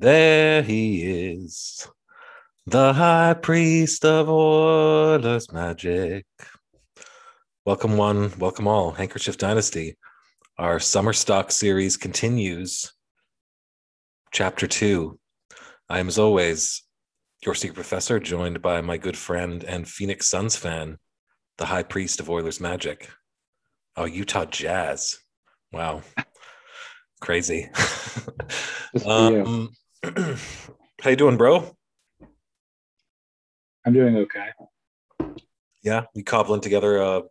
There 0.00 0.62
he 0.62 1.32
is, 1.32 1.88
the 2.66 2.92
high 2.92 3.34
priest 3.34 4.04
of 4.04 4.28
Oilers 4.28 5.52
magic. 5.52 6.24
Welcome, 7.66 7.96
one, 7.96 8.30
welcome 8.38 8.68
all. 8.68 8.92
Handkerchief 8.92 9.38
Dynasty. 9.38 9.96
Our 10.56 10.78
summer 10.78 11.12
stock 11.12 11.50
series 11.50 11.96
continues. 11.96 12.92
Chapter 14.30 14.68
two. 14.68 15.18
I 15.88 15.98
am, 15.98 16.06
as 16.06 16.16
always, 16.16 16.84
your 17.44 17.56
secret 17.56 17.74
professor, 17.74 18.20
joined 18.20 18.62
by 18.62 18.80
my 18.80 18.98
good 18.98 19.16
friend 19.16 19.64
and 19.64 19.88
Phoenix 19.88 20.28
Suns 20.28 20.54
fan, 20.54 20.98
the 21.56 21.66
high 21.66 21.82
priest 21.82 22.20
of 22.20 22.30
Oilers 22.30 22.60
magic. 22.60 23.10
Oh, 23.96 24.04
Utah 24.04 24.44
Jazz. 24.44 25.18
Wow. 25.72 26.02
Crazy. 27.20 27.68
um, 29.04 29.70
how 30.04 31.10
you 31.10 31.16
doing, 31.16 31.36
bro? 31.36 31.76
I'm 33.84 33.92
doing 33.92 34.16
okay. 34.16 34.48
Yeah, 35.82 36.04
we 36.14 36.22
cobbling 36.22 36.60
together 36.60 36.98
a, 36.98 37.22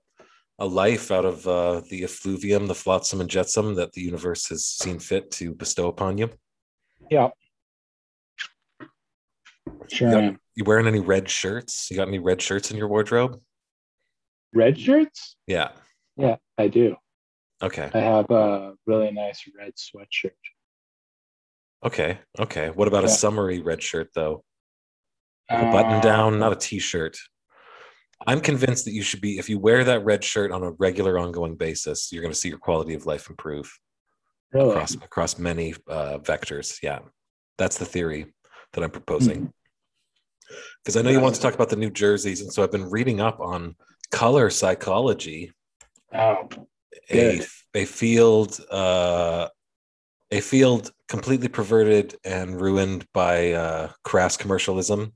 a 0.60 0.66
life 0.66 1.12
out 1.12 1.26
of 1.26 1.48
uh, 1.48 1.82
the 1.90 2.04
effluvium, 2.04 2.68
the 2.68 2.76
flotsam 2.76 3.22
and 3.22 3.30
jetsam 3.30 3.76
that 3.76 3.94
the 3.94 4.02
universe 4.02 4.48
has 4.50 4.66
seen 4.66 5.00
fit 5.00 5.30
to 5.32 5.54
bestow 5.54 5.88
upon 5.88 6.18
you. 6.18 6.30
Yeah. 7.12 7.30
Sure. 9.90 10.10
You, 10.10 10.32
got, 10.32 10.40
you 10.56 10.64
wearing 10.64 10.88
any 10.88 11.00
red 11.00 11.30
shirts? 11.30 11.90
You 11.92 11.98
got 11.98 12.08
any 12.08 12.20
red 12.20 12.42
shirts 12.42 12.72
in 12.72 12.78
your 12.78 12.88
wardrobe? 12.88 13.40
Red 14.54 14.80
shirts? 14.80 15.36
Yeah. 15.46 15.70
Yeah, 16.16 16.38
I 16.58 16.68
do. 16.68 16.96
Okay. 17.62 17.90
I 17.94 18.00
have 18.00 18.30
a 18.32 18.74
really 18.86 19.12
nice 19.12 19.44
red 19.58 19.74
sweatshirt. 19.76 20.32
Okay. 21.86 22.20
Okay. 22.40 22.70
What 22.70 22.88
about 22.88 23.04
Yeah. 23.04 23.10
a 23.10 23.14
summery 23.14 23.62
red 23.62 23.82
shirt 23.84 24.10
though? 24.14 24.44
Like 25.50 25.64
a 25.64 25.72
button 25.72 26.02
down, 26.02 26.36
Uh, 26.36 26.38
not 26.38 26.52
a 26.52 26.56
t-shirt. 26.56 27.18
I'm 28.26 28.42
convinced 28.42 28.86
that 28.86 28.92
you 28.94 29.04
should 29.04 29.22
be 29.22 29.38
if 29.38 29.48
you 29.50 29.60
wear 29.60 29.84
that 29.84 30.04
red 30.04 30.24
shirt 30.24 30.52
on 30.52 30.64
a 30.64 30.72
regular 30.72 31.18
ongoing 31.20 31.56
basis, 31.56 32.12
you're 32.12 32.24
going 32.24 32.34
to 32.34 32.40
see 32.40 32.50
your 32.50 32.58
quality 32.58 32.94
of 32.96 33.06
life 33.06 33.30
improve 33.30 33.72
Really? 34.52 34.72
across 34.72 34.94
across 34.96 35.38
many 35.38 35.76
uh, 35.88 36.18
vectors. 36.20 36.80
Yeah. 36.82 37.00
That's 37.58 37.78
the 37.78 37.86
theory 37.86 38.34
that 38.74 38.84
I'm 38.84 38.92
proposing. 38.92 39.38
Mm-hmm. 39.38 40.56
Because 40.84 40.98
I 40.98 41.02
know 41.02 41.10
you 41.12 41.20
want 41.20 41.36
to 41.36 41.42
talk 41.42 41.54
about 41.54 41.70
the 41.70 41.76
new 41.76 41.90
jerseys 41.90 42.42
and 42.42 42.52
so 42.52 42.64
I've 42.64 42.72
been 42.72 42.90
reading 42.90 43.20
up 43.22 43.40
on 43.40 43.76
color 44.12 44.50
psychology 44.50 45.52
Oh, 46.14 46.48
a 47.12 47.42
a 47.74 47.84
field 47.86 48.60
uh, 48.72 49.50
a 50.32 50.42
field 50.42 50.92
completely 51.08 51.48
perverted 51.48 52.16
and 52.26 52.60
ruined 52.60 53.06
by 53.14 53.54
uh, 53.54 53.92
crass 54.04 54.36
commercialism 54.36 55.14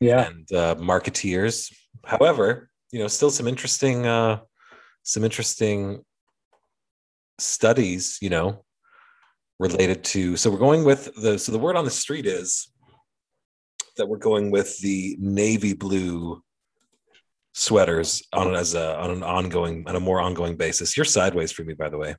yeah. 0.00 0.26
and 0.26 0.52
uh, 0.52 0.74
marketeers. 0.76 1.72
However, 2.04 2.68
you 2.90 2.98
know, 2.98 3.08
still 3.08 3.30
some 3.30 3.46
interesting 3.46 4.06
uh, 4.06 4.40
some 5.02 5.24
interesting 5.24 6.02
studies. 7.38 8.18
You 8.20 8.30
know, 8.30 8.64
related 9.58 10.04
to. 10.04 10.36
So 10.36 10.50
we're 10.50 10.58
going 10.58 10.84
with 10.84 11.14
the. 11.16 11.38
So 11.38 11.52
the 11.52 11.58
word 11.58 11.76
on 11.76 11.84
the 11.84 11.90
street 11.90 12.26
is 12.26 12.70
that 13.96 14.08
we're 14.08 14.18
going 14.18 14.50
with 14.50 14.78
the 14.80 15.16
navy 15.20 15.74
blue 15.74 16.42
sweaters 17.52 18.20
on 18.32 18.52
as 18.54 18.74
a 18.74 18.98
on 18.98 19.10
an 19.10 19.22
ongoing 19.22 19.84
on 19.86 19.96
a 19.96 20.00
more 20.00 20.20
ongoing 20.20 20.56
basis. 20.56 20.96
You're 20.96 21.04
sideways 21.04 21.52
for 21.52 21.62
me, 21.62 21.74
by 21.74 21.88
the 21.88 21.98
way. 21.98 22.16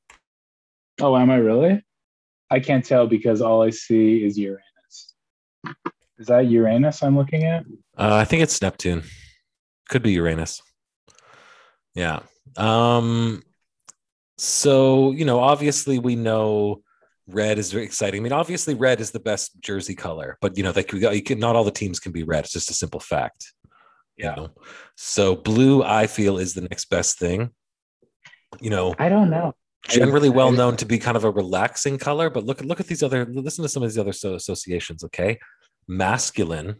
Oh, 1.01 1.15
am 1.17 1.29
I 1.29 1.35
really? 1.35 1.83
I 2.49 2.59
can't 2.59 2.85
tell 2.85 3.07
because 3.07 3.41
all 3.41 3.61
I 3.61 3.69
see 3.71 4.23
is 4.23 4.37
Uranus. 4.37 5.13
Is 6.17 6.27
that 6.27 6.47
Uranus 6.47 7.03
I'm 7.03 7.17
looking 7.17 7.43
at? 7.43 7.65
Uh, 7.97 8.15
I 8.15 8.25
think 8.25 8.43
it's 8.43 8.61
Neptune. 8.61 9.03
Could 9.89 10.03
be 10.03 10.11
Uranus. 10.13 10.61
Yeah. 11.93 12.19
Um. 12.57 13.41
So 14.37 15.11
you 15.11 15.25
know, 15.25 15.39
obviously, 15.39 15.99
we 15.99 16.15
know 16.15 16.81
red 17.27 17.57
is 17.57 17.71
very 17.71 17.85
exciting. 17.85 18.21
I 18.21 18.23
mean, 18.23 18.31
obviously, 18.33 18.73
red 18.75 18.99
is 19.01 19.11
the 19.11 19.19
best 19.19 19.59
jersey 19.61 19.95
color, 19.95 20.37
but 20.41 20.57
you 20.57 20.63
know, 20.63 20.71
like 20.75 20.91
you 20.91 21.21
can 21.23 21.39
not 21.39 21.55
all 21.55 21.63
the 21.63 21.71
teams 21.71 21.99
can 21.99 22.11
be 22.11 22.23
red. 22.23 22.43
It's 22.43 22.53
just 22.53 22.69
a 22.69 22.73
simple 22.73 22.99
fact. 22.99 23.53
you 24.17 24.25
Yeah. 24.25 24.35
know? 24.35 24.49
So 24.95 25.35
blue, 25.35 25.83
I 25.83 26.07
feel, 26.07 26.37
is 26.37 26.53
the 26.53 26.61
next 26.61 26.85
best 26.89 27.17
thing. 27.17 27.51
You 28.61 28.69
know, 28.69 28.93
I 28.99 29.09
don't 29.09 29.29
know. 29.29 29.53
Generally 29.87 30.29
well 30.29 30.51
known 30.51 30.77
to 30.77 30.85
be 30.85 30.97
kind 30.97 31.17
of 31.17 31.23
a 31.23 31.29
relaxing 31.29 31.97
color, 31.97 32.29
but 32.29 32.45
look 32.45 32.61
look 32.61 32.79
at 32.79 32.87
these 32.87 33.03
other 33.03 33.25
listen 33.25 33.63
to 33.63 33.69
some 33.69 33.83
of 33.83 33.89
these 33.89 33.97
other 33.97 34.13
so 34.13 34.35
associations. 34.35 35.03
Okay, 35.03 35.39
masculine, 35.87 36.77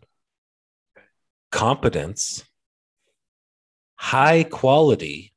competence, 1.51 2.43
high 3.95 4.43
quality, 4.43 5.33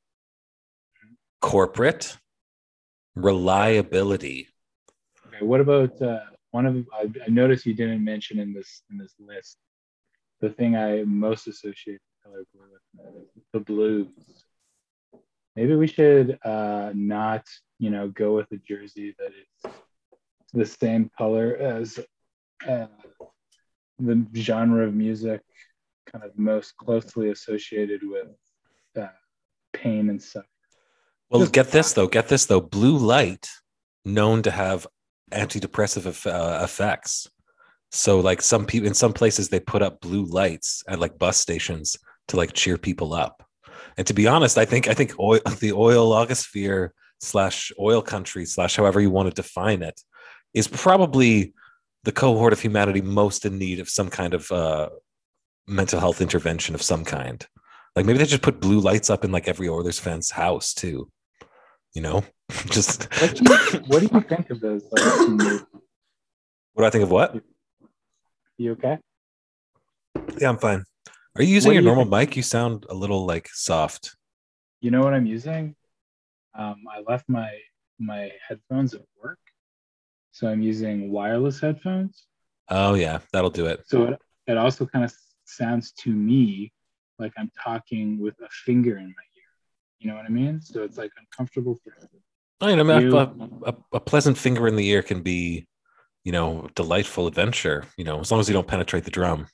corporate, 1.41 2.17
reliability. 3.15 4.49
Okay, 5.29 5.45
what 5.45 5.61
about 5.61 6.01
uh, 6.03 6.21
one 6.51 6.67
of 6.67 6.87
I, 6.93 7.11
I 7.27 7.29
noticed 7.29 7.67
you 7.67 7.75
didn't 7.75 8.05
mention 8.05 8.39
in 8.39 8.53
this 8.53 8.83
in 8.91 8.99
this 8.99 9.15
list 9.19 9.59
the 10.41 10.51
thing 10.51 10.77
I 10.77 11.03
most 11.05 11.49
associate 11.49 12.01
color 12.25 12.45
blue 12.55 12.69
with 13.35 13.45
the 13.53 13.61
blues. 13.61 14.45
Maybe 15.59 15.75
we 15.75 15.89
should 15.89 16.39
uh, 16.45 16.93
not 16.95 17.45
you 17.81 17.91
know 17.91 18.07
go 18.11 18.37
with 18.37 18.47
a 18.53 18.59
jersey 18.59 19.17
that 19.19 19.33
is 19.43 19.73
the 20.55 20.65
same 20.65 21.11
color 21.19 21.57
as 21.57 21.99
uh, 22.69 22.87
the 23.99 24.25
genre 24.37 24.87
of 24.87 24.95
music 24.95 25.41
kind 26.13 26.25
of 26.25 26.31
most 26.39 26.77
closely 26.77 27.31
associated 27.31 28.03
with 28.05 28.29
uh, 28.97 29.09
pain 29.73 30.11
and 30.11 30.23
suffering. 30.23 30.47
Well, 31.29 31.41
Just- 31.41 31.53
get 31.53 31.73
this 31.73 31.93
though. 31.93 32.07
Get 32.07 32.29
this 32.29 32.47
though. 32.47 32.61
Blue 32.61 32.97
light 32.97 33.49
known 34.05 34.43
to 34.45 34.53
have 34.53 34.87
antidepressive 35.33 36.07
eff- 36.07 36.29
uh, 36.29 36.61
effects. 36.63 37.29
So, 37.91 38.21
like 38.21 38.43
some 38.43 38.65
people 38.65 38.87
in 38.87 38.95
some 38.95 39.13
places, 39.13 39.49
they 39.49 39.59
put 39.59 39.83
up 39.83 40.01
blue 40.01 40.25
lights 40.25 40.85
at 40.87 41.01
like 41.01 41.19
bus 41.19 41.37
stations 41.37 41.97
to 42.29 42.37
like 42.37 42.53
cheer 42.53 42.79
people 42.79 43.13
up. 43.13 43.48
And 43.99 44.07
to 44.07 44.15
be 44.15 44.27
honest, 44.27 44.57
I 44.57 44.65
think 44.65 44.89
I 44.89 44.95
think 44.95 45.19
oil, 45.19 45.41
the 45.61 45.73
oil 45.73 46.11
logosphere 46.11 46.91
slash 47.21 47.73
oil 47.79 48.01
country 48.01 48.47
slash 48.47 48.77
however 48.77 49.01
you 49.01 49.11
want 49.11 49.29
to 49.29 49.35
define 49.35 49.83
it 49.83 50.01
is 50.55 50.69
probably 50.69 51.53
the 52.05 52.13
cohort 52.13 52.53
of 52.53 52.61
humanity 52.61 53.03
most 53.03 53.45
in 53.45 53.59
need 53.59 53.81
of 53.81 53.89
some 53.89 54.09
kind 54.09 54.33
of 54.33 54.51
uh, 54.53 54.89
mental 55.67 56.01
health 56.01 56.23
intervention 56.23 56.75
of 56.75 56.81
some 56.81 57.05
kind. 57.05 57.47
Like 57.97 58.07
maybe 58.07 58.19
they 58.19 58.25
just 58.25 58.43
put 58.43 58.61
blue 58.61 58.79
lights 58.79 59.11
up 59.11 59.25
in 59.25 59.33
like 59.33 59.49
every 59.49 59.69
Oilers 59.69 59.99
fan's 59.99 60.31
house 60.31 60.73
too. 60.73 61.11
You 61.93 62.03
know, 62.03 62.25
just 62.67 63.13
What 63.21 63.35
do 63.35 63.45
you, 63.45 63.79
what 63.89 64.01
do 64.01 64.09
you 64.13 64.21
think 64.21 64.51
of 64.51 64.61
those? 64.61 64.85
Like, 64.93 65.63
what 66.73 66.83
do 66.83 66.85
I 66.85 66.91
think 66.91 67.05
of 67.05 67.11
what? 67.11 67.43
you 68.59 68.73
okay? 68.73 68.99
Yeah, 70.39 70.51
I'm 70.51 70.59
fine. 70.59 70.85
Are 71.39 71.43
you 71.45 71.55
using 71.55 71.69
What 71.69 71.75
your 71.75 71.83
you 71.83 71.87
normal 71.87 72.05
think? 72.05 72.31
mic? 72.31 72.37
You 72.37 72.43
sound 72.43 72.85
a 72.91 72.95
little 72.95 73.25
like 73.25 73.49
soft. 73.53 74.17
You 74.81 74.91
know 74.91 75.01
what 75.01 75.15
I'm 75.15 75.27
using? 75.27 75.77
Um, 76.57 76.83
I 76.91 77.01
left 77.09 77.29
my 77.29 77.49
my 78.01 78.33
headphones 78.47 78.95
at 78.95 79.03
work, 79.23 79.39
so 80.33 80.49
I'm 80.49 80.63
using 80.63 81.11
wireless 81.13 81.61
headphones. 81.61 82.25
Oh 82.69 82.95
yeah, 82.95 83.19
that'll 83.33 83.51
do 83.51 83.67
it. 83.67 83.85
So 83.87 84.05
it, 84.05 84.19
it 84.49 84.57
also 84.57 84.85
kind 84.87 85.05
of 85.05 85.13
sounds 85.45 85.93
to 85.93 86.11
me 86.11 86.73
like 87.19 87.33
I'm 87.39 87.51
talking 87.63 88.19
with 88.21 88.35
a 88.41 88.49
finger 88.51 88.97
in 88.99 89.05
my 89.07 89.09
ear. 89.11 89.53
You 90.01 90.11
know 90.11 90.17
what 90.17 90.25
I 90.25 90.29
mean? 90.31 90.61
So 90.61 90.83
it's 90.83 90.99
like 90.99 91.13
uncomfortable 91.19 91.79
for 91.85 91.93
I 92.61 92.75
mean, 92.83 93.01
You- 93.01 93.17
a, 93.17 93.33
a, 93.67 93.75
a 93.95 94.01
pleasant 94.01 94.37
finger 94.37 94.67
in 94.67 94.75
the 94.75 94.89
ear 94.89 95.03
can 95.03 95.23
be, 95.23 95.69
you 96.25 96.33
know, 96.33 96.69
delightful 96.75 97.29
adventure. 97.29 97.85
You 97.97 98.03
know, 98.05 98.19
as 98.19 98.31
long 98.33 98.41
as 98.41 98.49
you 98.49 98.53
don't 98.55 98.67
penetrate 98.67 99.05
the 99.05 99.13
drum. 99.13 99.47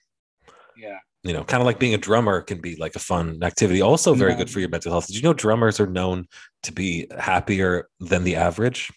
yeah. 0.78 0.98
You 1.24 1.32
know, 1.32 1.42
kind 1.42 1.62
of 1.62 1.64
like 1.66 1.78
being 1.78 1.94
a 1.94 1.98
drummer 1.98 2.42
can 2.42 2.60
be 2.60 2.76
like 2.76 2.94
a 2.96 2.98
fun 2.98 3.42
activity. 3.42 3.80
Also, 3.80 4.12
very 4.14 4.32
Yeah. 4.32 4.38
good 4.38 4.50
for 4.50 4.60
your 4.60 4.68
mental 4.68 4.92
health. 4.92 5.06
Did 5.06 5.16
you 5.16 5.22
know 5.22 5.32
drummers 5.32 5.80
are 5.80 5.86
known 5.86 6.26
to 6.64 6.72
be 6.72 7.06
happier 7.18 7.88
than 7.98 8.24
the 8.24 8.36
average? 8.36 8.92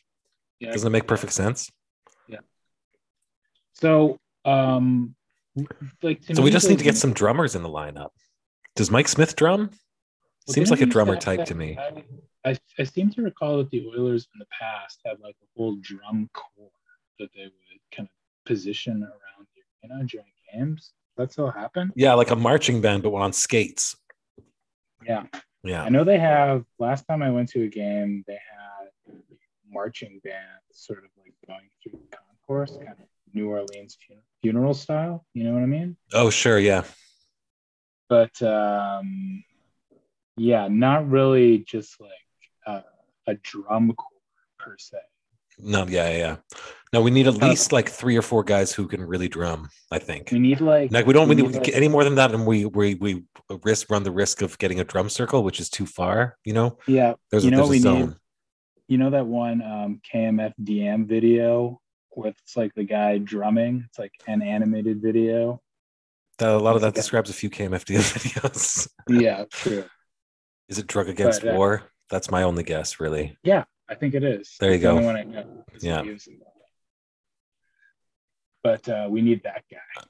yeah. 0.60 0.72
Doesn't 0.72 0.88
it 0.88 0.92
make 0.92 1.08
perfect 1.08 1.32
sense? 1.34 1.72
Yeah. 2.28 2.40
So 3.74 4.20
um, 4.44 5.16
like 6.02 6.22
to 6.26 6.36
So 6.36 6.42
we 6.42 6.52
just 6.52 6.68
need 6.70 6.80
to 6.80 6.84
get 6.84 6.98
some 6.98 7.14
drummers 7.14 7.56
in 7.56 7.64
the 7.64 7.70
lineup. 7.70 8.10
Does 8.76 8.92
Mike 8.92 9.08
Smith 9.08 9.36
drum? 9.36 9.70
Well, 10.48 10.54
Seems 10.54 10.70
like 10.72 10.82
a 10.82 10.86
drummer 10.86 11.16
type 11.18 11.40
have 11.40 11.48
to 11.50 11.56
me. 11.56 11.76
that- 11.76 12.04
I, 12.46 12.58
I 12.80 12.84
seem 12.86 13.10
to 13.12 13.22
recall 13.24 13.58
that 13.58 13.70
the 13.72 13.86
Oilers 13.88 14.28
in 14.34 14.40
the 14.40 14.46
past 14.58 15.02
had 15.06 15.20
like 15.20 15.36
a 15.44 15.48
whole 15.58 15.76
drum 15.82 16.30
corps 16.34 16.72
that 17.20 17.30
they 17.36 17.44
would 17.44 17.82
kind 17.94 18.08
of 18.08 18.46
position 18.46 19.04
around 19.04 19.48
you 19.56 19.90
know, 19.90 20.04
during 20.06 20.28
games. 20.54 20.94
That 21.18 21.32
still 21.32 21.50
happen? 21.50 21.92
Yeah, 21.96 22.14
like 22.14 22.30
a 22.32 22.36
marching 22.36 22.80
band, 22.80 23.04
but 23.04 23.14
on 23.14 23.34
skates. 23.34 23.96
Yeah. 25.06 25.24
Yeah. 25.64 25.84
I 25.84 25.90
know 25.90 26.04
they 26.04 26.20
have. 26.20 26.64
Last 26.80 27.06
time 27.08 27.22
I 27.24 27.32
went 27.32 27.50
to 27.50 27.64
a 27.64 27.68
game, 27.68 28.24
they 28.28 28.34
had 28.34 29.16
marching 29.70 30.22
bands 30.24 30.64
sort 30.72 31.00
of 31.00 31.10
like 31.22 31.34
going 31.48 31.70
through 31.82 32.00
the 32.00 32.18
concourse, 32.18 32.78
kind 32.78 33.00
of 33.00 33.08
New 33.34 33.50
Orleans 33.50 33.98
fun- 34.08 34.22
funeral 34.42 34.74
style. 34.74 35.26
You 35.34 35.46
know 35.46 35.54
what 35.54 35.64
I 35.64 35.66
mean? 35.66 35.98
Oh, 36.14 36.30
sure, 36.30 36.60
yeah. 36.60 36.84
But 38.10 38.42
um, 38.42 39.44
yeah, 40.38 40.68
not 40.70 41.10
really 41.10 41.60
just 41.60 42.00
like 42.00 42.12
uh, 42.66 42.82
a 43.28 43.34
drum 43.36 43.92
corps 43.94 44.08
per 44.60 44.78
se. 44.78 45.00
No, 45.60 45.86
yeah, 45.88 46.10
yeah, 46.10 46.18
yeah. 46.18 46.36
No, 46.94 47.02
we 47.02 47.12
need 47.12 47.28
at 47.28 47.42
Uh, 47.42 47.48
least 47.50 47.72
like 47.72 47.90
three 47.90 48.16
or 48.16 48.22
four 48.22 48.44
guys 48.44 48.72
who 48.72 48.88
can 48.88 49.02
really 49.04 49.28
drum. 49.28 49.70
I 49.92 50.00
think. 50.00 50.30
We 50.32 50.40
need 50.40 50.62
like 50.62 50.92
Like 50.92 51.06
we 51.06 51.14
don't 51.14 51.28
we 51.28 51.36
need 51.36 51.54
like- 51.56 51.70
any 51.70 51.88
more 51.88 52.04
than 52.04 52.16
that, 52.16 52.34
and 52.34 52.46
we 52.46 52.66
we 52.66 52.96
we 52.96 53.24
risk 53.64 53.90
run 53.90 54.04
the 54.04 54.12
risk 54.12 54.42
of 54.42 54.58
getting 54.58 54.80
a 54.80 54.84
drum 54.84 55.10
circle, 55.10 55.44
which 55.44 55.60
is 55.60 55.70
too 55.70 55.86
far. 55.86 56.38
You 56.46 56.54
know, 56.54 56.78
yeah. 56.88 57.14
there's 57.32 57.44
You 57.44 57.50
a, 57.50 57.52
know 57.52 57.58
there's 57.58 57.70
we 57.70 57.80
zone. 57.80 58.00
need? 58.02 58.16
You 58.90 58.98
know 59.00 59.10
that 59.10 59.26
one 59.26 59.62
um, 59.62 60.02
KMF 60.14 60.54
DM 60.64 61.08
video 61.08 61.82
with 62.16 62.36
it's 62.44 62.56
like 62.56 62.74
the 62.74 62.86
guy 62.86 63.18
drumming. 63.18 63.84
It's 63.90 64.00
like 64.00 64.14
an 64.28 64.42
animated 64.42 65.02
video. 65.02 65.62
That, 66.38 66.50
a 66.52 66.58
lot 66.58 66.76
of 66.76 66.82
that 66.84 66.94
describes 66.94 67.30
a 67.30 67.34
few 67.34 67.50
KMFDM 67.50 68.00
videos. 68.18 68.88
Yeah, 69.10 69.44
true. 69.52 69.84
is 70.70 70.78
it 70.78 70.88
drug 70.88 71.10
against 71.10 71.42
But, 71.42 71.54
uh, 71.54 71.58
war? 71.58 71.84
That's 72.10 72.32
my 72.32 72.44
only 72.44 72.64
guess, 72.64 73.00
really. 73.02 73.38
I 73.90 73.96
think 73.96 74.14
it 74.14 74.24
is. 74.24 74.56
There 74.60 74.72
you 74.72 74.78
the 74.78 74.84
go. 74.84 74.92
only 74.92 75.06
one 75.06 75.16
I 75.16 75.24
know. 75.24 75.66
Yeah. 75.80 76.04
But 78.64 78.88
uh, 78.90 79.08
we 79.10 79.22
need 79.22 79.44
that 79.44 79.64
guy. 79.72 80.04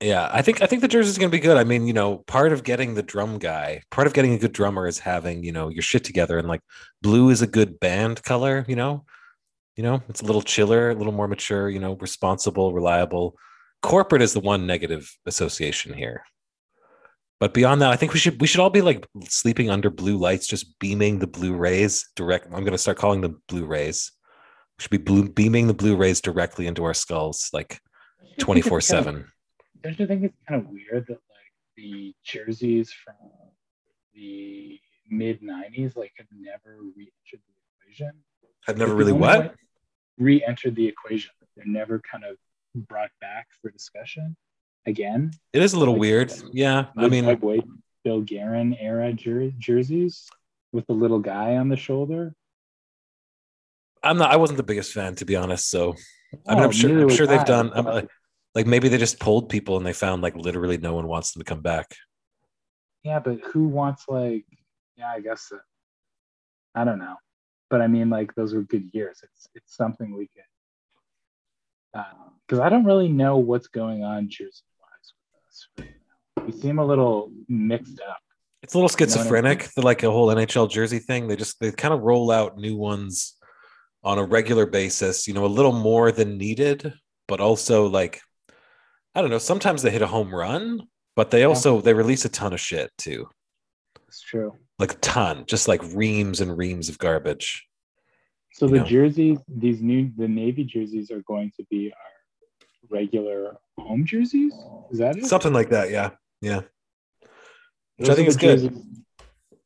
Yeah, 0.00 0.28
I 0.30 0.42
think 0.42 0.60
I 0.60 0.66
think 0.66 0.82
the 0.82 0.88
jersey's 0.88 1.16
gonna 1.16 1.30
be 1.30 1.40
good. 1.40 1.56
I 1.56 1.64
mean, 1.64 1.86
you 1.86 1.94
know, 1.94 2.18
part 2.18 2.52
of 2.52 2.64
getting 2.64 2.94
the 2.94 3.02
drum 3.02 3.38
guy, 3.38 3.82
part 3.90 4.06
of 4.06 4.12
getting 4.12 4.34
a 4.34 4.38
good 4.38 4.52
drummer 4.52 4.86
is 4.86 4.98
having, 4.98 5.42
you 5.42 5.52
know, 5.52 5.68
your 5.68 5.82
shit 5.82 6.04
together. 6.04 6.38
And 6.38 6.46
like 6.46 6.60
blue 7.02 7.30
is 7.30 7.40
a 7.40 7.46
good 7.46 7.80
band 7.80 8.22
color, 8.22 8.64
you 8.68 8.76
know. 8.76 9.04
You 9.74 9.82
know, 9.82 10.02
it's 10.08 10.22
a 10.22 10.24
little 10.24 10.42
chiller, 10.42 10.90
a 10.90 10.94
little 10.94 11.12
more 11.12 11.28
mature, 11.28 11.68
you 11.68 11.80
know, 11.80 11.96
responsible, 11.96 12.72
reliable. 12.72 13.36
Corporate 13.82 14.22
is 14.22 14.32
the 14.32 14.40
one 14.40 14.66
negative 14.66 15.14
association 15.26 15.92
here. 15.92 16.24
But 17.38 17.52
beyond 17.52 17.82
that, 17.82 17.90
I 17.90 17.96
think 17.96 18.14
we 18.14 18.18
should 18.18 18.40
we 18.40 18.46
should 18.46 18.60
all 18.60 18.70
be 18.70 18.80
like 18.80 19.06
sleeping 19.28 19.68
under 19.70 19.90
blue 19.90 20.16
lights, 20.16 20.46
just 20.46 20.78
beaming 20.78 21.18
the 21.18 21.26
blue 21.26 21.54
rays 21.54 22.08
direct. 22.16 22.46
I'm 22.52 22.64
gonna 22.64 22.78
start 22.78 22.96
calling 22.96 23.20
them 23.20 23.42
blue 23.48 23.66
rays. 23.66 24.12
We 24.78 24.82
should 24.82 24.90
be 24.90 24.96
blue, 24.98 25.28
beaming 25.28 25.66
the 25.66 25.74
blue 25.74 25.96
rays 25.96 26.20
directly 26.20 26.66
into 26.66 26.84
our 26.84 26.94
skulls, 26.94 27.50
like 27.52 27.78
twenty 28.38 28.62
four 28.62 28.80
seven. 28.80 29.30
Don't 29.82 29.98
you 29.98 30.06
think 30.06 30.24
it's 30.24 30.36
kind 30.48 30.62
of 30.62 30.68
weird 30.70 31.06
that 31.08 31.12
like 31.12 31.52
the 31.76 32.14
jerseys 32.24 32.90
from 33.04 33.14
the 34.14 34.80
mid 35.10 35.42
'90s 35.42 35.94
like 35.94 36.12
have 36.16 36.26
never 36.32 36.78
re-entered 36.96 37.40
the 37.46 37.84
equation? 37.84 38.12
I've 38.66 38.78
never 38.78 38.94
really 38.94 39.12
what? 39.12 39.54
Re-entered 40.16 40.74
the 40.74 40.86
equation. 40.86 41.32
They're 41.54 41.66
never 41.66 42.00
kind 42.10 42.24
of 42.24 42.38
brought 42.74 43.10
back 43.20 43.48
for 43.60 43.70
discussion 43.70 44.36
again. 44.86 45.32
It 45.52 45.62
is 45.62 45.72
a 45.72 45.78
little 45.78 45.94
Like, 45.94 46.00
weird. 46.00 46.32
Yeah. 46.52 46.86
I 46.96 47.08
mean, 47.08 47.24
Doug 47.24 47.42
Weight, 47.42 47.64
Bill 48.04 48.20
Guerin 48.22 48.74
era 48.78 49.12
jer- 49.12 49.50
jerseys 49.58 50.28
with 50.72 50.86
the 50.86 50.92
little 50.92 51.18
guy 51.18 51.56
on 51.56 51.68
the 51.68 51.76
shoulder. 51.76 52.34
I'm 54.02 54.18
not, 54.18 54.30
I 54.30 54.36
wasn't 54.36 54.58
the 54.58 54.62
biggest 54.62 54.92
fan, 54.92 55.14
to 55.16 55.24
be 55.24 55.34
honest. 55.36 55.68
So, 55.68 55.94
I 56.46 56.54
mean, 56.54 56.62
Oh, 56.62 56.64
I'm 56.66 56.70
sure, 56.70 57.02
I'm 57.02 57.08
sure 57.08 57.26
they've 57.26 57.40
I, 57.40 57.44
done, 57.44 57.72
I'm, 57.74 57.84
like, 57.84 58.08
like 58.54 58.66
maybe 58.66 58.88
they 58.88 58.98
just 58.98 59.18
polled 59.18 59.48
people 59.48 59.76
and 59.76 59.84
they 59.84 59.92
found 59.92 60.22
like 60.22 60.36
literally 60.36 60.78
no 60.78 60.94
one 60.94 61.08
wants 61.08 61.32
them 61.32 61.40
to 61.40 61.44
come 61.44 61.60
back. 61.62 61.94
Yeah, 63.02 63.20
but 63.20 63.40
who 63.40 63.68
wants 63.68 64.04
like? 64.08 64.44
Yeah, 64.96 65.10
I 65.10 65.20
guess 65.20 65.42
so. 65.48 65.58
I 66.74 66.84
don't 66.84 66.98
know, 66.98 67.16
but 67.70 67.80
I 67.80 67.86
mean, 67.86 68.10
like 68.10 68.34
those 68.34 68.54
were 68.54 68.62
good 68.62 68.90
years. 68.92 69.20
It's 69.22 69.46
it's 69.54 69.76
something 69.76 70.16
we 70.16 70.28
could. 70.28 72.00
Uh, 72.00 72.04
because 72.46 72.58
I 72.60 72.68
don't 72.68 72.84
really 72.84 73.08
know 73.08 73.38
what's 73.38 73.68
going 73.68 74.02
on 74.04 74.28
jersey 74.28 74.62
us 75.56 75.68
right 75.78 75.88
now. 76.36 76.44
We 76.44 76.52
seem 76.52 76.78
a 76.78 76.84
little 76.84 77.32
mixed 77.48 78.00
up. 78.00 78.18
It's 78.62 78.74
a 78.74 78.78
little 78.78 78.94
You 78.98 79.06
know 79.06 79.12
schizophrenic. 79.12 79.68
Like 79.76 80.02
a 80.02 80.10
whole 80.10 80.28
NHL 80.28 80.70
jersey 80.70 80.98
thing. 80.98 81.28
They 81.28 81.36
just, 81.36 81.60
they 81.60 81.70
kind 81.72 81.94
of 81.94 82.02
roll 82.02 82.30
out 82.30 82.58
new 82.58 82.76
ones 82.76 83.36
on 84.02 84.18
a 84.18 84.24
regular 84.24 84.66
basis, 84.66 85.26
you 85.26 85.34
know, 85.34 85.44
a 85.44 85.46
little 85.46 85.72
more 85.72 86.12
than 86.12 86.38
needed, 86.38 86.94
but 87.26 87.40
also 87.40 87.86
like, 87.86 88.20
I 89.14 89.20
don't 89.20 89.30
know, 89.30 89.38
sometimes 89.38 89.82
they 89.82 89.90
hit 89.90 90.02
a 90.02 90.06
home 90.06 90.34
run, 90.34 90.82
but 91.16 91.30
they 91.30 91.44
also, 91.44 91.80
they 91.80 91.94
release 91.94 92.24
a 92.24 92.28
ton 92.28 92.52
of 92.52 92.60
shit 92.60 92.90
too. 92.98 93.28
It's 94.06 94.20
true. 94.20 94.52
Like 94.78 94.92
a 94.92 94.98
ton, 94.98 95.44
just 95.46 95.68
like 95.68 95.82
reams 95.94 96.40
and 96.40 96.56
reams 96.56 96.88
of 96.88 96.98
garbage. 96.98 97.66
So 98.52 98.68
the 98.68 98.78
know. 98.78 98.84
jerseys, 98.84 99.38
these 99.48 99.82
new 99.82 100.10
the 100.16 100.28
navy 100.28 100.64
jerseys 100.64 101.10
are 101.10 101.22
going 101.22 101.50
to 101.56 101.64
be 101.70 101.92
our 101.92 102.88
regular 102.88 103.56
home 103.78 104.04
jerseys. 104.04 104.52
Is 104.90 104.98
that 104.98 105.16
it? 105.16 105.26
Something 105.26 105.52
like 105.52 105.70
that. 105.70 105.90
Yeah. 105.90 106.10
Yeah. 106.40 106.62
Which 107.96 108.08
Those 108.08 108.10
I 108.10 108.14
think 108.14 108.28
is 108.28 108.36
good. 108.36 108.82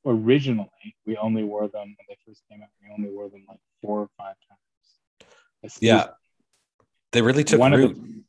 Originally, 0.07 0.71
we 1.07 1.17
only 1.17 1.43
wore 1.45 1.69
them 1.69 1.83
when 1.97 2.07
they 2.09 2.17
first 2.27 2.43
came 2.51 2.63
out. 2.63 2.69
We 2.83 2.93
only 2.97 3.11
wore 3.11 3.29
them 3.29 3.45
like 3.49 3.59
four 3.83 4.01
or 4.01 4.09
five 4.17 4.35
times. 4.49 5.79
Yeah. 5.81 6.07
They 7.13 7.23
really 7.23 7.45
took 7.45 7.61
one 7.61 7.73
root. 7.73 7.91
of 7.91 7.97
the 7.97 8.23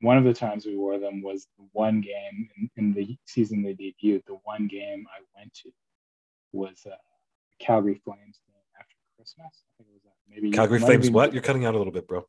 one 0.00 0.18
of 0.18 0.24
the 0.24 0.34
times 0.34 0.66
we 0.66 0.76
wore 0.76 0.98
them 0.98 1.22
was 1.22 1.46
the 1.58 1.64
one 1.72 2.00
game 2.00 2.48
in, 2.56 2.70
in 2.76 2.92
the 2.92 3.16
season 3.24 3.62
they 3.62 3.72
debuted. 3.72 4.24
The 4.26 4.38
one 4.44 4.66
game 4.66 5.06
I 5.08 5.22
went 5.38 5.54
to 5.62 5.70
was 6.52 6.86
uh, 6.86 6.94
Calgary 7.60 8.00
Flames 8.04 8.40
game 8.46 8.56
after 8.78 8.94
Christmas. 9.16 9.64
I 9.80 9.84
think 9.84 9.88
it 9.90 9.94
was 9.94 10.02
uh, 10.04 10.10
maybe 10.28 10.50
Calgary 10.50 10.78
it 10.78 10.82
might 10.82 10.92
have 10.92 11.00
Flames. 11.00 11.10
What? 11.10 11.32
You're 11.32 11.42
cutting 11.42 11.64
out 11.64 11.74
a 11.74 11.78
little 11.78 11.92
bit, 11.92 12.06
bro. 12.06 12.26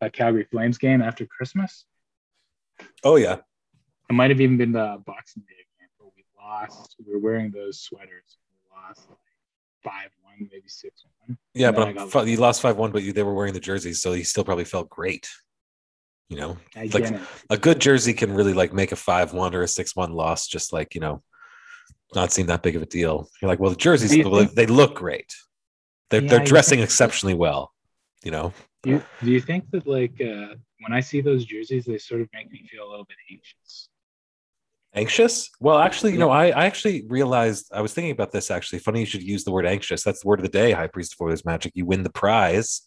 a 0.00 0.10
Calgary 0.10 0.46
Flames 0.50 0.78
game 0.78 1.00
after 1.02 1.26
Christmas. 1.26 1.84
Oh 3.02 3.16
yeah. 3.16 3.36
It 4.10 4.12
might 4.12 4.30
have 4.30 4.40
even 4.40 4.56
been 4.56 4.72
the 4.72 5.02
Boxing 5.06 5.42
Day 5.48 5.54
game, 5.78 5.88
but 5.98 6.08
we 6.16 6.24
lost. 6.38 6.96
We 7.04 7.12
were 7.12 7.18
wearing 7.20 7.50
those 7.50 7.80
sweaters. 7.80 8.38
We 8.50 8.76
lost 8.76 9.08
like 9.08 9.18
five 9.82 10.10
one, 10.22 10.48
maybe 10.52 10.68
six 10.68 11.04
one. 11.26 11.38
Yeah, 11.54 11.68
And 11.68 11.76
but 11.76 11.84
then 11.86 11.98
I 11.98 12.02
I'm, 12.02 12.10
got- 12.10 12.26
you 12.26 12.36
lost 12.36 12.60
five 12.62 12.76
one, 12.76 12.92
but 12.92 13.02
you, 13.02 13.12
they 13.12 13.22
were 13.22 13.34
wearing 13.34 13.54
the 13.54 13.60
jerseys, 13.60 14.02
so 14.02 14.12
you 14.12 14.24
still 14.24 14.44
probably 14.44 14.64
felt 14.64 14.88
great. 14.90 15.28
You 16.28 16.38
know, 16.38 16.56
I 16.76 16.88
Like- 16.92 17.14
a 17.50 17.56
good 17.58 17.80
jersey 17.80 18.14
can 18.14 18.32
really 18.34 18.54
like 18.54 18.72
make 18.72 18.92
a 18.92 18.96
five 18.96 19.32
one 19.32 19.54
or 19.54 19.62
a 19.62 19.68
six 19.68 19.94
one 19.94 20.12
loss, 20.12 20.46
just 20.46 20.72
like 20.72 20.94
you 20.94 21.00
know, 21.00 21.22
not 22.14 22.32
seem 22.32 22.46
that 22.46 22.62
big 22.62 22.76
of 22.76 22.82
a 22.82 22.86
deal. 22.86 23.28
You're 23.40 23.48
like, 23.48 23.60
well, 23.60 23.70
the 23.70 23.76
jerseys 23.76 24.10
think- 24.10 24.54
they 24.54 24.66
look 24.66 24.96
great. 24.96 25.32
They're 26.10 26.22
Yeah, 26.22 26.28
they're 26.30 26.44
dressing 26.44 26.80
exceptionally 26.80 27.34
well. 27.34 27.72
You 28.22 28.30
know, 28.30 28.52
Do 28.82 28.90
you, 28.90 29.02
do 29.22 29.30
you 29.30 29.40
think 29.40 29.70
that 29.70 29.86
like 29.86 30.18
uh, 30.20 30.54
when 30.84 30.92
I 30.92 31.00
see 31.00 31.20
those 31.20 31.44
jerseys, 31.44 31.84
they 31.84 31.98
sort 31.98 32.20
of 32.20 32.28
make 32.32 32.52
me 32.52 32.66
feel 32.70 32.86
a 32.86 32.90
little 32.90 33.06
bit 33.06 33.16
anxious? 33.30 33.88
anxious. 34.94 35.50
Well, 35.60 35.78
actually, 35.78 36.12
you 36.12 36.18
know, 36.18 36.30
I 36.30 36.46
I 36.48 36.66
actually 36.66 37.04
realized 37.08 37.66
I 37.72 37.80
was 37.80 37.92
thinking 37.92 38.12
about 38.12 38.32
this. 38.32 38.50
Actually, 38.50 38.78
funny 38.78 39.00
you 39.00 39.06
should 39.06 39.22
use 39.22 39.44
the 39.44 39.52
word 39.52 39.66
anxious. 39.66 40.02
That's 40.02 40.22
the 40.22 40.28
word 40.28 40.38
of 40.38 40.44
the 40.44 40.48
day. 40.48 40.72
High 40.72 40.86
Priest 40.86 41.14
of 41.14 41.24
Oilers 41.24 41.44
Magic. 41.44 41.72
You 41.74 41.84
win 41.84 42.02
the 42.02 42.10
prize. 42.10 42.82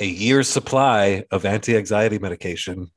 A 0.00 0.06
year's 0.06 0.48
supply 0.48 1.24
of 1.30 1.44
anti-anxiety 1.44 2.18
medication 2.18 2.90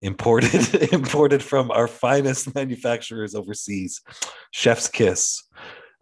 imported 0.00 0.92
imported 0.92 1.42
from 1.42 1.70
our 1.72 1.88
finest 1.88 2.54
manufacturers 2.54 3.34
overseas 3.34 4.00
chef's 4.52 4.86
kiss 4.86 5.42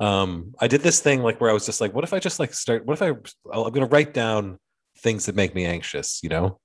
um 0.01 0.53
i 0.61 0.69
did 0.69 0.83
this 0.83 1.01
thing 1.01 1.23
like 1.23 1.41
where 1.41 1.49
i 1.49 1.55
was 1.55 1.65
just 1.65 1.81
like 1.81 1.95
what 1.95 2.05
if 2.05 2.13
i 2.13 2.19
just 2.19 2.39
like 2.39 2.53
start 2.53 2.85
what 2.85 2.93
if 2.93 3.01
i 3.01 3.09
i'm 3.55 3.73
gonna 3.73 3.87
write 3.87 4.13
down 4.13 4.59
things 4.99 5.25
that 5.25 5.35
make 5.35 5.55
me 5.55 5.65
anxious 5.65 6.21
you 6.23 6.29
know 6.29 6.61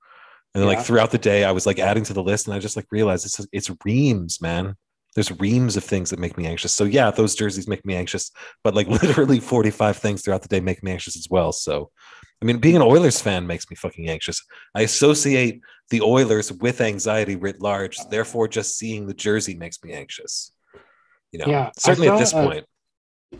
and 0.54 0.62
then 0.62 0.70
Yeah. 0.70 0.76
like 0.76 0.86
throughout 0.86 1.10
the 1.10 1.18
day 1.18 1.44
i 1.44 1.52
was 1.52 1.66
like 1.66 1.78
adding 1.78 2.04
to 2.04 2.12
the 2.12 2.22
list 2.22 2.46
and 2.46 2.54
i 2.54 2.58
just 2.58 2.76
like 2.76 2.86
realized 2.90 3.24
it's 3.26 3.46
it's 3.52 3.70
reams 3.84 4.40
man 4.40 4.76
there's 5.14 5.30
reams 5.40 5.76
of 5.76 5.84
things 5.84 6.10
that 6.10 6.18
make 6.18 6.36
me 6.38 6.46
anxious 6.46 6.72
so 6.72 6.84
yeah 6.84 7.10
those 7.10 7.34
jerseys 7.34 7.68
make 7.68 7.84
me 7.84 7.94
anxious 7.94 8.30
but 8.64 8.74
like 8.74 8.86
literally 9.02 9.40
45 9.40 9.96
things 9.96 10.22
throughout 10.22 10.42
the 10.42 10.48
day 10.48 10.60
make 10.60 10.82
me 10.82 10.90
anxious 10.92 11.16
as 11.16 11.28
well 11.30 11.52
so 11.52 11.90
i 12.40 12.44
mean 12.44 12.58
being 12.58 12.76
an 12.76 12.82
oilers 12.82 13.20
fan 13.20 13.46
makes 13.46 13.68
me 13.70 13.76
fucking 13.76 14.08
anxious 14.08 14.42
i 14.74 14.82
associate 14.82 15.60
the 15.92 16.00
Oilers 16.00 16.50
with 16.50 16.80
anxiety 16.80 17.36
writ 17.36 17.60
large. 17.60 17.98
Therefore, 18.08 18.48
just 18.48 18.78
seeing 18.78 19.06
the 19.06 19.12
jersey 19.12 19.54
makes 19.54 19.82
me 19.84 19.92
anxious. 19.92 20.50
You 21.30 21.40
know, 21.40 21.44
Yeah, 21.46 21.70
certainly 21.76 22.08
at 22.08 22.18
this 22.18 22.32
uh, 22.32 22.48
point. 22.48 22.64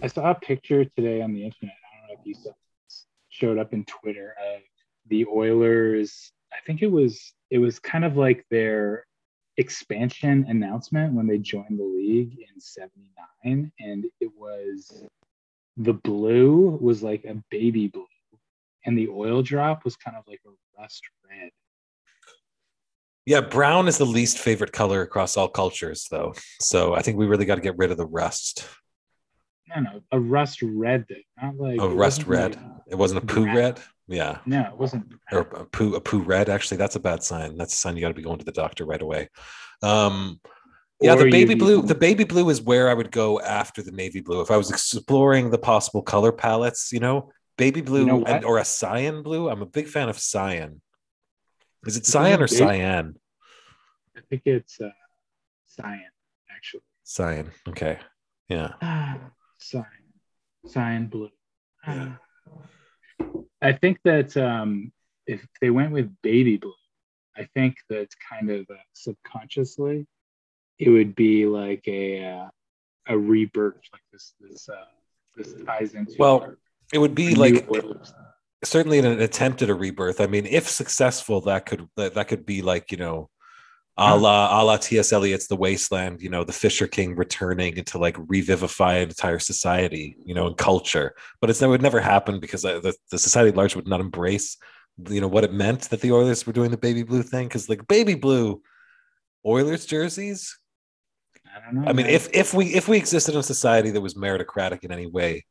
I 0.03 0.07
saw 0.07 0.31
a 0.31 0.35
picture 0.35 0.85
today 0.85 1.23
on 1.23 1.33
the 1.33 1.45
internet. 1.45 1.75
I 1.75 1.99
don't 1.99 2.09
know 2.09 2.21
if 2.21 2.27
you 2.27 2.35
saw 2.35 2.51
showed 3.31 3.59
up 3.59 3.73
in 3.73 3.87
Twitter 3.87 4.35
of 4.55 4.61
the 5.09 5.25
Oilers. 5.27 6.31
I 6.53 6.59
think 6.67 6.83
it 6.83 6.91
was 6.91 7.33
it 7.51 7.59
was 7.59 7.79
kind 7.79 8.05
of 8.05 8.17
like 8.17 8.45
their 8.51 9.07
expansion 9.59 10.47
announcement 10.49 11.13
when 11.15 11.27
they 11.27 11.39
joined 11.39 11.79
the 11.79 11.85
league 11.85 12.39
in 12.39 12.61
79 12.61 13.71
and 13.81 14.05
it 14.21 14.31
was 14.37 15.05
the 15.77 15.93
blue 15.93 16.79
was 16.81 17.03
like 17.03 17.25
a 17.25 17.37
baby 17.51 17.89
blue 17.89 18.07
and 18.87 18.97
the 18.97 19.09
oil 19.09 19.43
drop 19.43 19.85
was 19.85 19.95
kind 19.97 20.17
of 20.17 20.25
like 20.27 20.41
a 20.47 20.51
rust 20.81 21.03
red 21.29 21.51
Yeah, 23.27 23.41
brown 23.43 23.89
is 23.89 23.99
the 23.99 24.07
least 24.07 24.39
favorite 24.39 24.73
color 24.73 25.03
across 25.03 25.37
all 25.37 25.49
cultures, 25.49 26.09
though. 26.11 26.35
So 26.61 26.95
I 26.95 27.03
think 27.03 27.19
we 27.19 27.27
really 27.27 27.45
got 27.45 27.55
to 27.57 27.61
get 27.61 27.77
rid 27.79 27.91
of 27.91 27.97
the 27.99 28.07
rust. 28.07 28.67
no 29.69 29.81
no 29.83 30.01
a 30.13 30.19
rust 30.19 30.61
red 30.63 31.05
though 31.09 31.17
not 31.41 31.57
like 31.57 31.81
it 31.81 31.87
rust 31.95 32.27
red. 32.27 32.57
like- 32.57 32.65
It 32.89 32.97
wasn't 32.97 33.23
a 33.23 33.27
poo 33.27 33.43
Brown. 33.45 33.57
red. 33.57 33.81
Yeah. 34.13 34.39
Yeah, 34.47 34.69
it 34.69 34.77
wasn't. 34.77 35.13
Or 35.33 35.41
a 35.41 35.65
poo, 35.65 35.95
a 35.95 36.01
poo 36.01 36.21
red. 36.21 36.49
Actually, 36.49 36.77
that's 36.77 36.97
a 36.97 37.01
bad 37.01 37.23
sign. 37.23 37.57
That's 37.57 37.75
a 37.75 37.77
sign 37.77 37.97
you 37.97 38.03
got 38.03 38.09
to 38.09 38.15
be 38.15 38.23
going 38.23 38.39
to 38.39 38.45
the 38.45 38.53
doctor 38.53 38.85
right 38.85 39.01
away. 39.01 39.29
Um, 39.83 40.41
yeah, 41.01 41.15
the 41.15 41.25
you- 41.25 41.31
baby 41.31 41.55
blue. 41.55 41.83
The 41.83 41.95
baby 41.95 42.25
blue 42.25 42.49
is 42.51 42.61
where 42.61 42.89
I 42.89 42.95
would 42.95 43.11
go 43.11 43.41
after 43.41 43.83
the 43.83 43.91
navy 43.91 44.21
blue. 44.21 44.41
If 44.43 44.51
I 44.51 44.57
was 44.57 44.71
exploring 44.71 45.51
the 45.51 45.59
possible 45.59 46.03
color 46.03 46.31
palettes, 46.31 46.93
you 46.93 47.01
know, 47.01 47.33
baby 47.57 47.81
blue 47.81 48.07
know 48.07 48.25
and, 48.25 48.45
or 48.45 48.59
a 48.59 48.65
cyan 48.65 49.23
blue. 49.23 49.49
I'm 49.49 49.63
a 49.63 49.67
big 49.67 49.89
fan 49.89 50.09
of 50.09 50.19
cyan. 50.19 50.81
Is 51.87 51.97
it 51.97 52.07
cyan 52.07 52.41
or 52.43 52.47
cyan? 52.47 53.15
I 54.17 54.21
think 54.29 54.43
it's 54.45 54.81
uh, 54.81 54.91
cyan, 55.67 56.11
actually. 56.55 56.83
Cyan. 57.03 57.51
Okay. 57.69 57.99
Yeah. 58.49 58.73
Ah, 58.81 59.19
cyan, 59.59 59.85
cyan 60.67 61.07
blue. 61.07 61.31
Yeah. 61.87 62.17
I 63.61 63.73
think 63.73 63.99
that 64.05 64.37
um, 64.37 64.93
if 65.27 65.47
they 65.61 65.71
went 65.71 65.93
with 65.93 66.11
baby 66.23 66.57
blue, 66.57 66.73
I 67.37 67.49
think 67.55 67.77
that 67.89 68.09
kind 68.29 68.51
of 68.51 68.67
uh, 68.71 68.75
subconsciously, 68.93 70.07
it 70.79 70.91
would 70.91 71.15
be 71.15 71.47
like 71.47 71.83
a 71.87 72.25
uh, 72.25 72.49
a 73.09 73.19
rebirth, 73.19 73.81
like 73.93 74.03
this 74.13 74.35
this 74.41 74.69
uh, 74.69 74.85
this 75.37 75.55
ties 75.65 75.95
into 75.95 76.15
Well, 76.19 76.41
our 76.43 76.59
It 76.93 76.99
would 76.99 77.15
be 77.15 77.35
like 77.35 77.69
certainly 78.65 78.99
an 78.99 79.07
attempt 79.07 79.63
at 79.63 79.71
a 79.71 79.75
rebirth. 79.75 80.21
I 80.21 80.27
mean, 80.27 80.47
if 80.47 80.69
successful, 80.69 81.41
that 81.43 81.67
could 81.67 81.89
that, 81.97 82.15
that 82.15 82.29
could 82.29 82.45
be 82.45 82.63
like 82.63 82.91
you 82.91 82.99
know, 82.99 83.31
a 83.97 84.17
la 84.17 84.61
a 84.61 84.65
la 84.65 84.77
T.S. 84.77 85.13
Eliot's 85.13 85.49
The 85.49 85.57
Wasteland. 85.57 86.23
You 86.23 86.31
know, 86.31 86.45
the 86.45 86.53
Fisher 86.53 86.87
King 86.87 87.15
returning 87.15 87.75
to 87.85 87.99
like 87.99 88.17
revivify 88.27 88.95
an 88.95 89.09
entire 89.09 89.39
society, 89.39 90.17
you 90.25 90.35
know, 90.35 90.47
and 90.47 90.57
culture. 90.57 91.15
But 91.41 91.51
it's 91.51 91.59
that 91.59 91.69
would 91.69 91.83
never 91.83 92.01
happen 92.01 92.41
because 92.41 92.65
uh, 92.65 92.81
the 92.81 92.95
the 93.11 93.19
society 93.19 93.51
at 93.51 93.57
large 93.57 93.77
would 93.77 93.89
not 93.89 94.01
embrace, 94.01 94.57
you 95.09 95.21
know, 95.21 95.29
what 95.29 95.45
it 95.45 95.53
meant 95.53 95.83
that 95.91 96.01
the 96.01 96.13
Oilers 96.13 96.47
were 96.47 96.53
doing 96.53 96.71
the 96.71 96.79
baby 96.79 97.03
blue 97.03 97.23
thing. 97.23 97.49
Because 97.49 97.69
like 97.69 97.87
baby 97.87 98.15
blue, 98.15 98.63
Oilers 99.45 99.85
jerseys. 99.85 100.57
I 101.55 101.61
don't 101.61 101.83
know. 101.83 101.89
I 101.89 101.93
mean, 101.93 102.07
man. 102.07 102.15
if 102.15 102.29
if 102.33 102.55
we 102.55 102.75
if 102.75 102.89
we 102.89 102.97
existed 102.97 103.35
in 103.35 103.41
a 103.41 103.45
society 103.45 103.91
that 103.91 104.01
was 104.01 104.15
meritocratic 104.15 104.85
in 104.85 104.93
any 104.93 105.07
way, 105.07 105.45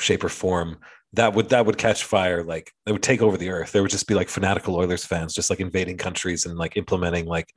shape, 0.00 0.24
or 0.24 0.28
form, 0.28 0.78
that 1.14 1.34
would 1.34 1.48
that 1.48 1.66
would 1.66 1.76
catch 1.78 2.04
fire. 2.04 2.42
Like 2.44 2.72
it 2.86 2.92
would 2.92 3.02
take 3.02 3.20
over 3.22 3.36
the 3.36 3.50
earth. 3.50 3.72
There 3.72 3.82
would 3.82 3.90
just 3.90 4.06
be 4.06 4.14
like 4.14 4.28
fanatical 4.28 4.76
Oilers 4.76 5.04
fans, 5.04 5.34
just 5.34 5.50
like 5.50 5.60
invading 5.60 5.96
countries 5.96 6.46
and 6.46 6.56
like 6.56 6.76
implementing 6.76 7.26
like, 7.26 7.52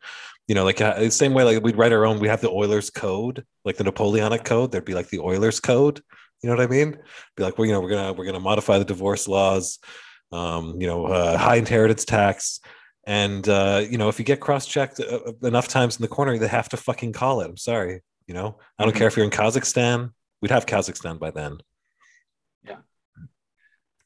you 0.47 0.55
know, 0.55 0.63
like 0.63 0.81
uh, 0.81 0.99
the 0.99 1.11
same 1.11 1.33
way 1.33 1.43
like 1.43 1.63
we'd 1.63 1.77
write 1.77 1.91
our 1.93 2.05
own. 2.05 2.19
We 2.19 2.27
have 2.29 2.41
the 2.41 2.49
Oilers 2.49 2.89
code, 2.89 3.45
like 3.63 3.77
the 3.77 3.83
Napoleonic 3.83 4.43
code. 4.43 4.71
There'd 4.71 4.85
be 4.85 4.95
like 4.95 5.09
the 5.09 5.19
Oilers 5.19 5.59
code. 5.59 6.01
You 6.41 6.49
know 6.49 6.55
what 6.55 6.63
I 6.65 6.67
mean? 6.67 6.97
Be 7.37 7.43
like, 7.43 7.57
well, 7.57 7.65
you 7.67 7.73
know, 7.73 7.79
we're 7.79 7.89
gonna 7.89 8.13
we're 8.13 8.25
gonna 8.25 8.39
modify 8.39 8.77
the 8.79 8.85
divorce 8.85 9.27
laws. 9.27 9.79
Um, 10.31 10.81
you 10.81 10.87
know, 10.87 11.05
uh, 11.05 11.37
high 11.37 11.57
inheritance 11.57 12.05
tax. 12.05 12.59
And 13.05 13.47
uh, 13.47 13.85
you 13.87 13.97
know, 13.99 14.09
if 14.09 14.17
you 14.17 14.25
get 14.25 14.39
cross-checked 14.39 14.99
uh, 14.99 15.33
enough 15.43 15.67
times 15.67 15.97
in 15.97 16.01
the 16.01 16.07
corner, 16.07 16.37
they 16.37 16.47
have 16.47 16.69
to 16.69 16.77
fucking 16.77 17.13
call 17.13 17.41
it. 17.41 17.49
I'm 17.49 17.57
sorry. 17.57 18.01
You 18.27 18.33
know, 18.33 18.57
I 18.79 18.83
don't 18.83 18.93
Mhm. 18.93 18.97
care 18.97 19.07
if 19.07 19.15
you're 19.15 19.25
in 19.25 19.31
Kazakhstan. 19.31 20.11
We'd 20.41 20.51
have 20.51 20.65
Kazakhstan 20.65 21.19
by 21.19 21.29
then. 21.31 21.57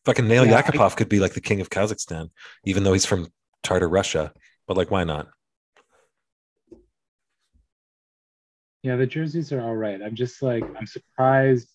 Fucking 0.07 0.25
Nail 0.25 0.45
Yeah, 0.45 0.55
I- 0.55 0.61
Yakupov 0.61 0.95
could 0.95 1.09
be 1.09 1.19
like 1.19 1.33
the 1.33 1.41
king 1.41 1.59
of 1.59 1.69
Kazakhstan, 1.69 2.29
even 2.63 2.83
though 2.85 2.93
he's 2.93 3.05
from 3.05 3.27
Tartar 3.61 3.89
Russia. 3.89 4.31
But 4.65 4.77
like, 4.77 4.89
why 4.89 5.03
not? 5.03 5.27
yeah, 8.83 8.95
the 8.95 9.05
jerseys 9.05 9.51
are 9.51 9.59
all 9.61 9.75
right. 9.75 10.01
I'm 10.01 10.15
just 10.15 10.41
like 10.41 10.63
I'm 10.79 10.85
surprised. 10.87 11.67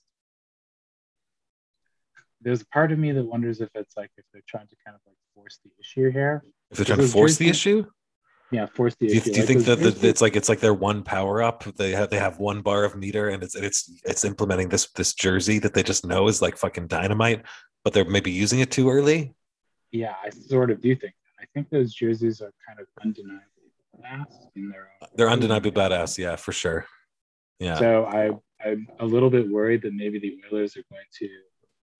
There's 2.40 2.62
a 2.62 2.66
part 2.68 2.90
of 2.90 2.98
me 2.98 3.12
that 3.12 3.22
wonders 3.22 3.60
if 3.60 3.68
it's 3.74 3.98
like 3.98 4.10
if 4.16 4.24
they're 4.32 4.40
trying 4.48 4.66
to 4.68 4.76
kind 4.84 4.94
of 4.94 5.00
like 5.06 5.16
force 5.34 5.58
the 5.62 5.70
issue 5.78 6.10
here. 6.10 6.42
If 6.70 6.78
they're 6.78 6.86
trying 6.86 7.00
to 7.00 7.06
force 7.08 7.36
the 7.36 7.50
issue, 7.50 7.84
Yeah, 8.50 8.64
force 8.64 8.94
the 8.98 9.08
do 9.08 9.14
you, 9.14 9.20
issue. 9.20 9.30
do 9.30 9.36
you 9.40 9.42
Like, 9.42 9.46
think 9.46 9.64
that 9.66 10.00
the, 10.00 10.08
it's 10.08 10.22
like 10.22 10.36
it's 10.36 10.48
like 10.48 10.60
their 10.60 10.72
one 10.72 11.02
power 11.02 11.42
up? 11.42 11.64
They 11.76 11.90
have 11.90 12.08
they 12.08 12.18
have 12.18 12.38
one 12.38 12.62
bar 12.62 12.84
of 12.84 12.96
meter, 12.96 13.28
and 13.28 13.42
it's 13.42 13.54
it's 13.56 13.92
it's 14.06 14.24
implementing 14.24 14.70
this 14.70 14.90
this 14.92 15.12
jersey 15.12 15.58
that 15.58 15.74
they 15.74 15.82
just 15.82 16.06
know 16.06 16.28
is 16.28 16.40
like 16.40 16.56
fucking 16.56 16.86
dynamite, 16.86 17.42
but 17.84 17.92
they're 17.92 18.04
maybe 18.04 18.30
using 18.30 18.60
it 18.60 18.70
too 18.70 18.90
early. 18.90 19.34
Yeah, 19.90 20.14
I 20.24 20.30
sort 20.30 20.70
of 20.70 20.80
do 20.80 20.94
think 20.94 21.12
that. 21.12 21.42
I 21.42 21.46
think 21.54 21.68
those 21.70 21.92
jerseys 21.92 22.40
are 22.40 22.52
kind 22.66 22.78
of 22.80 22.86
undeniably 23.04 23.42
badass 24.00 24.46
in 24.56 24.68
their 24.70 24.90
own. 25.02 25.08
They're 25.16 25.26
way. 25.26 25.32
undeniably 25.32 25.70
badass, 25.72 26.16
yeah, 26.18 26.36
for 26.36 26.52
sure. 26.52 26.86
Yeah. 27.58 27.78
So 27.78 28.04
I 28.06 28.30
I'm 28.66 28.86
a 29.00 29.04
little 29.04 29.28
bit 29.30 29.48
worried 29.50 29.82
that 29.82 29.92
maybe 29.92 30.18
the 30.18 30.38
Oilers 30.52 30.76
are 30.76 30.84
going 30.90 31.02
to 31.18 31.28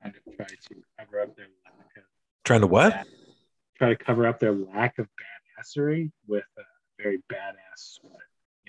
kind 0.03 0.15
of 0.17 0.37
try 0.37 0.47
to 0.47 0.75
cover 0.99 1.21
up 1.21 1.37
their 1.37 1.47
lack 1.65 1.97
of 1.97 2.03
Trying 2.45 2.61
to 2.63 2.67
what? 2.69 2.93
bad- 2.93 3.07
try 3.77 3.89
to 3.89 3.97
cover 3.97 4.27
up 4.29 4.39
their 4.39 4.53
lack 4.53 4.99
of 4.99 5.07
badassery 5.07 6.11
with 6.29 6.45
a 6.59 6.63
very 7.03 7.19
badass 7.33 7.55
sweat. 7.77 8.13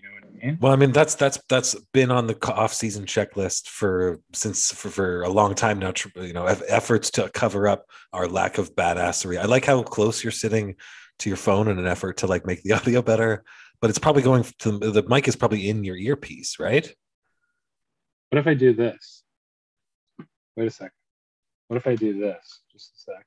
You 0.04 0.10
know 0.10 0.16
what 0.16 0.24
I 0.26 0.46
mean? 0.46 0.58
Well, 0.60 0.74
I 0.74 0.76
mean 0.76 0.92
that's 0.92 1.16
that's 1.16 1.40
that's 1.48 1.76
been 1.94 2.12
on 2.12 2.28
the 2.28 2.38
off-season 2.52 3.06
checklist 3.06 3.70
for 3.70 4.20
since 4.34 4.72
for, 4.74 4.90
for 4.90 5.22
a 5.24 5.30
long 5.30 5.56
time 5.56 5.80
now. 5.80 5.92
tr- 5.92 6.10
You 6.20 6.34
know, 6.34 6.46
efforts 6.46 7.10
to 7.12 7.30
cover 7.30 7.68
up 7.70 7.86
our 8.12 8.28
lack 8.28 8.58
of 8.58 8.76
badassery. 8.76 9.40
I 9.40 9.46
like 9.46 9.64
how 9.66 9.82
close 9.84 10.22
you're 10.24 10.32
sitting 10.32 10.76
to 11.20 11.30
your 11.30 11.38
phone 11.38 11.70
in 11.70 11.80
an 11.80 11.88
effort 11.88 12.18
to 12.18 12.28
like 12.28 12.46
make 12.46 12.62
the 12.64 12.74
audio 12.78 13.02
better, 13.02 13.44
but 13.80 13.90
it's 13.90 14.00
probably 14.00 14.24
going 14.24 14.44
to 14.60 14.78
the 14.78 15.04
mic 15.08 15.28
is 15.30 15.38
probably 15.38 15.70
in 15.70 15.84
your 15.86 15.96
earpiece, 15.96 16.60
right? 16.60 16.94
What 18.30 18.40
if 18.40 18.48
I 18.48 18.56
do 18.56 18.74
this? 18.74 19.24
Wait 20.58 20.68
a 20.68 20.72
second. 20.72 20.92
What 21.70 21.78
if 21.78 21.88
I 21.88 21.96
do 21.96 22.20
this? 22.20 22.62
Just 22.72 22.92
a 22.96 23.00
sec. 23.00 23.26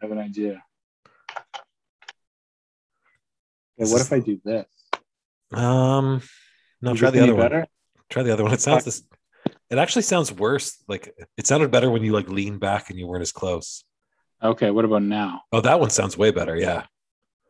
I 0.00 0.04
have 0.04 0.12
an 0.12 0.18
idea. 0.18 0.62
Yeah, 1.42 1.60
This 3.78 3.92
what 3.92 4.00
is- 4.02 4.06
if 4.06 4.12
I 4.12 4.20
do 4.20 4.40
this? 4.44 4.66
Um, 5.56 6.20
no, 6.82 6.94
try 6.94 7.10
the 7.10 7.20
other 7.22 7.34
one. 7.34 7.64
Try 8.10 8.22
the 8.22 8.32
other 8.32 8.44
one. 8.44 8.52
It 8.52 8.60
sounds 8.60 8.84
this. 8.84 9.02
It 9.70 9.78
actually 9.78 10.02
sounds 10.02 10.32
worse. 10.32 10.82
Like 10.88 11.14
it 11.36 11.46
sounded 11.46 11.70
better 11.70 11.90
when 11.90 12.02
you 12.04 12.12
like 12.12 12.28
lean 12.28 12.58
back 12.58 12.90
and 12.90 12.98
you 12.98 13.06
weren't 13.06 13.22
as 13.22 13.32
close. 13.32 13.84
Okay, 14.42 14.70
what 14.70 14.84
about 14.84 15.02
now? 15.02 15.42
Oh, 15.50 15.60
that 15.62 15.80
one 15.80 15.90
sounds 15.90 16.16
way 16.16 16.30
better. 16.30 16.56
Yeah, 16.56 16.84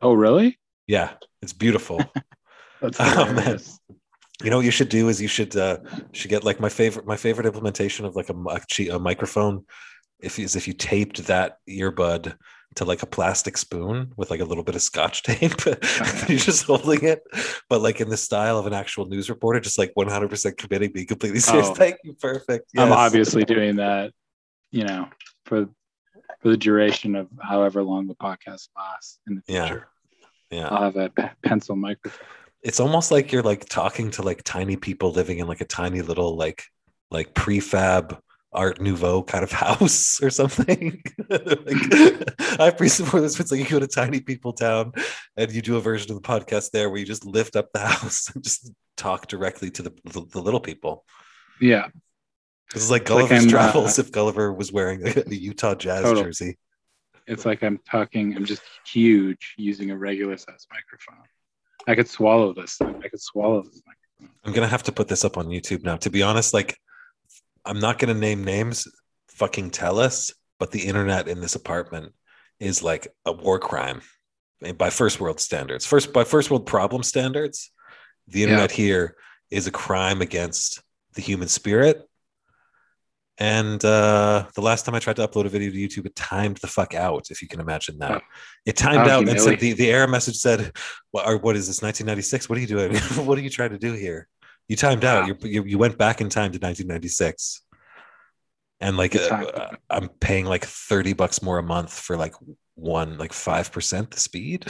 Oh, 0.00 0.12
really? 0.14 0.58
yeah, 0.86 1.14
it's 1.42 1.52
beautiful. 1.52 2.00
That's 2.80 2.98
Oh, 3.00 3.32
man. 3.32 3.58
You 4.42 4.50
know 4.50 4.56
what 4.56 4.64
you 4.66 4.70
should 4.70 4.90
do 4.90 5.08
is 5.08 5.20
you 5.20 5.28
should 5.28 5.56
uh 5.56 5.78
should 6.12 6.28
get 6.28 6.44
like 6.44 6.60
my 6.60 6.68
favorite 6.68 7.06
my 7.06 7.16
favorite 7.16 7.46
implementation 7.46 8.04
of 8.04 8.14
like 8.14 8.28
a, 8.28 8.34
a, 8.34 8.88
a 8.96 8.98
microphone 8.98 9.64
if 10.20 10.38
is 10.38 10.56
if 10.56 10.68
you 10.68 10.74
taped 10.74 11.26
that 11.26 11.56
earbud 11.68 12.36
to 12.76 12.84
like 12.84 13.02
a 13.02 13.06
plastic 13.06 13.56
spoon 13.58 14.12
with 14.16 14.30
like 14.30 14.40
a 14.40 14.44
little 14.44 14.62
bit 14.64 14.74
of 14.74 14.82
scotch 14.82 15.22
tape 15.24 15.52
uh-huh. 15.66 16.26
you're 16.28 16.38
just 16.38 16.64
holding 16.64 17.02
it 17.04 17.22
but 17.68 17.80
like 17.80 18.00
in 18.00 18.08
the 18.08 18.16
style 18.16 18.58
of 18.58 18.66
an 18.66 18.72
actual 18.72 19.06
news 19.06 19.28
reporter 19.28 19.58
just 19.60 19.78
like 19.78 19.92
100% 19.96 20.56
committing 20.56 20.92
being 20.92 21.06
completely 21.06 21.40
serious 21.40 21.66
Oh. 21.68 21.74
thank 21.82 21.96
you 22.04 22.12
perfect 22.14 22.70
I'm 22.76 22.92
obviously 22.92 23.44
doing 23.44 23.76
that, 23.76 24.12
you 24.70 24.84
know, 24.84 25.08
for 25.44 25.68
for 26.40 26.48
the 26.50 26.56
duration 26.56 27.16
of 27.16 27.28
however 27.42 27.82
long 27.82 28.06
the 28.06 28.14
podcast 28.14 28.68
lasts 28.76 29.18
in 29.26 29.36
the 29.36 29.42
Yeah. 29.52 29.66
future. 29.66 29.88
yeah 30.50 30.68
I'll 30.68 30.82
have 30.84 30.96
a 30.96 31.08
pe- 31.10 31.30
pencil 31.42 31.76
microphone. 31.76 32.26
it's 32.62 32.80
almost 32.80 33.10
like 33.10 33.32
you're 33.32 33.42
like 33.42 33.64
talking 33.68 34.10
to 34.12 34.22
like 34.22 34.42
tiny 34.44 34.76
people 34.76 35.10
living 35.12 35.38
in 35.38 35.46
like 35.46 35.60
a 35.62 35.64
tiny 35.66 36.02
little 36.02 36.36
like 36.36 36.64
like 37.10 37.32
prefab 37.34 38.18
art 38.52 38.80
nouveau 38.80 39.22
kind 39.22 39.44
of 39.44 39.52
house 39.66 40.22
or 40.22 40.30
something 40.30 41.02
like, 41.28 41.40
i 42.60 42.72
presuppose 42.76 43.22
this 43.22 43.40
it's 43.40 43.50
like 43.50 43.60
you 43.60 43.68
go 43.68 43.78
to 43.78 43.86
tiny 43.86 44.20
people 44.20 44.52
town 44.52 44.92
and 45.36 45.52
you 45.52 45.60
do 45.60 45.76
a 45.76 45.80
version 45.80 46.10
of 46.10 46.22
the 46.22 46.26
podcast 46.26 46.70
there 46.70 46.88
where 46.88 46.98
you 46.98 47.04
just 47.04 47.26
lift 47.26 47.56
up 47.56 47.72
the 47.72 47.80
house 47.80 48.30
and 48.34 48.42
just 48.42 48.72
talk 48.96 49.26
directly 49.26 49.70
to 49.70 49.82
the, 49.82 49.92
the, 50.04 50.24
the 50.32 50.40
little 50.40 50.60
people 50.60 51.04
Yeah, 51.60 51.88
this 52.72 52.82
is 52.82 52.90
like 52.90 53.02
It's 53.02 53.10
like 53.10 53.28
gulliver's 53.28 53.42
I'm, 53.42 53.48
uh, 53.48 53.50
travels 53.50 53.98
if 53.98 54.10
gulliver 54.10 54.52
was 54.52 54.72
wearing 54.72 55.06
a, 55.06 55.34
utah 55.34 55.74
jazz 55.74 56.04
Total. 56.04 56.24
jersey 56.24 56.56
it's 57.26 57.44
like 57.44 57.62
I'm 57.62 57.78
talking. 57.90 58.36
I'm 58.36 58.44
just 58.44 58.62
huge 58.86 59.54
using 59.56 59.90
a 59.90 59.96
regular 59.96 60.36
size 60.36 60.66
microphone. 60.70 61.24
I 61.86 61.94
could 61.94 62.08
swallow 62.08 62.52
this. 62.52 62.76
Thing. 62.76 63.00
I 63.04 63.08
could 63.08 63.20
swallow 63.20 63.62
this. 63.62 63.82
Microphone. 63.86 64.36
I'm 64.44 64.52
gonna 64.52 64.68
have 64.68 64.84
to 64.84 64.92
put 64.92 65.08
this 65.08 65.24
up 65.24 65.36
on 65.36 65.46
YouTube 65.46 65.82
now. 65.82 65.96
To 65.96 66.10
be 66.10 66.22
honest, 66.22 66.54
like 66.54 66.78
I'm 67.66 67.80
not 67.80 67.98
gonna 67.98 68.14
name 68.14 68.44
names. 68.44 68.86
Fucking 69.28 69.70
tell 69.70 69.98
us, 69.98 70.32
but 70.58 70.70
the 70.70 70.86
internet 70.86 71.28
in 71.28 71.40
this 71.40 71.54
apartment 71.54 72.12
is 72.60 72.82
like 72.82 73.08
a 73.26 73.32
war 73.32 73.58
crime 73.58 74.00
by 74.78 74.88
first 74.90 75.20
world 75.20 75.40
standards. 75.40 75.84
First 75.84 76.12
by 76.12 76.24
first 76.24 76.50
world 76.50 76.66
problem 76.66 77.02
standards, 77.02 77.70
the 78.28 78.42
internet 78.42 78.70
here 78.70 79.16
is 79.50 79.66
a 79.66 79.70
crime 79.70 80.22
against 80.22 80.80
the 81.14 81.22
human 81.22 81.48
spirit. 81.48 82.08
And 83.38 83.84
uh, 83.84 84.46
the 84.54 84.62
last 84.62 84.86
time 84.86 84.94
I 84.94 84.98
tried 84.98 85.16
to 85.16 85.28
upload 85.28 85.44
a 85.44 85.50
video 85.50 85.70
to 85.70 85.76
YouTube, 85.76 86.06
it 86.06 86.16
timed 86.16 86.56
the 86.56 86.66
fuck 86.66 86.94
out. 86.94 87.30
If 87.30 87.42
you 87.42 87.48
can 87.48 87.60
imagine 87.60 87.98
that, 87.98 88.22
Oh. 88.22 88.26
it 88.64 88.76
timed 88.78 89.06
How 89.08 89.18
out 89.18 89.28
and 89.28 89.38
said 89.38 89.60
the, 89.60 89.74
the 89.74 89.90
error 89.90 90.08
message 90.08 90.36
said, 90.36 90.72
"What 91.10 91.28
or 91.28 91.36
what 91.36 91.54
is 91.54 91.66
this? 91.66 91.82
1996? 91.82 92.48
What 92.48 92.56
are 92.56 92.62
you 92.62 92.66
doing? 92.66 92.96
what 93.26 93.36
are 93.36 93.42
you 93.42 93.50
trying 93.50 93.70
to 93.70 93.78
do 93.78 93.92
here? 93.92 94.26
You 94.68 94.76
timed 94.76 95.04
out. 95.04 95.22
Wow. 95.22 95.36
You, 95.42 95.48
you 95.48 95.64
you 95.64 95.78
went 95.78 95.96
back 95.98 96.20
in 96.20 96.28
time 96.28 96.52
to 96.52 96.58
1996. 96.58 97.62
and 98.80 98.96
like 98.96 99.14
uh. 99.16 99.70
I'm 99.90 100.08
paying 100.08 100.44
like 100.46 100.64
30 100.64 101.12
bucks 101.12 101.42
more 101.42 101.58
a 101.58 101.62
month 101.62 101.92
for 101.92 102.16
like 102.16 102.34
one 102.74 103.18
like 103.18 103.32
5% 103.32 104.10
the 104.10 104.20
speed. 104.20 104.66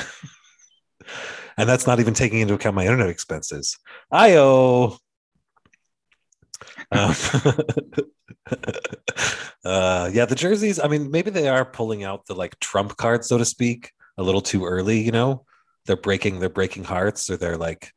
and 1.57 1.69
that's 1.69 1.87
not 1.87 2.01
even 2.01 2.15
taking 2.15 2.41
into 2.41 2.55
account 2.55 2.77
my 2.77 2.85
internet 2.85 3.09
expenses. 3.09 3.79
IO. 4.11 4.99
Um, 6.93 7.15
uh, 9.65 10.11
yeah, 10.13 10.25
the 10.25 10.35
jerseys. 10.37 10.79
I 10.79 10.89
mean, 10.89 11.11
maybe 11.11 11.31
they 11.31 11.49
are 11.49 11.65
pulling 11.65 12.05
out 12.05 12.27
the 12.27 12.35
like 12.35 12.59
trump 12.61 12.97
card, 12.97 13.25
so 13.25 13.39
to 13.39 13.45
speak, 13.45 13.93
a 14.17 14.23
little 14.23 14.41
too 14.41 14.65
early. 14.65 15.01
You 15.01 15.13
know, 15.13 15.45
they're 15.87 15.97
breaking 15.97 16.39
they're 16.41 16.49
breaking 16.49 16.85
hearts, 16.85 17.29
or 17.31 17.37
they're 17.37 17.57
like 17.57 17.93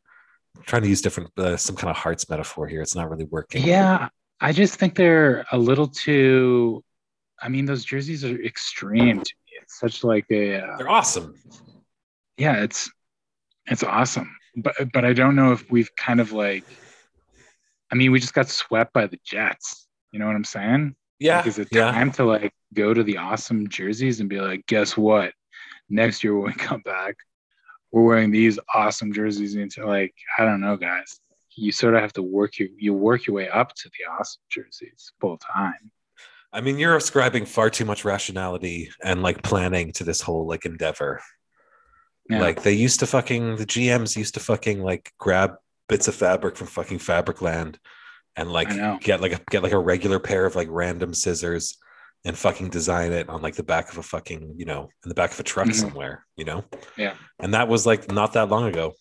trying 0.65 0.81
to 0.83 0.89
use 0.89 1.01
different 1.01 1.31
uh, 1.37 1.57
some 1.57 1.75
kind 1.75 1.89
of 1.89 1.97
hearts 1.97 2.29
metaphor 2.29 2.67
here. 2.67 2.81
It's 2.81 2.95
not 2.95 3.09
really 3.09 3.25
working. 3.25 3.63
Yeah, 3.63 4.09
I 4.39 4.51
just 4.51 4.75
think 4.75 4.95
they're 4.95 5.45
a 5.51 5.57
little 5.57 5.87
too. 5.87 6.83
I 7.41 7.49
mean, 7.49 7.65
those 7.65 7.85
jerseys 7.85 8.23
are 8.25 8.41
extreme 8.43 9.17
to 9.21 9.33
me. 9.45 9.51
It's 9.61 9.79
such 9.79 10.03
like 10.03 10.25
a. 10.31 10.61
Uh, 10.61 10.77
they're 10.77 10.89
awesome. 10.89 11.35
yeah, 12.37 12.63
it's 12.63 12.89
it's 13.67 13.83
awesome, 13.83 14.35
but 14.57 14.75
but 14.93 15.05
I 15.05 15.13
don't 15.13 15.35
know 15.35 15.51
if 15.51 15.69
we've 15.71 15.93
kind 15.95 16.19
of 16.19 16.31
like. 16.31 16.63
I 17.91 17.95
mean, 17.95 18.11
we 18.11 18.19
just 18.19 18.33
got 18.35 18.47
swept 18.49 18.93
by 18.93 19.07
the 19.07 19.19
Jets. 19.25 19.87
You 20.11 20.19
know 20.19 20.27
what 20.27 20.35
I'm 20.35 20.43
saying? 20.43 20.95
Yeah, 21.19 21.37
Like, 21.37 21.47
is 21.47 21.59
it 21.59 21.67
yeah. 21.71 21.91
time 21.91 22.11
to 22.13 22.23
like 22.23 22.53
go 22.73 22.93
to 22.93 23.03
the 23.03 23.17
awesome 23.17 23.67
jerseys 23.67 24.19
and 24.19 24.29
be 24.29 24.39
like, 24.39 24.65
guess 24.67 24.95
what? 24.95 25.33
Next 25.89 26.23
year 26.23 26.35
when 26.35 26.47
we 26.47 26.53
come 26.53 26.81
back, 26.81 27.15
we're 27.91 28.03
wearing 28.03 28.31
these 28.31 28.59
awesome 28.73 29.13
jerseys 29.13 29.55
into 29.55 29.85
like, 29.85 30.13
I 30.37 30.45
don't 30.45 30.61
know, 30.61 30.77
guys. 30.77 31.19
You 31.55 31.71
sort 31.71 31.95
of 31.95 32.01
have 32.01 32.13
to 32.13 32.23
work 32.23 32.57
your 32.57 32.69
you 32.77 32.93
work 32.93 33.27
your 33.27 33.35
way 33.35 33.49
up 33.49 33.73
to 33.75 33.89
the 33.89 34.11
awesome 34.11 34.41
jerseys 34.49 35.11
full 35.19 35.37
time. 35.37 35.91
I 36.53 36.61
mean, 36.61 36.79
you're 36.79 36.95
ascribing 36.95 37.45
far 37.45 37.69
too 37.69 37.85
much 37.85 38.05
rationality 38.05 38.89
and 39.03 39.21
like 39.21 39.43
planning 39.43 39.91
to 39.93 40.03
this 40.03 40.21
whole 40.21 40.47
like 40.47 40.65
endeavor. 40.65 41.21
Yeah. 42.29 42.39
Like 42.39 42.63
they 42.63 42.73
used 42.73 42.99
to 43.01 43.07
fucking 43.07 43.57
the 43.57 43.65
GMs 43.65 44.15
used 44.15 44.35
to 44.35 44.39
fucking 44.39 44.81
like 44.81 45.11
grab 45.17 45.55
bits 45.89 46.07
of 46.07 46.15
fabric 46.15 46.55
from 46.55 46.67
fucking 46.67 46.99
Fabricland 46.99 47.75
and 48.35 48.51
like 48.51 48.69
get 49.01 49.19
like 49.19 49.33
a 49.33 49.41
get 49.49 49.63
like 49.63 49.73
a 49.73 49.79
regular 49.79 50.19
pair 50.19 50.45
of 50.45 50.55
like 50.55 50.67
random 50.69 51.13
scissors 51.13 51.77
and 52.25 52.37
fucking 52.37 52.69
design 52.69 53.11
it 53.13 53.29
on 53.29 53.41
like 53.41 53.55
the 53.55 53.63
back 53.63 53.91
of 53.91 53.97
a 53.97 54.03
fucking 54.03 54.53
you 54.57 54.65
know 54.65 54.89
in 55.03 55.09
the 55.09 55.15
back 55.15 55.31
of 55.31 55.39
a 55.39 55.43
truck 55.43 55.67
Mhm. 55.67 55.75
somewhere 55.75 56.25
you 56.35 56.45
know 56.45 56.65
Yeah. 56.97 57.15
and 57.39 57.53
that 57.53 57.67
was 57.67 57.85
like 57.85 58.11
not 58.11 58.33
that 58.33 58.49
long 58.49 58.65
ago 58.67 58.93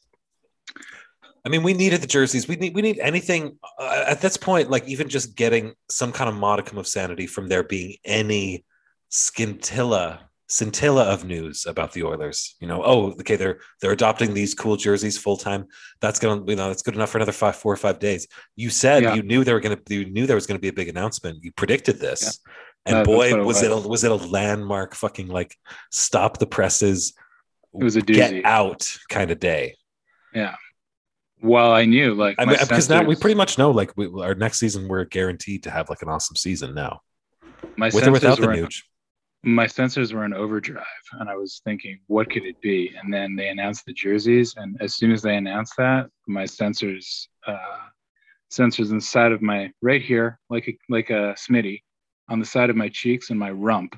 i 1.44 1.48
mean 1.48 1.62
we 1.62 1.74
needed 1.74 2.00
the 2.00 2.06
jerseys 2.06 2.46
we 2.48 2.56
need 2.56 2.74
we 2.74 2.82
need 2.82 2.98
anything 3.00 3.58
uh, 3.80 4.04
at 4.06 4.20
this 4.20 4.36
point 4.36 4.70
like 4.70 4.86
even 4.88 5.08
just 5.08 5.34
getting 5.36 5.72
some 5.90 6.12
kind 6.12 6.28
of 6.30 6.36
modicum 6.36 6.78
of 6.78 6.86
sanity 6.86 7.26
from 7.26 7.48
there 7.48 7.62
being 7.64 7.96
any 8.04 8.64
scintilla 9.08 10.20
scintilla 10.50 11.04
of 11.04 11.24
news 11.26 11.66
about 11.66 11.92
the 11.92 12.02
oilers 12.02 12.56
you 12.60 12.66
know 12.66 12.82
oh 12.82 13.10
okay 13.20 13.36
they're 13.36 13.58
they're 13.82 13.92
adopting 13.92 14.32
these 14.32 14.54
cool 14.54 14.76
jerseys 14.76 15.18
full 15.18 15.36
time 15.36 15.66
that's 16.00 16.18
gonna 16.18 16.42
you 16.48 16.56
know 16.56 16.68
that's 16.68 16.80
good 16.82 16.94
enough 16.94 17.10
for 17.10 17.18
another 17.18 17.32
five 17.32 17.54
four 17.54 17.72
or 17.72 17.76
five 17.76 17.98
days 17.98 18.26
you 18.56 18.70
said 18.70 19.02
Yeah. 19.02 19.14
you 19.14 19.22
knew 19.22 19.44
they 19.44 19.52
were 19.52 19.60
gonna 19.60 19.78
you 19.90 20.06
knew 20.06 20.26
there 20.26 20.36
was 20.36 20.46
gonna 20.46 20.58
be 20.58 20.68
a 20.68 20.72
big 20.72 20.88
announcement 20.88 21.44
you 21.44 21.52
predicted 21.52 21.98
this 22.00 22.22
Yeah. 22.46 22.52
And 22.88 22.96
that's 22.96 23.06
boy 23.06 23.28
it 23.28 23.44
was 23.44 23.62
it 23.62 23.70
a, 23.70 23.76
was. 23.76 23.86
was 23.86 24.04
it 24.04 24.10
a 24.10 24.16
landmark 24.16 24.94
fucking 24.94 25.28
like 25.28 25.56
stop 25.92 26.38
the 26.38 26.46
presses 26.46 27.14
It 27.74 27.84
was 27.84 27.96
a 27.96 28.02
get 28.02 28.44
out 28.44 28.88
kind 29.08 29.30
of 29.30 29.38
day 29.38 29.74
Yeah. 30.34 30.54
Well, 31.40 31.72
I 31.72 31.84
knew 31.84 32.14
like 32.14 32.34
I 32.38 32.44
mean, 32.44 32.56
because 32.60 32.88
now 32.88 33.02
we 33.04 33.14
pretty 33.14 33.36
much 33.36 33.58
know, 33.58 33.70
like, 33.70 33.92
we, 33.96 34.06
our 34.20 34.34
next 34.34 34.58
season, 34.58 34.88
we're 34.88 35.04
guaranteed 35.04 35.62
to 35.62 35.70
have 35.70 35.88
like 35.88 36.02
an 36.02 36.08
awesome 36.08 36.34
season 36.34 36.74
now, 36.74 37.00
my 37.76 37.90
with 37.94 38.06
or 38.06 38.10
without 38.10 38.38
sensors 38.38 38.56
the 38.56 38.62
nuge. 38.62 38.82
my 39.44 39.66
sensors 39.66 40.12
were 40.12 40.24
in 40.24 40.34
overdrive 40.34 40.84
and 41.12 41.28
I 41.30 41.36
was 41.36 41.60
thinking, 41.64 42.00
what 42.08 42.28
could 42.28 42.44
it 42.44 42.60
be? 42.60 42.92
And 43.00 43.14
then 43.14 43.36
they 43.36 43.48
announced 43.50 43.84
the 43.86 43.92
jerseys. 43.92 44.54
And 44.56 44.76
as 44.80 44.96
soon 44.96 45.12
as 45.12 45.22
they 45.22 45.36
announced 45.36 45.74
that, 45.78 46.08
my 46.26 46.42
sensors, 46.42 47.28
uh, 47.46 47.86
sensors 48.50 48.90
inside 48.90 49.30
of 49.30 49.40
my 49.40 49.70
right 49.80 50.02
here, 50.02 50.40
like 50.50 50.66
a, 50.68 50.76
like 50.88 51.10
a 51.10 51.36
Smitty, 51.38 51.82
on 52.28 52.38
the 52.38 52.44
side 52.46 52.70
of 52.70 52.76
my 52.76 52.88
cheeks 52.88 53.30
and 53.30 53.38
my 53.38 53.50
rump. 53.50 53.96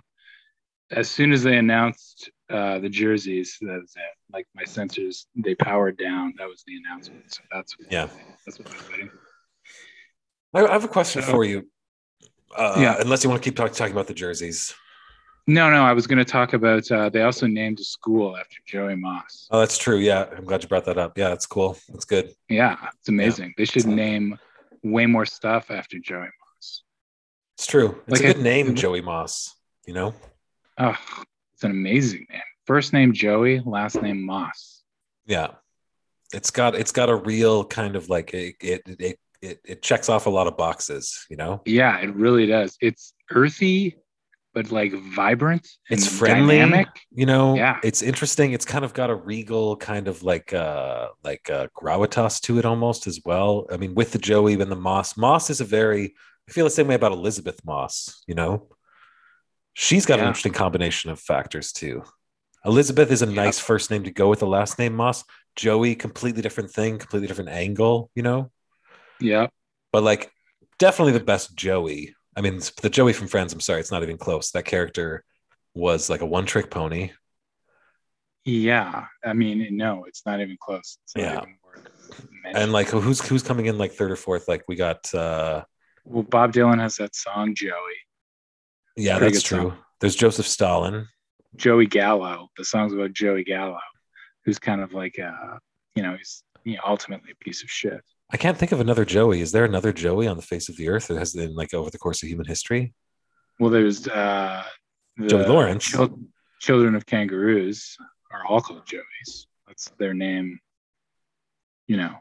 As 0.92 1.08
soon 1.08 1.32
as 1.32 1.42
they 1.42 1.56
announced 1.56 2.30
uh, 2.48 2.78
the 2.80 2.88
jerseys, 2.88 3.56
that 3.60 3.80
was 3.80 3.92
it. 3.96 4.32
Like 4.32 4.46
my 4.54 4.64
sensors, 4.64 5.26
they 5.36 5.54
powered 5.54 5.96
down. 5.98 6.34
That 6.38 6.48
was 6.48 6.62
the 6.66 6.76
announcement. 6.76 7.32
So 7.34 7.42
that's 7.52 7.76
Yeah. 7.90 8.08
that's 8.46 8.58
what 8.58 8.70
I 8.72 8.76
was 8.76 8.90
waiting. 8.90 9.10
I, 10.54 10.66
I 10.66 10.72
have 10.72 10.84
a 10.84 10.88
question 10.88 11.22
So- 11.22 11.30
for 11.30 11.44
you. 11.44 11.68
Uh, 12.56 12.76
Yeah. 12.78 12.96
Unless 13.00 13.22
you 13.22 13.30
want 13.30 13.42
to 13.42 13.48
keep 13.48 13.56
talk, 13.56 13.72
talking 13.72 13.92
about 13.92 14.08
the 14.08 14.14
jerseys. 14.14 14.74
No, 15.46 15.70
no, 15.70 15.82
I 15.84 15.92
was 15.92 16.06
going 16.06 16.18
to 16.18 16.24
talk 16.24 16.52
about. 16.52 16.88
Uh, 16.90 17.08
they 17.08 17.22
also 17.22 17.46
named 17.46 17.80
a 17.80 17.84
school 17.84 18.36
after 18.36 18.56
Joey 18.66 18.94
Moss. 18.94 19.48
Oh, 19.50 19.58
that's 19.58 19.78
true. 19.78 19.96
Yeah, 19.98 20.26
I'm 20.36 20.44
glad 20.44 20.62
you 20.62 20.68
brought 20.68 20.84
that 20.84 20.98
up. 20.98 21.16
Yeah, 21.16 21.28
that's 21.30 21.46
cool. 21.46 21.76
That's 21.88 22.04
good. 22.04 22.34
Yeah, 22.48 22.76
it's 22.98 23.08
amazing. 23.08 23.54
They 23.56 23.64
should 23.64 23.86
name 23.86 24.38
way 24.84 25.06
more 25.06 25.26
stuff 25.26 25.70
after 25.70 25.98
Joey. 25.98 26.28
It's 27.60 27.66
true. 27.66 28.00
It's 28.08 28.12
Like 28.12 28.20
a 28.22 28.32
good 28.32 28.40
I- 28.40 28.42
name, 28.42 28.74
Joey 28.74 29.02
Moss. 29.02 29.54
You 29.86 29.92
know. 29.92 30.14
Oh, 30.78 30.96
it's 31.52 31.62
an 31.62 31.72
amazing 31.72 32.24
name. 32.30 32.40
First 32.64 32.94
name 32.94 33.12
Joey, 33.12 33.60
last 33.66 34.00
name 34.00 34.24
Moss. 34.24 34.82
Yeah, 35.26 35.48
it's 36.32 36.50
got 36.50 36.74
it's 36.74 36.90
got 36.92 37.10
a 37.10 37.14
real 37.16 37.66
kind 37.66 37.96
of 37.96 38.08
like 38.08 38.32
it 38.32 38.54
it 38.62 38.82
it 38.98 39.18
it, 39.42 39.60
it 39.66 39.82
checks 39.82 40.08
off 40.08 40.24
a 40.24 40.30
lot 40.30 40.46
of 40.46 40.56
boxes. 40.56 41.26
You 41.28 41.36
know. 41.36 41.60
Yeah, 41.66 41.98
it 41.98 42.14
really 42.14 42.46
does. 42.46 42.78
It's 42.80 43.12
earthy, 43.30 43.98
but 44.54 44.70
like 44.72 44.94
vibrant. 44.94 45.68
It's 45.90 46.06
friendly. 46.08 46.56
Dynamic. 46.60 46.88
You 47.10 47.26
know, 47.26 47.56
Yeah. 47.56 47.78
it's 47.84 48.00
interesting. 48.00 48.52
It's 48.52 48.64
kind 48.64 48.86
of 48.86 48.94
got 48.94 49.10
a 49.10 49.14
regal 49.14 49.76
kind 49.76 50.08
of 50.08 50.22
like 50.22 50.54
uh 50.54 51.08
like 51.22 51.50
uh 51.50 51.66
gravitas 51.78 52.40
to 52.44 52.58
it 52.58 52.64
almost 52.64 53.06
as 53.06 53.20
well. 53.22 53.66
I 53.70 53.76
mean, 53.76 53.94
with 53.94 54.12
the 54.12 54.18
Joey 54.18 54.54
and 54.54 54.72
the 54.72 54.76
Moss. 54.76 55.18
Moss 55.18 55.50
is 55.50 55.60
a 55.60 55.66
very 55.66 56.14
I 56.48 56.52
feel 56.52 56.64
the 56.64 56.70
same 56.70 56.88
way 56.88 56.94
about 56.94 57.12
Elisabeth 57.12 57.64
Moss, 57.64 58.22
you 58.26 58.34
know. 58.34 58.68
She's 59.74 60.04
got 60.06 60.18
an 60.18 60.26
interesting 60.26 60.52
combination 60.52 61.10
of 61.10 61.20
factors 61.20 61.72
too. 61.72 62.02
Elisabeth 62.64 63.10
is 63.10 63.22
a 63.22 63.26
Yeah. 63.26 63.34
nice 63.34 63.58
first 63.58 63.90
name 63.90 64.04
to 64.04 64.10
go 64.10 64.28
with 64.28 64.40
the 64.40 64.46
last 64.46 64.78
name 64.78 64.94
Moss. 64.96 65.24
Joey, 65.56 65.94
completely 65.94 66.42
different 66.42 66.70
thing, 66.70 66.98
completely 66.98 67.28
different 67.28 67.50
angle, 67.50 68.10
you 68.14 68.22
know. 68.22 68.50
Yeah. 69.20 69.48
But 69.92 70.02
like 70.02 70.30
definitely 70.78 71.12
the 71.12 71.24
best 71.24 71.54
Joey. 71.56 72.14
I 72.36 72.40
mean, 72.40 72.60
the 72.82 72.90
Joey 72.90 73.12
from 73.12 73.28
Friends, 73.28 73.52
I'm 73.52 73.60
sorry, 73.60 73.80
it's 73.80 73.90
not 73.90 74.02
even 74.02 74.18
close. 74.18 74.50
That 74.52 74.64
character 74.64 75.24
was 75.74 76.10
like 76.10 76.20
a 76.20 76.26
one-trick 76.26 76.70
pony. 76.70 77.12
Yeah. 78.44 79.06
I 79.24 79.32
mean, 79.34 79.76
no, 79.76 80.04
it's 80.04 80.24
not 80.26 80.40
even 80.40 80.56
close. 80.60 80.98
It's 81.04 81.16
not 81.16 81.22
Yeah. 81.22 81.40
even 81.42 81.56
and 82.56 82.72
like 82.72 82.88
who's 82.88 83.20
who's 83.20 83.42
coming 83.44 83.66
in 83.66 83.78
like 83.78 83.92
third 83.92 84.10
or 84.10 84.16
fourth 84.16 84.48
like 84.48 84.64
we 84.66 84.74
got 84.74 85.14
uh 85.14 85.62
well, 86.04 86.22
Bob 86.22 86.52
Dylan 86.52 86.78
has 86.80 86.96
that 86.96 87.14
song 87.14 87.54
Joey. 87.54 87.70
yeah 88.96 89.18
Pretty 89.18 89.34
that's 89.34 89.44
true 89.44 89.58
song. 89.70 89.78
there's 90.00 90.16
joseph 90.16 90.46
stalin 90.46 91.06
Joey 91.56 91.86
Gallo. 91.86 92.48
The 92.56 92.64
song's 92.64 92.92
about 92.92 93.12
Joey 93.12 93.42
Gallo, 93.42 93.78
who's 94.44 94.60
kind 94.60 94.80
of 94.80 94.92
like 94.94 95.18
uh, 95.18 95.58
you 95.96 96.02
know, 96.04 96.14
he's 96.16 96.44
you 96.64 96.74
know, 96.76 96.82
ultimately 96.86 97.32
a 97.32 97.44
piece 97.44 97.62
of 97.64 97.70
shit. 97.70 98.00
i 98.32 98.36
can't 98.36 98.56
think 98.56 98.70
of 98.70 98.80
another 98.80 99.04
joey 99.04 99.40
is 99.40 99.50
there 99.50 99.64
another 99.64 99.92
joey 99.92 100.26
on 100.28 100.36
the 100.36 100.42
face 100.42 100.68
of 100.68 100.76
the 100.76 100.88
earth 100.88 101.08
that 101.08 101.18
has 101.18 101.32
been 101.32 101.54
like 101.56 101.74
over 101.74 101.90
the 101.90 101.98
course 101.98 102.22
of 102.22 102.28
human 102.28 102.46
history 102.46 102.94
Well, 103.58 103.70
there's 103.70 104.06
uh, 104.06 104.62
the 105.16 105.26
Joey 105.28 105.46
Lawrence. 105.46 105.84
chil- 105.84 106.20
children 106.60 106.94
of 106.94 107.04
kangaroos 107.06 107.96
are 108.30 108.44
all 108.46 108.60
called 108.60 108.86
Joeys. 108.86 109.46
That's 109.66 109.90
their 109.98 110.14
name. 110.14 110.58
You 111.88 111.96
know, 111.96 112.14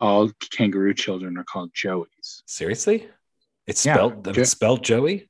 all 0.00 0.30
kangaroo 0.56 0.94
children 0.94 1.36
are 1.36 1.44
called 1.44 1.72
Joeys. 1.74 2.42
seriously 2.46 3.08
it's 3.68 3.84
Yeah, 3.86 3.94
spelled 3.94 4.24
Jo- 4.24 4.40
it's 4.40 4.50
spelled 4.50 4.82
joey 4.84 5.28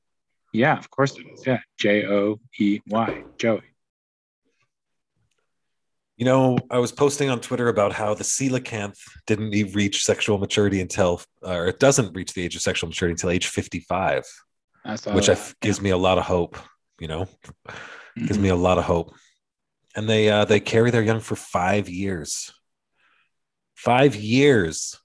Yeah, 0.53 0.77
of 0.77 0.89
course 0.89 1.13
it 1.19 1.25
is. 1.33 1.45
Yeah, 1.45 1.59
J 1.77 2.05
O 2.07 2.39
E 2.59 2.79
Y, 2.87 3.23
Joey. 3.37 3.61
you 6.17 6.25
know 6.25 6.57
i 6.69 6.77
was 6.77 6.91
posting 6.91 7.29
on 7.29 7.39
twitter 7.39 7.67
about 7.69 7.93
how 7.93 8.13
the 8.13 8.23
coelacanth 8.23 8.99
didn't 9.27 9.51
reach 9.73 10.03
sexual 10.03 10.37
maturity 10.37 10.79
until 10.81 11.21
or 11.41 11.67
it 11.67 11.79
doesn't 11.79 12.13
reach 12.15 12.33
the 12.33 12.43
age 12.43 12.55
of 12.55 12.61
sexual 12.61 12.87
maturity 12.89 13.13
until 13.13 13.29
age 13.29 13.47
55 13.47 14.23
I 14.85 14.95
saw 14.95 15.13
which 15.13 15.29
I 15.29 15.35
that. 15.35 15.41
f- 15.41 15.55
gives 15.61 15.79
me 15.81 15.91
a 15.91 15.97
lot 16.07 16.17
of 16.17 16.25
hope 16.25 16.57
you 16.99 17.07
know 17.07 17.27
Yeah. 18.17 18.25
gives 18.27 18.39
me 18.39 18.49
a 18.49 18.55
lot 18.67 18.77
of 18.77 18.83
hope. 18.85 19.13
And 19.95 20.07
they 20.09 20.29
uh, 20.29 20.45
they 20.45 20.59
carry 20.59 20.91
their 20.91 21.01
young 21.09 21.19
for 21.19 21.35
five 21.35 21.87
years. 21.89 22.51
Five 23.75 24.13
years. 24.15 24.99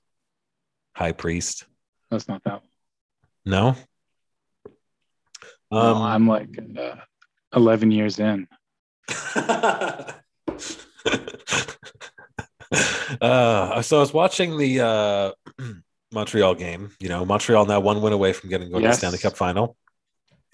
High 0.95 1.13
priest. 1.13 1.65
That's 2.11 2.29
not 2.29 2.43
that. 2.45 2.63
No. 3.45 3.77
Um, 5.71 6.03
I'm 6.03 6.27
like 6.29 6.49
uh, 6.79 6.97
11 7.55 7.91
years 7.91 8.19
in. 8.19 8.47
uh, 13.21 13.83
so 13.83 13.97
I 13.97 14.01
was 14.01 14.13
watching 14.13 14.57
the 14.57 14.81
uh, 14.81 15.33
Montreal 16.13 16.55
game. 16.55 16.91
You 17.01 17.09
know, 17.09 17.25
Montreal 17.25 17.67
now 17.67 17.81
one 17.81 18.01
win 18.03 18.13
away 18.13 18.33
from 18.33 18.51
getting 18.51 18.71
going 18.71 18.83
to 18.83 18.89
the 18.91 18.95
Stanley 18.95 19.19
Cup 19.19 19.37
final. 19.37 19.77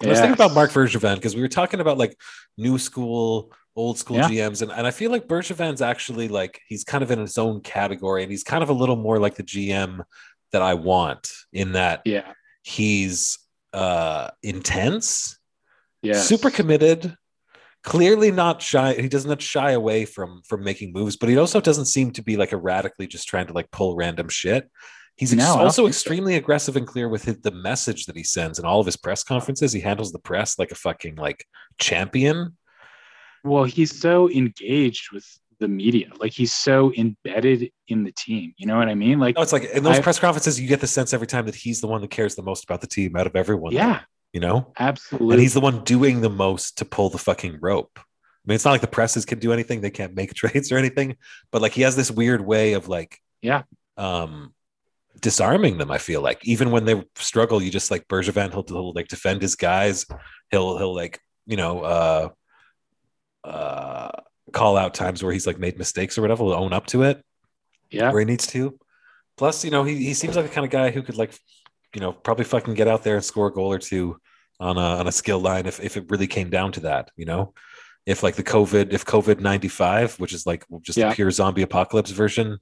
I 0.03 0.07
was 0.07 0.19
thinking 0.19 0.33
about 0.33 0.49
Yes. 0.49 0.55
Marc 0.55 0.71
Bergevin 0.71 1.15
because 1.15 1.35
we 1.35 1.41
were 1.41 1.47
talking 1.47 1.79
about 1.79 1.99
like 1.99 2.17
new 2.57 2.79
school, 2.79 3.51
old 3.75 3.99
school 3.99 4.17
Yeah. 4.17 4.29
GMs, 4.29 4.63
and, 4.63 4.71
and 4.71 4.87
I 4.87 4.91
feel 4.91 5.11
like 5.11 5.27
Bergevin's 5.27 5.81
actually 5.81 6.27
like 6.27 6.59
he's 6.67 6.83
kind 6.83 7.03
of 7.03 7.11
in 7.11 7.19
his 7.19 7.37
own 7.37 7.61
category, 7.61 8.23
and 8.23 8.31
he's 8.31 8.43
kind 8.43 8.63
of 8.63 8.69
a 8.69 8.73
little 8.73 8.95
more 8.95 9.19
like 9.19 9.35
the 9.35 9.43
GM 9.43 10.01
that 10.51 10.63
I 10.63 10.73
want 10.73 11.31
in 11.53 11.73
that 11.73 12.01
Yeah. 12.05 12.33
He's 12.63 13.37
uh 13.73 14.29
intense, 14.43 15.37
Yes. 16.01 16.27
super 16.27 16.49
committed, 16.49 17.15
clearly 17.83 18.31
not 18.31 18.61
shy. 18.61 18.93
He 18.93 19.07
does 19.07 19.25
not 19.25 19.41
shy 19.41 19.71
away 19.71 20.05
from 20.05 20.41
from 20.47 20.63
making 20.63 20.93
moves, 20.93 21.15
but 21.17 21.29
he 21.29 21.37
also 21.37 21.61
doesn't 21.61 21.85
seem 21.85 22.11
to 22.11 22.23
be 22.23 22.37
like 22.37 22.53
erratically 22.53 23.07
just 23.07 23.27
trying 23.27 23.47
to 23.47 23.53
like 23.53 23.69
pull 23.71 23.95
random 23.95 24.29
shit. 24.29 24.69
He's 25.17 25.33
No, 25.33 25.57
also 25.59 25.83
think 25.83 25.93
so. 25.93 25.97
extremely 25.99 26.35
aggressive 26.35 26.75
and 26.77 26.87
clear 26.87 27.07
with 27.09 27.25
his, 27.25 27.37
the 27.41 27.51
message 27.51 28.05
that 28.05 28.15
he 28.15 28.23
sends 28.23 28.57
in 28.57 28.65
all 28.65 28.79
of 28.79 28.85
his 28.85 28.97
press 28.97 29.23
conferences. 29.23 29.71
He 29.73 29.81
handles 29.81 30.11
the 30.11 30.19
press 30.19 30.57
like 30.57 30.71
a 30.71 30.75
fucking 30.75 31.15
like 31.15 31.45
champion. 31.79 32.57
Well, 33.43 33.65
he's 33.65 33.99
so 33.99 34.29
engaged 34.29 35.11
with 35.11 35.25
the 35.61 35.67
media. 35.69 36.09
Like 36.19 36.33
he's 36.33 36.51
so 36.51 36.91
embedded 36.97 37.71
in 37.87 38.03
the 38.03 38.11
team. 38.11 38.53
You 38.57 38.67
know 38.67 38.77
what 38.77 38.89
I 38.89 38.95
mean? 38.95 39.17
Like, 39.19 39.35
No, 39.37 39.41
it's 39.41 39.53
like 39.53 39.63
in 39.65 39.83
those 39.83 39.99
I- 39.99 40.01
press 40.01 40.19
conferences, 40.19 40.59
you 40.59 40.67
get 40.67 40.81
the 40.81 40.87
sense 40.87 41.13
every 41.13 41.27
time 41.27 41.45
that 41.45 41.55
he's 41.55 41.79
the 41.79 41.87
one 41.87 42.01
that 42.01 42.09
cares 42.11 42.35
the 42.35 42.43
most 42.43 42.65
about 42.65 42.81
the 42.81 42.87
team 42.87 43.15
out 43.15 43.27
of 43.27 43.35
everyone. 43.37 43.71
yeah, 43.71 44.01
you 44.33 44.41
know, 44.41 44.73
absolutely. 44.77 45.35
and 45.35 45.41
he's 45.41 45.53
the 45.53 45.61
one 45.61 45.83
doing 45.85 46.19
the 46.21 46.29
most 46.29 46.77
to 46.79 46.85
pull 46.85 47.09
the 47.09 47.17
fucking 47.17 47.59
rope. 47.61 47.91
I 47.97 48.01
mean, 48.45 48.55
it's 48.55 48.65
not 48.65 48.71
like 48.71 48.81
the 48.81 48.87
presses 48.87 49.23
can 49.23 49.39
do 49.39 49.53
anything; 49.53 49.81
they 49.81 49.91
can't 49.91 50.15
make 50.15 50.33
trades 50.41 50.71
or 50.71 50.77
anything. 50.77 51.15
But 51.51 51.61
like, 51.61 51.71
he 51.73 51.83
has 51.83 51.95
this 51.95 52.09
weird 52.11 52.41
way 52.45 52.73
of 52.73 52.87
like, 52.87 53.17
Yeah. 53.41 53.63
um, 53.97 54.53
disarming 55.21 55.77
them. 55.77 55.91
I 55.91 55.99
feel 55.99 56.21
like 56.21 56.39
even 56.47 56.71
when 56.71 56.85
they 56.85 57.03
struggle, 57.15 57.61
you 57.61 57.69
just 57.69 57.91
like 57.91 58.07
Bergevin, 58.07 58.51
he'll, 58.51 58.63
he'll 58.67 58.93
like 58.93 59.09
defend 59.09 59.41
his 59.43 59.55
guys. 59.55 60.05
He'll 60.49 60.77
he'll 60.79 60.95
like 60.95 61.19
you 61.45 61.55
know 61.57 61.81
uh, 61.81 62.29
uh, 63.43 64.09
call 64.51 64.77
out 64.77 64.93
times 64.93 65.23
where 65.23 65.33
he's 65.33 65.47
like 65.47 65.59
made 65.59 65.77
mistakes 65.77 66.17
or 66.17 66.21
whatever. 66.21 66.43
He'll 66.43 66.53
own 66.53 66.73
up 66.73 66.85
to 66.87 67.03
it 67.03 67.23
yeah. 67.89 68.11
where 68.11 68.19
he 68.19 68.25
needs 68.25 68.47
to. 68.47 68.77
Plus, 69.37 69.63
you 69.65 69.71
know, 69.71 69.83
he, 69.83 69.95
he 69.95 70.13
seems 70.13 70.35
like 70.35 70.45
the 70.45 70.51
kind 70.51 70.65
of 70.65 70.71
guy 70.71 70.91
who 70.91 71.01
could 71.01 71.17
like, 71.17 71.33
you 71.95 72.01
know, 72.01 72.11
probably 72.13 72.45
fucking 72.45 72.73
get 72.75 72.87
out 72.87 73.03
there 73.03 73.15
and 73.15 73.23
score 73.25 73.47
a 73.47 73.53
goal 73.53 73.71
or 73.71 73.79
two 73.79 74.17
on 74.59 74.77
a 74.77 74.81
on 74.99 75.07
a 75.07 75.11
skill 75.11 75.39
line 75.39 75.65
if, 75.65 75.79
if 75.79 75.97
it 75.97 76.05
really 76.09 76.27
came 76.27 76.49
down 76.49 76.71
to 76.73 76.81
that, 76.81 77.09
you 77.15 77.25
know. 77.25 77.53
If 78.05 78.23
like 78.23 78.35
the 78.35 78.43
COVID, 78.43 78.93
if 78.93 79.05
COVID 79.05 79.39
ninety 79.39 79.67
five, 79.67 80.15
which 80.19 80.33
is 80.33 80.45
like 80.45 80.65
just 80.81 80.97
Yeah. 80.97 81.11
a 81.11 81.15
pure 81.15 81.31
zombie 81.31 81.61
apocalypse 81.61 82.11
version, 82.11 82.57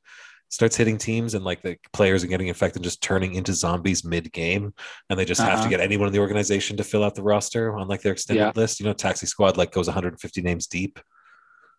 starts 0.50 0.76
hitting 0.76 0.98
teams 0.98 1.34
and 1.34 1.46
like 1.46 1.62
the 1.62 1.78
players 1.94 2.24
are 2.24 2.28
getting 2.28 2.48
infected 2.48 2.78
and 2.78 2.84
just 2.84 3.02
turning 3.02 3.36
into 3.36 3.54
zombies 3.54 4.04
mid 4.04 4.32
game, 4.34 4.74
and 5.10 5.18
they 5.20 5.26
just 5.26 5.40
have 5.42 5.54
to 5.56 5.60
Uh-huh. 5.62 5.70
get 5.70 5.80
anyone 5.80 6.08
in 6.08 6.14
the 6.14 6.20
organization 6.20 6.76
to 6.78 6.84
fill 6.84 7.04
out 7.04 7.16
the 7.16 7.24
roster 7.24 7.78
on 7.78 7.88
like 7.88 8.02
their 8.02 8.14
extended 8.14 8.42
Yeah. 8.42 8.52
list. 8.56 8.80
You 8.80 8.86
know, 8.86 8.94
taxi 8.94 9.26
squad 9.28 9.58
like 9.58 9.72
goes 9.72 9.88
150 9.88 10.42
names 10.42 10.68
deep 10.68 11.00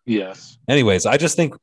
Yes. 0.05 0.57
anyways, 0.67 1.05
I 1.05 1.17
just 1.17 1.35
think, 1.35 1.55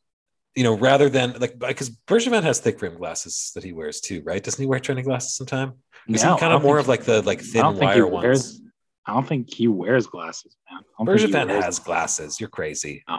you 0.54 0.64
know, 0.64 0.74
rather 0.76 1.08
than 1.08 1.34
like 1.40 1.58
because 1.58 1.90
Bergevin 2.06 2.42
has 2.42 2.60
thick 2.60 2.80
rim 2.82 2.96
glasses 2.96 3.52
that 3.54 3.64
he 3.64 3.72
wears 3.72 4.00
too, 4.00 4.22
right? 4.24 4.42
Doesn't 4.42 4.60
he 4.60 4.66
wear 4.66 4.78
training 4.80 5.04
glasses 5.04 5.34
sometime? 5.34 5.74
Is 6.08 6.22
No, 6.24 6.34
he 6.34 6.40
kind 6.40 6.52
of 6.52 6.62
more 6.62 6.78
of 6.78 6.88
like 6.88 7.02
the 7.04 7.22
like 7.22 7.40
thin 7.40 7.76
wire 7.76 8.06
ones? 8.06 8.24
wears. 8.24 8.60
I 9.06 9.14
don't 9.14 9.26
think 9.26 9.52
he 9.52 9.68
wears 9.68 10.06
glasses, 10.06 10.56
man. 10.70 10.80
I 10.98 11.04
don't 11.04 11.16
think 11.18 11.30
he 11.30 11.34
Bergevin 11.36 11.62
has 11.62 11.76
them. 11.78 11.84
glasses. 11.86 12.40
You're 12.40 12.48
crazy. 12.50 13.04
No, 13.08 13.18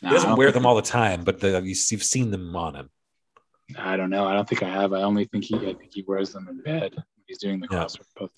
he 0.00 0.10
doesn't 0.10 0.36
wear 0.36 0.52
them 0.52 0.64
all 0.66 0.76
the 0.76 0.82
time, 0.82 1.24
but 1.24 1.40
the, 1.40 1.60
you, 1.62 1.74
you've 1.90 2.02
seen 2.04 2.30
them 2.30 2.54
on 2.54 2.74
him. 2.76 2.90
I 3.76 3.96
don't 3.96 4.10
know. 4.10 4.26
I 4.26 4.32
don't 4.34 4.48
think 4.48 4.62
I 4.62 4.68
have. 4.70 4.92
I 4.92 5.02
only 5.02 5.24
think 5.26 5.44
he. 5.44 5.56
I 5.56 5.74
think 5.74 5.90
he 5.92 6.04
wears 6.06 6.32
them 6.32 6.46
in 6.48 6.62
bed. 6.62 6.92
when 6.94 7.04
He's 7.26 7.38
doing 7.38 7.60
the 7.60 7.68
Yeah. 7.70 7.84
crossword 7.84 8.06
puzzle. 8.16 8.32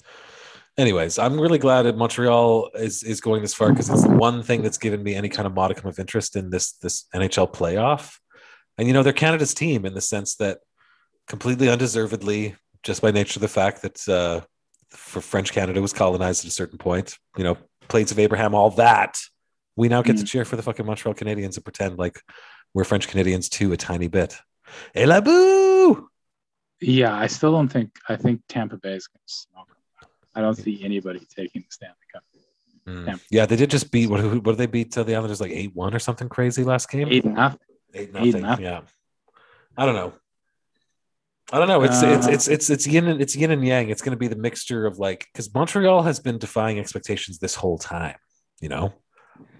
Anyways, 0.80 1.18
I'm 1.18 1.38
really 1.38 1.58
glad 1.58 1.82
that 1.82 1.98
Montreal 1.98 2.70
is 2.74 3.02
is 3.02 3.20
going 3.20 3.42
this 3.42 3.52
far 3.52 3.68
because 3.68 3.90
it's 3.90 4.02
the 4.02 4.16
one 4.16 4.42
thing 4.42 4.62
that's 4.62 4.78
given 4.78 5.02
me 5.02 5.14
any 5.14 5.28
kind 5.28 5.46
of 5.46 5.52
modicum 5.52 5.86
of 5.88 5.98
interest 5.98 6.36
in 6.36 6.48
this 6.48 6.72
this 6.72 7.04
NHL 7.14 7.52
playoff. 7.52 8.16
And 8.78 8.88
you 8.88 8.94
know, 8.94 9.02
they're 9.02 9.12
Canada's 9.12 9.52
team 9.52 9.84
in 9.84 9.92
the 9.92 10.00
sense 10.00 10.36
that 10.36 10.60
completely 11.28 11.68
undeservedly, 11.68 12.56
just 12.82 13.02
by 13.02 13.10
nature 13.10 13.36
of 13.36 13.42
the 13.42 13.48
fact 13.48 13.82
that 13.82 14.08
uh, 14.08 14.40
for 14.88 15.20
French 15.20 15.52
Canada 15.52 15.82
was 15.82 15.92
colonized 15.92 16.46
at 16.46 16.48
a 16.48 16.54
certain 16.54 16.78
point, 16.78 17.18
you 17.36 17.44
know, 17.44 17.58
Plains 17.88 18.10
of 18.10 18.18
Abraham, 18.18 18.54
all 18.54 18.70
that. 18.70 19.18
We 19.76 19.88
now 19.88 20.00
get 20.00 20.16
to 20.16 20.24
cheer 20.24 20.46
for 20.46 20.56
the 20.56 20.62
fucking 20.62 20.86
Montreal 20.86 21.14
Canadiens 21.14 21.56
and 21.56 21.64
pretend 21.64 21.98
like 21.98 22.22
we're 22.72 22.84
French 22.84 23.06
Canadians 23.06 23.50
too, 23.50 23.72
a 23.72 23.76
tiny 23.76 24.08
bit. 24.08 24.36
Et 24.94 25.06
la 25.06 25.20
boue! 25.20 26.08
Yeah, 26.80 27.14
I 27.14 27.26
still 27.26 27.52
don't 27.52 27.68
think. 27.68 27.90
I 28.08 28.16
think 28.16 28.40
Tampa 28.48 28.78
Bay 28.78 28.94
is 28.94 29.06
going 29.06 29.20
to 29.26 29.32
smoke. 29.32 29.69
I 30.34 30.40
don't 30.40 30.54
see 30.54 30.82
anybody 30.84 31.26
taking 31.34 31.62
the 31.62 31.70
Stanley 31.70 31.94
Cup. 32.12 32.22
Mm. 32.86 33.20
Yeah, 33.30 33.46
they 33.46 33.56
did 33.56 33.70
just 33.70 33.90
beat 33.90 34.08
what? 34.08 34.22
What 34.24 34.52
did 34.52 34.58
they 34.58 34.66
beat 34.66 34.96
uh, 34.96 35.02
the 35.02 35.14
Islanders 35.14 35.40
like 35.40 35.52
eight 35.52 35.74
one 35.74 35.94
or 35.94 35.98
something 35.98 36.28
crazy 36.28 36.64
last 36.64 36.88
game? 36.90 37.08
Eight 37.10 37.24
nothing. 37.24 37.58
Eight 37.94 38.00
Eight 38.00 38.12
nothing. 38.14 38.42
nothing. 38.42 38.64
Yeah. 38.64 38.80
I 39.76 39.86
don't 39.86 39.94
know. 39.94 40.12
I 41.52 41.58
don't 41.58 41.68
know. 41.68 41.82
It's 41.82 42.02
it's 42.02 42.26
Uh, 42.26 42.30
it's 42.30 42.48
it's 42.48 42.70
it's 42.70 42.86
yin 42.86 43.08
and 43.08 43.20
it's 43.20 43.34
yin 43.34 43.50
and 43.50 43.64
yang. 43.64 43.90
It's 43.90 44.02
going 44.02 44.12
to 44.12 44.18
be 44.18 44.28
the 44.28 44.36
mixture 44.36 44.86
of 44.86 44.98
like 44.98 45.26
because 45.32 45.52
Montreal 45.52 46.02
has 46.02 46.20
been 46.20 46.38
defying 46.38 46.78
expectations 46.78 47.38
this 47.38 47.54
whole 47.54 47.78
time, 47.78 48.16
you 48.60 48.68
know. 48.68 48.94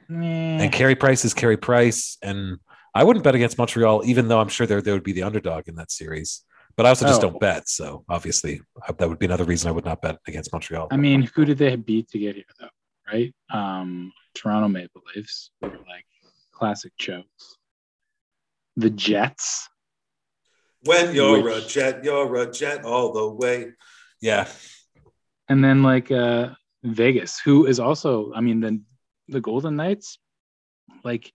And 0.09 0.73
Carey 0.73 0.97
Price 0.97 1.25
is 1.25 1.35
Carey 1.35 1.57
Price, 1.57 2.19
and 2.23 2.59
I 2.95 3.05
wouldn't 3.05 3.23
bet 3.25 3.37
against 3.37 3.59
Montreal, 3.59 4.03
even 4.05 4.27
though 4.29 4.41
I'm 4.41 4.49
sure 4.49 4.67
there 4.67 4.81
they 4.81 4.93
would 4.93 5.05
be 5.05 5.13
the 5.13 5.23
underdog 5.23 5.69
in 5.69 5.77
that 5.77 5.91
series. 5.91 6.43
But 6.77 6.87
I 6.87 6.91
also 6.91 7.07
just 7.07 7.21
Oh. 7.23 7.31
don't 7.31 7.41
bet, 7.41 7.69
so 7.69 8.05
obviously 8.09 8.61
that 8.99 9.09
would 9.09 9.19
be 9.19 9.27
another 9.27 9.45
reason 9.45 9.69
I 9.69 9.73
would 9.73 9.85
not 9.85 10.01
bet 10.01 10.19
against 10.27 10.53
Montreal. 10.53 10.89
I 10.91 10.97
mean, 10.97 11.23
who 11.35 11.45
did 11.45 11.59
they 11.59 11.77
beat 11.77 12.09
to 12.11 12.19
get 12.19 12.37
here 12.37 12.45
though? 12.59 12.69
Right? 13.13 13.35
Um, 13.53 14.13
Toronto 14.35 14.69
Maple 14.69 15.03
Leafs 15.15 15.51
were 15.61 15.69
like 15.69 16.07
classic 16.53 16.93
chokes. 16.99 17.57
The 18.77 18.91
Jets. 18.91 19.69
when 20.85 21.15
you're 21.15 21.49
a 21.51 21.61
jet, 21.61 22.03
you're 22.05 22.35
a 22.37 22.51
jet 22.51 22.85
all 22.85 23.13
the 23.13 23.29
way. 23.29 23.73
Yeah, 24.23 24.49
and 25.49 25.63
then 25.63 25.83
like 25.83 26.11
uh 26.11 26.51
Vegas, 26.83 27.39
who 27.41 27.67
is 27.67 27.79
also, 27.81 28.33
I 28.35 28.41
mean, 28.41 28.61
the 28.61 28.81
the 29.29 29.41
Golden 29.41 29.77
Knights, 29.77 30.19
like 31.05 31.31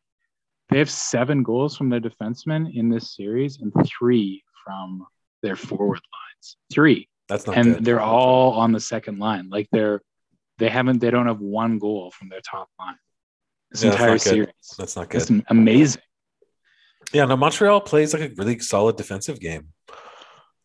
they 0.69 0.79
have 0.79 0.89
seven 0.89 1.43
goals 1.43 1.77
from 1.77 1.89
their 1.89 1.99
defensemen 1.99 2.73
in 2.75 2.89
this 2.89 3.15
series 3.15 3.59
and 3.61 3.71
three 3.85 4.43
from 4.63 5.05
their 5.45 5.55
forward 5.55 6.01
lines. 6.15 6.57
Three. 6.71 7.07
that's 7.29 7.47
not 7.47 7.57
and 7.57 7.75
good. 7.75 7.85
they're 7.85 8.01
all 8.01 8.53
on 8.53 8.71
the 8.71 8.79
second 8.79 9.19
line. 9.19 9.49
Like 9.49 9.67
they're 9.71 10.01
they 10.57 10.69
haven't 10.69 10.99
they 10.99 11.11
don't 11.11 11.27
have 11.27 11.39
one 11.39 11.79
goal 11.79 12.11
from 12.11 12.29
their 12.29 12.41
top 12.41 12.69
line 12.79 12.95
this 13.71 13.83
Yeah, 13.83 13.89
that's 13.91 14.01
entire 14.01 14.13
good. 14.15 14.21
series. 14.21 14.75
That's 14.77 14.95
not 14.95 15.09
good. 15.09 15.21
It's 15.21 15.31
amazing. 15.49 16.01
Yeah, 17.13 17.25
no, 17.25 17.37
Montreal 17.37 17.81
plays 17.81 18.13
like 18.13 18.23
a 18.23 18.33
really 18.35 18.59
solid 18.59 18.95
defensive 18.97 19.39
game. 19.39 19.69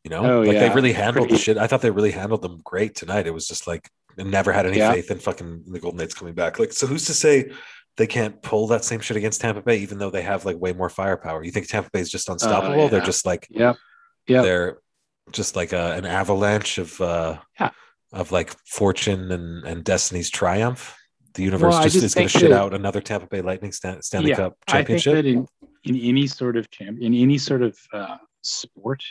You 0.04 0.10
know, 0.10 0.24
Oh, 0.24 0.40
like 0.42 0.58
they 0.58 0.70
really 0.70 0.92
handled 0.94 1.28
the 1.28 1.36
shit. 1.36 1.58
I 1.58 1.66
thought 1.66 1.82
they 1.82 1.90
really 1.90 2.12
handled 2.12 2.42
them 2.42 2.60
great 2.64 2.94
tonight. 2.94 3.26
It 3.26 3.34
was 3.34 3.46
just 3.46 3.66
like 3.66 3.90
I 4.18 4.22
never 4.22 4.52
had 4.52 4.66
any 4.66 4.78
Yeah. 4.78 4.92
faith 4.92 5.10
in 5.10 5.18
fucking 5.18 5.64
the 5.66 5.78
Golden 5.80 5.98
Knights 5.98 6.14
coming 6.14 6.34
back. 6.34 6.58
Like, 6.58 6.72
so 6.72 6.86
who's 6.86 7.06
to 7.06 7.14
say 7.14 7.50
they 7.96 8.06
can't 8.06 8.40
pull 8.42 8.66
that 8.68 8.84
same 8.84 9.00
shit 9.00 9.16
against 9.16 9.40
Tampa 9.40 9.60
Bay, 9.62 9.78
even 9.78 9.98
though 9.98 10.10
they 10.10 10.22
have 10.22 10.44
like 10.44 10.56
way 10.56 10.72
more 10.72 10.88
firepower? 10.88 11.44
You 11.44 11.50
think 11.50 11.68
Tampa 11.68 11.90
Bay 11.90 12.00
is 12.00 12.10
just 12.10 12.28
oh, 12.30 12.34
unstoppable? 12.34 12.88
They're 12.88 13.00
just 13.02 13.26
like 13.26 13.46
Yep. 13.50 13.76
Yep. 14.30 14.44
they're 14.44 14.78
just 15.32 15.56
like 15.56 15.72
a, 15.72 15.92
an 15.94 16.06
avalanche 16.06 16.78
of 16.78 17.00
uh 17.00 17.38
Yeah. 17.58 17.70
of 18.12 18.32
like 18.32 18.54
fortune 18.66 19.30
and 19.32 19.64
and 19.64 19.84
destiny's 19.84 20.30
triumph. 20.30 20.96
The 21.34 21.42
universe 21.44 21.74
Well, 21.74 21.82
just, 21.84 21.94
just 21.94 22.04
is 22.06 22.14
going 22.14 22.26
to 22.28 22.38
shit 22.40 22.50
out 22.52 22.74
another 22.74 23.00
Tampa 23.00 23.26
Bay 23.28 23.40
Lightning 23.40 23.70
Stan- 23.70 24.02
Stanley 24.02 24.30
Yeah, 24.30 24.36
Cup 24.36 24.56
I 24.66 24.82
think 24.82 25.00
championship. 25.00 25.14
that 25.14 25.26
in, 25.26 25.46
in 25.84 26.08
any 26.08 26.26
sort 26.26 26.56
of 26.56 26.68
champ 26.70 26.98
in 27.00 27.14
any 27.14 27.38
sort 27.38 27.62
of 27.62 27.78
uh, 27.92 28.16
sport, 28.42 29.02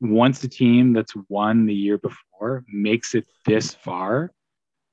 once 0.00 0.42
a 0.44 0.48
team 0.48 0.92
that's 0.92 1.14
won 1.28 1.66
the 1.66 1.74
year 1.74 1.98
before 1.98 2.64
makes 2.72 3.14
it 3.16 3.26
this 3.44 3.74
far, 3.74 4.32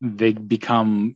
they 0.02 0.34
become 0.34 1.16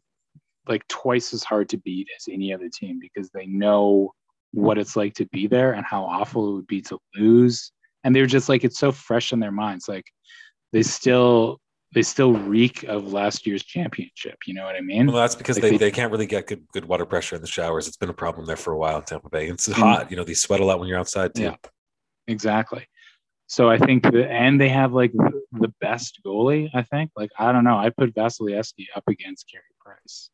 like 0.67 0.87
twice 0.87 1.33
as 1.33 1.43
hard 1.43 1.67
to 1.69 1.77
beat 1.77 2.07
as 2.15 2.25
any 2.31 2.53
other 2.53 2.69
team 2.69 2.99
because 2.99 3.29
they 3.31 3.45
know 3.47 4.13
what 4.51 4.77
it's 4.77 4.95
like 4.95 5.13
to 5.15 5.25
be 5.25 5.47
there 5.47 5.73
and 5.73 5.83
how 5.85 6.03
awful 6.05 6.49
it 6.49 6.53
would 6.53 6.67
be 6.67 6.81
to 6.81 6.97
lose. 7.17 7.71
And 8.03 8.15
they're 8.15 8.25
just 8.25 8.49
like 8.49 8.63
it's 8.63 8.79
so 8.79 8.91
fresh 8.91 9.31
in 9.33 9.39
their 9.39 9.51
minds. 9.51 9.87
Like 9.87 10.05
they 10.71 10.83
still 10.83 11.59
they 11.93 12.01
still 12.01 12.33
reek 12.33 12.83
of 12.83 13.13
last 13.13 13.45
year's 13.45 13.63
championship. 13.63 14.37
You 14.47 14.55
know 14.55 14.63
what 14.65 14.75
I 14.75 14.81
mean? 14.81 15.07
Well, 15.07 15.17
that's 15.17 15.35
because 15.35 15.57
Like 15.57 15.63
they, 15.63 15.69
they- 15.71 15.77
they 15.77 15.91
can't 15.91 16.11
really 16.11 16.25
get 16.25 16.47
good 16.47 16.65
good 16.73 16.85
water 16.85 17.05
pressure 17.05 17.35
in 17.35 17.41
the 17.41 17.47
showers. 17.47 17.87
It's 17.87 17.97
been 17.97 18.09
a 18.09 18.13
problem 18.13 18.45
there 18.47 18.55
for 18.55 18.73
a 18.73 18.77
while 18.77 18.97
in 18.97 19.03
Tampa 19.03 19.29
Bay. 19.29 19.47
It's 19.47 19.67
Mm. 19.67 19.73
hot, 19.73 20.11
you 20.11 20.17
know. 20.17 20.23
They 20.23 20.33
sweat 20.33 20.59
a 20.59 20.65
lot 20.65 20.79
when 20.79 20.87
you're 20.89 20.99
outside 20.99 21.33
too. 21.35 21.43
Yeah. 21.43 21.55
Exactly. 22.27 22.87
So 23.47 23.69
I 23.69 23.77
think 23.77 24.03
that, 24.03 24.15
and 24.31 24.59
they 24.59 24.69
have 24.69 24.93
like 24.93 25.11
the, 25.13 25.41
the 25.51 25.73
best 25.81 26.21
goalie. 26.25 26.69
I 26.73 26.81
think, 26.81 27.11
like 27.15 27.29
I 27.37 27.51
don't 27.51 27.63
know, 27.65 27.77
I 27.77 27.89
put 27.89 28.15
Vasilevskiy 28.15 28.87
up 28.95 29.03
against 29.07 29.49
Carey 29.51 29.63
Price, 29.79 30.29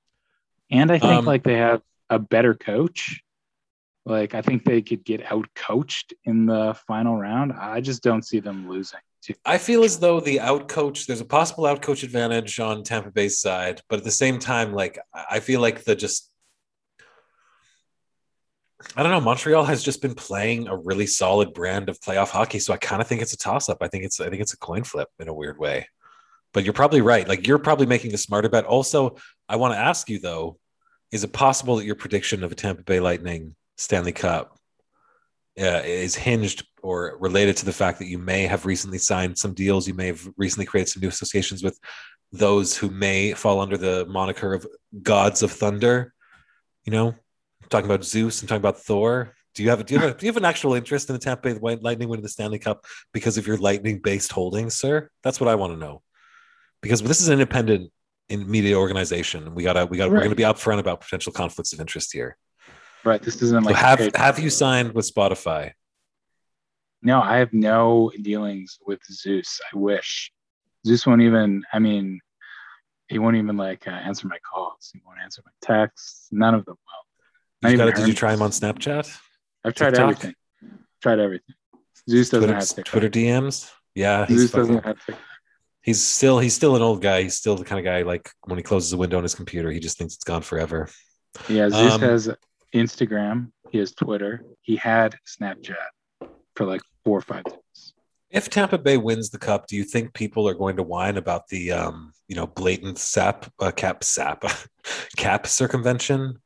and 0.71 0.91
I 0.91 0.99
think 0.99 1.12
Um, 1.12 1.25
like 1.25 1.43
they 1.43 1.58
have 1.58 1.82
a 2.10 2.19
better 2.19 2.53
coach. 2.53 3.21
Like 4.10 4.34
I 4.34 4.41
think 4.41 4.65
they 4.65 4.82
could 4.82 5.06
get 5.06 5.32
out 5.32 5.48
coached 5.56 6.13
in 6.26 6.48
the 6.48 6.76
final 6.88 7.17
round. 7.17 7.54
I 7.54 7.80
just 7.80 8.02
don't 8.02 8.26
see 8.26 8.39
them 8.39 8.67
losing. 8.67 9.00
I 9.45 9.58
feel 9.58 9.84
as 9.84 10.00
though 10.00 10.19
the 10.19 10.38
outcoach, 10.38 11.06
there's 11.06 11.22
a 11.22 11.26
possible 11.26 11.65
outcoach 11.65 12.04
advantage 12.04 12.60
on 12.60 12.84
Tampa 12.84 13.12
Bay's 13.12 13.39
side, 13.39 13.82
but 13.89 14.00
at 14.00 14.06
the 14.06 14.12
same 14.12 14.39
time, 14.39 14.74
like 14.74 14.98
I 15.13 15.39
feel 15.39 15.62
like 15.62 15.84
the 15.84 15.95
just 15.95 16.32
I 18.95 19.04
don't 19.04 19.12
know. 19.12 19.22
Montreal 19.22 19.65
has 19.65 19.84
just 19.84 20.02
been 20.02 20.15
playing 20.15 20.67
a 20.67 20.76
really 20.76 21.06
solid 21.06 21.54
brand 21.54 21.89
of 21.89 22.00
playoff 22.00 22.30
hockey, 22.30 22.60
so 22.60 22.74
I 22.74 22.78
kind 22.78 23.02
of 23.02 23.08
think 23.08 23.22
it's 23.22 23.34
a 23.34 23.38
toss 23.38 23.69
up. 23.69 23.80
I 23.82 23.89
think 23.89 24.06
it's 24.06 24.19
I 24.19 24.30
think 24.30 24.41
it's 24.41 24.54
a 24.54 24.58
coin 24.58 24.84
flip 24.84 25.10
in 25.19 25.28
a 25.28 25.34
weird 25.34 25.60
way. 25.60 25.88
But 26.54 26.63
you're 26.63 26.74
probably 26.74 27.02
right. 27.02 27.28
Like 27.28 27.45
you're 27.45 27.60
probably 27.60 27.86
making 27.86 28.13
a 28.13 28.17
smarter 28.17 28.50
bet. 28.50 28.65
Also, 28.65 29.17
I 29.48 29.58
want 29.58 29.74
to 29.74 29.80
ask 29.80 30.10
you 30.10 30.19
though, 30.19 30.58
is 31.12 31.24
it 31.24 31.34
possible 31.34 31.76
that 31.76 31.86
your 31.86 31.95
prediction 31.95 32.43
of 32.43 32.52
a 32.52 32.56
Tampa 32.56 32.84
Bay 32.84 33.00
Lightning 33.00 33.56
Stanley 33.80 34.12
Cup 34.12 34.58
uh, 35.60 35.82
is 35.86 36.13
hinged 36.13 36.68
or 36.84 37.18
related 37.20 37.56
to 37.58 37.65
the 37.65 37.72
fact 37.72 38.00
that 38.00 38.08
you 38.08 38.20
may 38.20 38.44
have 38.44 38.65
recently 38.65 38.98
signed 38.98 39.38
some 39.38 39.54
deals, 39.54 39.88
you 39.88 39.94
may 39.94 40.08
have 40.08 40.28
recently 40.38 40.65
created 40.65 40.89
some 40.89 41.02
new 41.02 41.08
associations 41.08 41.63
with 41.63 41.80
those 42.32 42.78
who 42.78 42.89
may 42.89 43.34
fall 43.34 43.60
under 43.60 43.78
the 43.78 44.06
moniker 44.08 44.54
of 44.54 44.68
gods 45.02 45.44
of 45.44 45.52
thunder? 45.52 46.13
You 46.84 46.92
know, 46.92 47.08
I'm 47.08 47.70
talking 47.70 47.89
about 47.89 48.04
Zeus. 48.04 48.42
I'm 48.42 48.48
talking 48.48 48.62
about 48.62 48.80
Thor. 48.80 49.34
Do 49.56 49.63
you 49.63 49.70
have 49.70 49.86
do 49.86 49.94
you 49.94 50.00
have, 50.02 50.12
a, 50.12 50.13
do 50.13 50.26
you 50.26 50.32
have 50.32 50.38
an 50.38 50.46
actual 50.46 50.74
interest 50.74 51.10
in 51.10 51.13
the 51.13 51.20
Tampa 51.20 51.56
Bay 51.56 51.78
Lightning 51.82 52.10
winning 52.10 52.24
the 52.24 52.30
Stanley 52.30 52.60
Cup 52.60 52.86
because 53.13 53.38
of 53.38 53.48
your 53.48 53.58
Lightning 53.58 54.00
based 54.00 54.32
holdings, 54.32 54.76
sir? 54.76 55.10
That's 55.24 55.39
what 55.39 55.48
I 55.48 55.56
want 55.56 55.74
to 55.74 55.80
know. 55.80 56.02
Because 56.82 57.02
this 57.02 57.22
is 57.22 57.28
an 57.28 57.34
independent 57.34 57.92
in 58.28 58.50
media 58.50 58.78
organization. 58.78 59.56
We 59.56 59.63
gotta 59.63 59.86
we 59.86 59.98
got 59.98 60.06
right. 60.06 60.12
we're 60.12 60.20
going 60.20 60.30
to 60.30 60.36
be 60.36 60.44
upfront 60.44 60.80
about 60.80 61.02
potential 61.02 61.32
conflicts 61.32 61.74
of 61.74 61.80
interest 61.80 62.13
here. 62.13 62.38
Right. 63.05 63.21
This 63.21 63.41
isn't 63.41 63.63
like 63.63 63.75
so 63.75 63.81
have 63.81 64.15
have 64.15 64.39
you 64.39 64.49
signed 64.49 64.93
with 64.93 65.12
Spotify? 65.12 65.71
No, 67.01 67.21
I 67.21 67.38
have 67.38 67.53
no 67.53 68.12
dealings 68.21 68.77
with 68.85 68.99
Zeus. 69.09 69.59
I 69.73 69.77
wish 69.77 70.31
Zeus 70.85 71.05
won't 71.05 71.21
even. 71.21 71.63
I 71.71 71.79
mean, 71.79 72.19
he 73.07 73.19
won't 73.19 73.38
even 73.38 73.57
like 73.57 73.88
uh, 73.88 73.91
answer 73.91 74.27
my 74.27 74.38
calls. 74.39 74.91
He 74.93 74.99
won't 75.05 75.19
answer 75.19 75.41
my 75.45 75.51
texts. 75.62 76.27
None 76.31 76.53
of 76.55 76.65
them 76.65 76.75
will. 76.75 77.77
Gotta, 77.77 77.91
did 77.91 78.07
you 78.07 78.13
try 78.13 78.33
him 78.33 78.41
on 78.41 78.51
Snapchat? 78.51 79.17
I've 79.65 79.73
tried 79.73 79.91
TikTok? 79.91 80.03
everything. 80.03 80.35
Tried 81.01 81.19
everything. 81.19 81.55
Zeus 82.09 82.29
doesn't 82.29 82.47
Twitter, 82.47 82.59
have 82.59 82.67
TikTok. 82.67 82.85
Twitter 82.85 83.09
DMs. 83.09 83.69
Yeah, 83.95 84.27
Zeus 84.27 84.51
fucking, 84.51 84.67
doesn't 84.67 84.85
have 84.85 85.05
TikTok. 85.05 85.25
He's 85.81 86.05
still 86.05 86.39
he's 86.39 86.53
still 86.53 86.75
an 86.75 86.81
old 86.81 87.01
guy. 87.01 87.23
He's 87.23 87.35
still 87.35 87.55
the 87.55 87.65
kind 87.65 87.79
of 87.79 87.85
guy 87.85 88.03
like 88.03 88.29
when 88.43 88.57
he 88.57 88.63
closes 88.63 88.93
a 88.93 88.97
window 88.97 89.17
on 89.17 89.23
his 89.23 89.35
computer, 89.35 89.71
he 89.71 89.79
just 89.79 89.97
thinks 89.97 90.15
it's 90.15 90.23
gone 90.23 90.41
forever. 90.41 90.89
Yeah, 91.47 91.69
Zeus 91.69 91.93
um, 91.93 92.01
has 92.01 92.29
Instagram. 92.73 93.51
He 93.71 93.77
has 93.77 93.91
Twitter. 93.91 94.43
He 94.62 94.75
had 94.75 95.15
Snapchat 95.27 95.75
for 96.55 96.65
like 96.65 96.82
four 97.03 97.17
or 97.17 97.21
five 97.21 97.43
days. 97.43 97.93
If 98.29 98.49
Tampa 98.49 98.77
Bay 98.77 98.97
wins 98.97 99.29
the 99.29 99.39
cup, 99.39 99.67
do 99.67 99.75
you 99.75 99.84
think 99.84 100.13
people 100.13 100.47
are 100.47 100.53
going 100.53 100.75
to 100.77 100.84
whine 100.84 101.17
about 101.17 101.47
the 101.47 101.71
um, 101.71 102.13
you 102.27 102.36
know 102.36 102.45
blatant 102.45 102.99
sap 102.99 103.51
uh, 103.60 103.71
cap 103.71 104.03
sap 104.03 104.43
cap 105.17 105.47
circumvention 105.47 106.39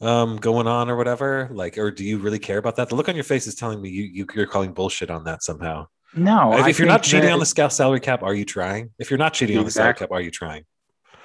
um, 0.00 0.36
going 0.36 0.68
on 0.68 0.88
or 0.88 0.96
whatever? 0.96 1.48
Like, 1.52 1.76
or 1.76 1.90
do 1.90 2.04
you 2.04 2.18
really 2.18 2.38
care 2.38 2.58
about 2.58 2.76
that? 2.76 2.88
The 2.88 2.94
look 2.94 3.08
on 3.08 3.16
your 3.16 3.24
face 3.24 3.46
is 3.46 3.56
telling 3.56 3.80
me 3.80 3.90
you, 3.90 4.04
you 4.04 4.26
you're 4.34 4.46
calling 4.46 4.72
bullshit 4.72 5.10
on 5.10 5.24
that 5.24 5.42
somehow. 5.42 5.88
No, 6.16 6.56
if, 6.56 6.68
if 6.68 6.78
you're 6.78 6.86
not 6.86 7.02
cheating 7.02 7.30
on 7.30 7.40
the 7.40 7.46
salary 7.46 7.98
cap, 7.98 8.22
are 8.22 8.34
you 8.34 8.44
trying? 8.44 8.90
If 9.00 9.10
you're 9.10 9.18
not 9.18 9.34
cheating 9.34 9.58
exactly. 9.58 9.58
on 9.58 9.64
the 9.64 9.70
salary 9.72 9.94
cap, 9.94 10.10
are 10.12 10.20
you 10.20 10.30
trying? 10.30 10.64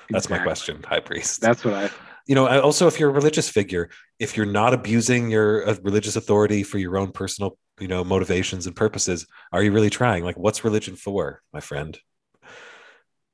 That's 0.10 0.26
exactly. 0.26 0.38
my 0.40 0.44
question, 0.44 0.84
High 0.84 1.02
Priest. 1.02 1.42
That's 1.42 1.64
what 1.64 1.76
I 1.76 1.90
you 2.30 2.36
know 2.36 2.48
also 2.62 2.88
if 2.88 3.00
you're 3.00 3.10
a 3.10 3.14
religious 3.14 3.50
figure 3.50 3.90
if 4.20 4.38
you're 4.38 4.46
not 4.46 4.74
abusing 4.74 5.32
your 5.32 5.68
uh, 5.68 5.76
religious 5.82 6.16
authority 6.16 6.62
for 6.62 6.78
your 6.78 6.96
own 6.96 7.12
personal 7.12 7.58
you 7.80 7.88
know 7.88 8.04
motivations 8.04 8.68
and 8.68 8.76
purposes 8.76 9.26
are 9.52 9.64
you 9.64 9.72
really 9.72 9.90
trying? 9.90 10.24
Like 10.24 10.38
what's 10.38 10.64
religion 10.64 10.96
for 10.96 11.42
my 11.52 11.60
friend? 11.60 12.00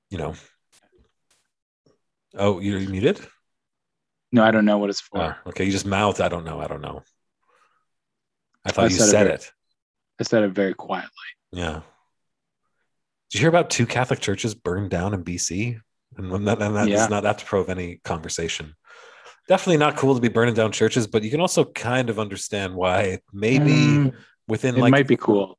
You 0.10 0.18
know? 0.18 0.34
Oh 2.36 2.60
you're 2.60 2.80
muted? 2.80 3.20
No 4.32 4.44
i 4.44 4.52
don't 4.52 4.66
know 4.66 4.78
what 4.78 4.90
it's 4.90 5.02
for. 5.02 5.22
Oh, 5.22 5.50
okay 5.50 5.66
you 5.66 5.72
just 5.72 5.86
mouthed 5.86 6.22
i 6.22 6.30
don't 6.30 6.46
know 6.46 6.60
i 6.62 6.68
don't 6.68 6.82
know. 6.82 7.04
I 8.64 8.72
thought 8.72 8.86
I 8.86 8.88
you 8.88 8.96
said, 8.96 9.10
said 9.10 9.22
it, 9.22 9.28
very, 9.28 9.36
it. 9.36 9.52
I 10.22 10.24
said 10.24 10.44
it 10.44 10.52
very 10.52 10.74
quietly. 10.74 11.10
Yeah. 11.52 11.82
Did 13.30 13.34
you 13.34 13.40
hear 13.42 13.50
about 13.50 13.70
two 13.70 13.86
catholic 13.86 14.22
churches 14.22 14.56
burned 14.56 14.90
down 14.90 15.14
in 15.14 15.22
bc 15.26 15.82
and 16.18 16.48
that, 16.48 16.62
and 16.62 16.76
that 16.76 16.88
yeah. 16.88 16.98
does 16.98 17.10
not 17.10 17.24
have 17.24 17.38
to 17.38 17.46
prove 17.46 17.70
any 17.70 18.00
conversation 18.04 18.76
definitely 19.48 19.78
not 19.78 19.96
cool 19.96 20.16
to 20.16 20.22
be 20.22 20.28
burning 20.28 20.54
down 20.54 20.72
churches, 20.72 21.08
but 21.08 21.24
you 21.24 21.32
can 21.32 21.42
also 21.42 21.66
kind 21.66 22.10
of 22.10 22.20
understand 22.20 22.76
why 22.76 23.20
maybe 23.32 23.72
mm, 23.72 24.14
within 24.48 24.76
it 24.76 24.82
like 24.82 24.92
might 24.92 25.08
be 25.08 25.18
cool. 25.18 25.58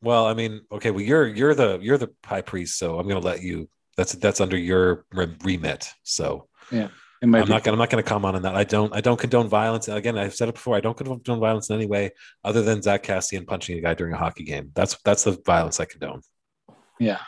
Well, 0.00 0.26
I 0.26 0.34
mean, 0.34 0.62
okay, 0.70 0.90
well 0.90 1.02
you're 1.02 1.26
you're 1.28 1.54
the 1.54 1.78
you're 1.80 1.98
the 1.98 2.12
high 2.24 2.42
priest, 2.42 2.78
so 2.78 2.98
I'm 2.98 3.08
going 3.08 3.20
to 3.20 3.26
let 3.26 3.42
you. 3.42 3.68
That's 3.96 4.12
that's 4.12 4.40
under 4.40 4.56
your 4.56 5.04
remit. 5.12 5.88
So 6.02 6.48
yeah, 6.70 6.88
I'm 7.22 7.30
not 7.30 7.46
gonna 7.46 7.72
I'm 7.72 7.78
not 7.78 7.90
gonna 7.90 8.02
comment 8.02 8.36
on 8.36 8.42
that. 8.42 8.56
I 8.56 8.64
don't 8.64 8.94
I 8.94 9.00
don't 9.00 9.20
condone 9.20 9.48
violence. 9.48 9.86
Again, 9.86 10.16
I've 10.18 10.34
said 10.34 10.48
it 10.48 10.54
before. 10.54 10.76
I 10.76 10.80
don't 10.80 10.96
condone 10.96 11.40
violence 11.40 11.68
in 11.68 11.76
any 11.76 11.86
way 11.86 12.10
other 12.42 12.62
than 12.62 12.82
Zack 12.82 13.02
Kassian 13.04 13.46
punching 13.46 13.78
a 13.78 13.80
guy 13.82 13.94
during 13.94 14.14
a 14.14 14.16
hockey 14.16 14.44
game. 14.44 14.70
That's 14.74 14.96
that's 15.04 15.24
the 15.24 15.32
violence 15.44 15.78
I 15.78 15.84
condone. 15.84 16.22
Yeah, 16.98 17.20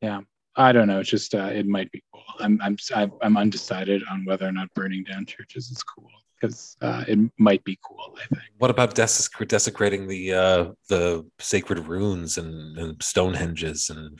yeah. 0.00 0.20
I 0.56 0.72
don't 0.72 0.86
know. 0.88 1.00
It's 1.00 1.10
just 1.10 1.34
uh, 1.34 1.50
it 1.52 1.66
might 1.66 1.90
be 1.90 2.02
cool. 2.12 2.22
I'm 2.40 2.60
I'm 2.62 2.76
I'm 3.22 3.36
undecided 3.36 4.02
on 4.10 4.24
whether 4.24 4.46
or 4.46 4.52
not 4.52 4.72
burning 4.74 5.04
down 5.04 5.26
churches 5.26 5.70
is 5.70 5.82
cool 5.82 6.08
because 6.40 6.76
uh, 6.80 7.04
it 7.08 7.18
might 7.38 7.64
be 7.64 7.78
cool. 7.84 8.16
I 8.16 8.26
think. 8.26 8.42
What 8.58 8.70
about 8.70 8.94
des- 8.94 9.46
desecrating 9.46 10.06
the 10.06 10.32
uh, 10.32 10.64
the 10.88 11.26
sacred 11.38 11.80
runes 11.80 12.38
and, 12.38 12.78
and 12.78 12.98
Stonehenges 12.98 13.90
and 13.90 14.18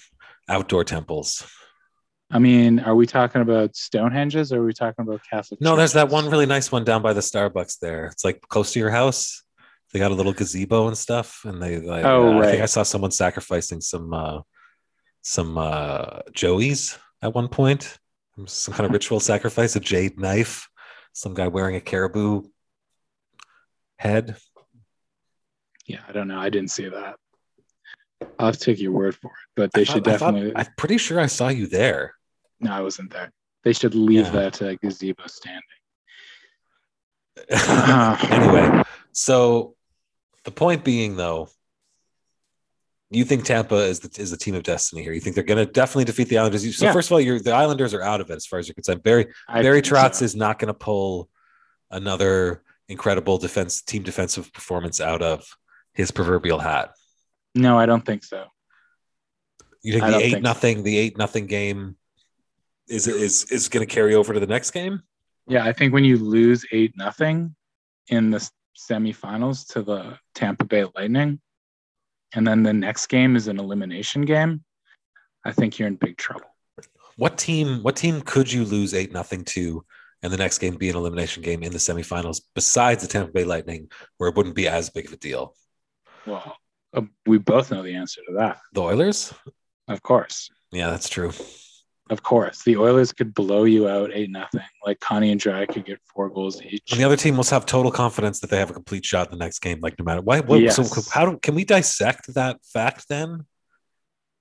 outdoor 0.48 0.84
temples? 0.84 1.46
I 2.30 2.38
mean, 2.38 2.80
are 2.80 2.96
we 2.96 3.06
talking 3.06 3.42
about 3.42 3.72
Stonehenges 3.74 4.52
or 4.52 4.60
are 4.60 4.64
we 4.64 4.72
talking 4.72 5.04
about 5.06 5.20
Catholic? 5.28 5.60
No, 5.60 5.70
churches? 5.70 5.78
there's 5.78 5.92
that 5.92 6.08
one 6.08 6.30
really 6.30 6.46
nice 6.46 6.72
one 6.72 6.84
down 6.84 7.02
by 7.02 7.12
the 7.12 7.20
Starbucks 7.20 7.78
there. 7.78 8.06
It's 8.06 8.24
like 8.24 8.40
close 8.48 8.72
to 8.72 8.78
your 8.80 8.90
house. 8.90 9.42
They 9.92 10.00
got 10.00 10.10
a 10.10 10.14
little 10.14 10.32
gazebo 10.32 10.88
and 10.88 10.98
stuff, 10.98 11.42
and 11.44 11.62
they 11.62 11.78
like. 11.78 12.04
Oh, 12.04 12.28
uh, 12.28 12.40
right. 12.40 12.48
I 12.48 12.50
think 12.50 12.62
I 12.62 12.66
saw 12.66 12.82
someone 12.82 13.12
sacrificing 13.12 13.80
some 13.80 14.12
uh, 14.12 14.40
some 15.24 15.56
uh, 15.58 16.20
joeys 16.32 16.96
at 17.22 17.34
one 17.34 17.48
point. 17.48 17.98
Some 18.46 18.74
kind 18.74 18.86
of 18.86 18.92
ritual 18.98 19.20
sacrifice, 19.20 19.74
a 19.74 19.80
jade 19.80 20.20
knife, 20.20 20.68
some 21.12 21.34
guy 21.34 21.48
wearing 21.48 21.76
a 21.76 21.80
caribou 21.80 22.42
head. 23.96 24.36
Yeah, 25.86 26.00
I 26.08 26.12
don't 26.12 26.28
know. 26.28 26.38
I 26.38 26.50
didn't 26.50 26.70
see 26.70 26.88
that. 26.88 27.16
I'll 28.38 28.46
have 28.46 28.58
to 28.58 28.60
take 28.60 28.80
your 28.80 28.92
word 28.92 29.14
for 29.16 29.28
it, 29.28 29.32
but 29.56 29.72
they 29.72 29.84
thought, 29.84 29.94
should 29.94 30.04
definitely. 30.04 30.54
I 30.54 30.60
am 30.60 30.66
pretty 30.76 30.98
sure 30.98 31.20
I 31.20 31.26
saw 31.26 31.48
you 31.48 31.66
there. 31.66 32.14
No, 32.60 32.72
I 32.72 32.80
wasn't 32.80 33.12
there. 33.12 33.32
They 33.64 33.72
should 33.72 33.94
leave 33.94 34.26
yeah. 34.26 34.30
that 34.30 34.62
uh, 34.62 34.74
gazebo 34.76 35.24
standing. 35.26 35.62
anyway, 38.30 38.82
so 39.12 39.74
the 40.44 40.50
point 40.50 40.84
being, 40.84 41.16
though, 41.16 41.48
you 43.10 43.24
think 43.24 43.44
Tampa 43.44 43.76
is 43.76 44.00
the 44.00 44.20
is 44.20 44.30
the 44.30 44.36
team 44.36 44.54
of 44.54 44.62
destiny 44.62 45.02
here? 45.02 45.12
You 45.12 45.20
think 45.20 45.34
they're 45.34 45.44
going 45.44 45.64
to 45.64 45.70
definitely 45.70 46.04
defeat 46.04 46.28
the 46.28 46.38
Islanders? 46.38 46.76
So 46.76 46.86
yeah. 46.86 46.92
first 46.92 47.08
of 47.08 47.12
all, 47.12 47.20
you're 47.20 47.38
the 47.38 47.52
Islanders 47.52 47.94
are 47.94 48.02
out 48.02 48.20
of 48.20 48.30
it 48.30 48.34
as 48.34 48.46
far 48.46 48.58
as 48.58 48.66
you're 48.66 48.74
concerned. 48.74 49.02
Barry 49.02 49.26
I 49.48 49.62
Barry 49.62 49.82
Trotz 49.82 50.16
so. 50.16 50.24
is 50.24 50.34
not 50.34 50.58
going 50.58 50.68
to 50.68 50.74
pull 50.74 51.28
another 51.90 52.62
incredible 52.88 53.38
defense 53.38 53.82
team 53.82 54.02
defensive 54.02 54.52
performance 54.52 55.00
out 55.00 55.22
of 55.22 55.46
his 55.92 56.10
proverbial 56.10 56.58
hat. 56.58 56.90
No, 57.54 57.78
I 57.78 57.86
don't 57.86 58.04
think 58.04 58.24
so. 58.24 58.46
You 59.82 59.92
think 59.92 60.06
the 60.06 60.16
eight 60.16 60.42
nothing 60.42 60.78
so. 60.78 60.82
the 60.82 60.98
eight 60.98 61.18
nothing 61.18 61.46
game 61.46 61.96
is 62.88 63.06
is 63.06 63.44
is 63.50 63.68
going 63.68 63.86
to 63.86 63.92
carry 63.92 64.14
over 64.14 64.32
to 64.32 64.40
the 64.40 64.46
next 64.46 64.70
game? 64.70 65.02
Yeah, 65.46 65.64
I 65.64 65.72
think 65.72 65.92
when 65.92 66.04
you 66.04 66.16
lose 66.16 66.64
eight 66.72 66.94
nothing 66.96 67.54
in 68.08 68.30
the 68.30 68.48
semifinals 68.76 69.66
to 69.72 69.82
the 69.82 70.18
Tampa 70.34 70.64
Bay 70.64 70.84
Lightning, 70.96 71.40
and 72.34 72.46
then 72.46 72.62
the 72.62 72.72
next 72.72 73.06
game 73.06 73.36
is 73.36 73.48
an 73.48 73.58
elimination 73.58 74.22
game, 74.22 74.64
I 75.44 75.52
think 75.52 75.78
you're 75.78 75.88
in 75.88 75.96
big 75.96 76.16
trouble. 76.16 76.46
What 77.16 77.38
team? 77.38 77.82
What 77.82 77.96
team 77.96 78.20
could 78.22 78.50
you 78.50 78.64
lose 78.64 78.92
eight 78.92 79.12
nothing 79.12 79.44
to, 79.44 79.84
and 80.22 80.32
the 80.32 80.36
next 80.36 80.58
game 80.58 80.74
be 80.74 80.90
an 80.90 80.96
elimination 80.96 81.42
game 81.42 81.62
in 81.62 81.72
the 81.72 81.78
semifinals? 81.78 82.40
Besides 82.54 83.02
the 83.02 83.08
Tampa 83.08 83.32
Bay 83.32 83.44
Lightning, 83.44 83.88
where 84.18 84.28
it 84.28 84.36
wouldn't 84.36 84.56
be 84.56 84.66
as 84.66 84.90
big 84.90 85.06
of 85.06 85.12
a 85.12 85.16
deal. 85.16 85.54
Well, 86.26 86.56
uh, 86.92 87.02
we 87.26 87.38
both 87.38 87.70
know 87.70 87.82
the 87.82 87.94
answer 87.94 88.20
to 88.26 88.34
that. 88.34 88.58
The 88.72 88.82
Oilers, 88.82 89.32
of 89.88 90.02
course. 90.02 90.50
Yeah, 90.72 90.90
that's 90.90 91.08
true. 91.08 91.32
Of 92.10 92.22
course, 92.22 92.62
the 92.64 92.76
Oilers 92.76 93.12
could 93.12 93.32
blow 93.32 93.64
you 93.64 93.88
out 93.88 94.10
eight 94.12 94.30
nothing. 94.30 94.60
Like 94.84 95.00
Connie 95.00 95.30
and 95.30 95.40
Drai 95.40 95.66
could 95.66 95.86
get 95.86 96.00
four 96.04 96.28
goals 96.28 96.60
each. 96.60 96.92
And 96.92 97.00
the 97.00 97.04
other 97.04 97.16
team 97.16 97.34
must 97.34 97.50
have 97.50 97.64
total 97.64 97.90
confidence 97.90 98.40
that 98.40 98.50
they 98.50 98.58
have 98.58 98.68
a 98.68 98.74
complete 98.74 99.06
shot 99.06 99.32
in 99.32 99.38
the 99.38 99.42
next 99.42 99.60
game. 99.60 99.80
Like 99.80 99.98
no 99.98 100.04
matter 100.04 100.20
why. 100.20 100.40
What, 100.40 100.60
yes. 100.60 100.76
So 100.76 101.02
how 101.10 101.24
do, 101.24 101.38
can 101.38 101.54
we 101.54 101.64
dissect 101.64 102.34
that 102.34 102.58
fact 102.62 103.08
then? 103.08 103.46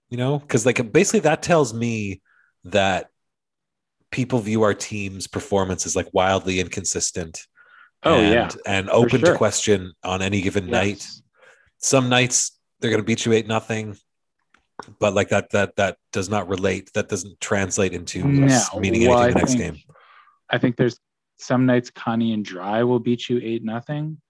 You 0.09 0.17
know, 0.17 0.39
because 0.39 0.65
like 0.65 0.91
basically 0.91 1.21
that 1.21 1.41
tells 1.41 1.73
me 1.73 2.21
that 2.65 3.07
people 4.11 4.39
view 4.39 4.63
our 4.63 4.73
team's 4.73 5.27
performance 5.27 5.85
as 5.85 5.95
like 5.95 6.07
wildly 6.13 6.59
inconsistent. 6.59 7.47
Oh 8.03 8.15
and, 8.15 8.33
yeah, 8.33 8.49
and 8.65 8.89
open 8.89 9.21
sure. 9.21 9.31
to 9.31 9.37
question 9.37 9.93
on 10.03 10.21
any 10.21 10.41
given 10.41 10.65
yes. 10.65 10.71
night. 10.71 11.07
Some 11.77 12.09
nights 12.09 12.59
they're 12.79 12.91
going 12.91 13.01
to 13.01 13.05
beat 13.05 13.25
you 13.25 13.31
eight 13.31 13.47
nothing, 13.47 13.95
but 14.99 15.13
like 15.13 15.29
that 15.29 15.49
that 15.51 15.75
that 15.77 15.97
does 16.11 16.29
not 16.29 16.47
relate. 16.49 16.91
That 16.93 17.09
doesn't 17.09 17.39
translate 17.39 17.93
into 17.93 18.23
No, 18.23 18.59
meaning 18.79 19.07
well, 19.07 19.19
anything 19.21 19.23
I 19.23 19.27
the 19.27 19.39
next 19.39 19.51
think- 19.53 19.73
game. 19.75 19.83
I 20.49 20.57
think 20.57 20.75
there's 20.77 20.99
some 21.37 21.65
nights 21.65 21.89
Connie 21.89 22.33
and 22.33 22.45
Drai 22.45 22.87
will 22.87 22.99
beat 22.99 23.27
you 23.29 23.39
eight 23.43 23.63
nothing, 23.63 24.21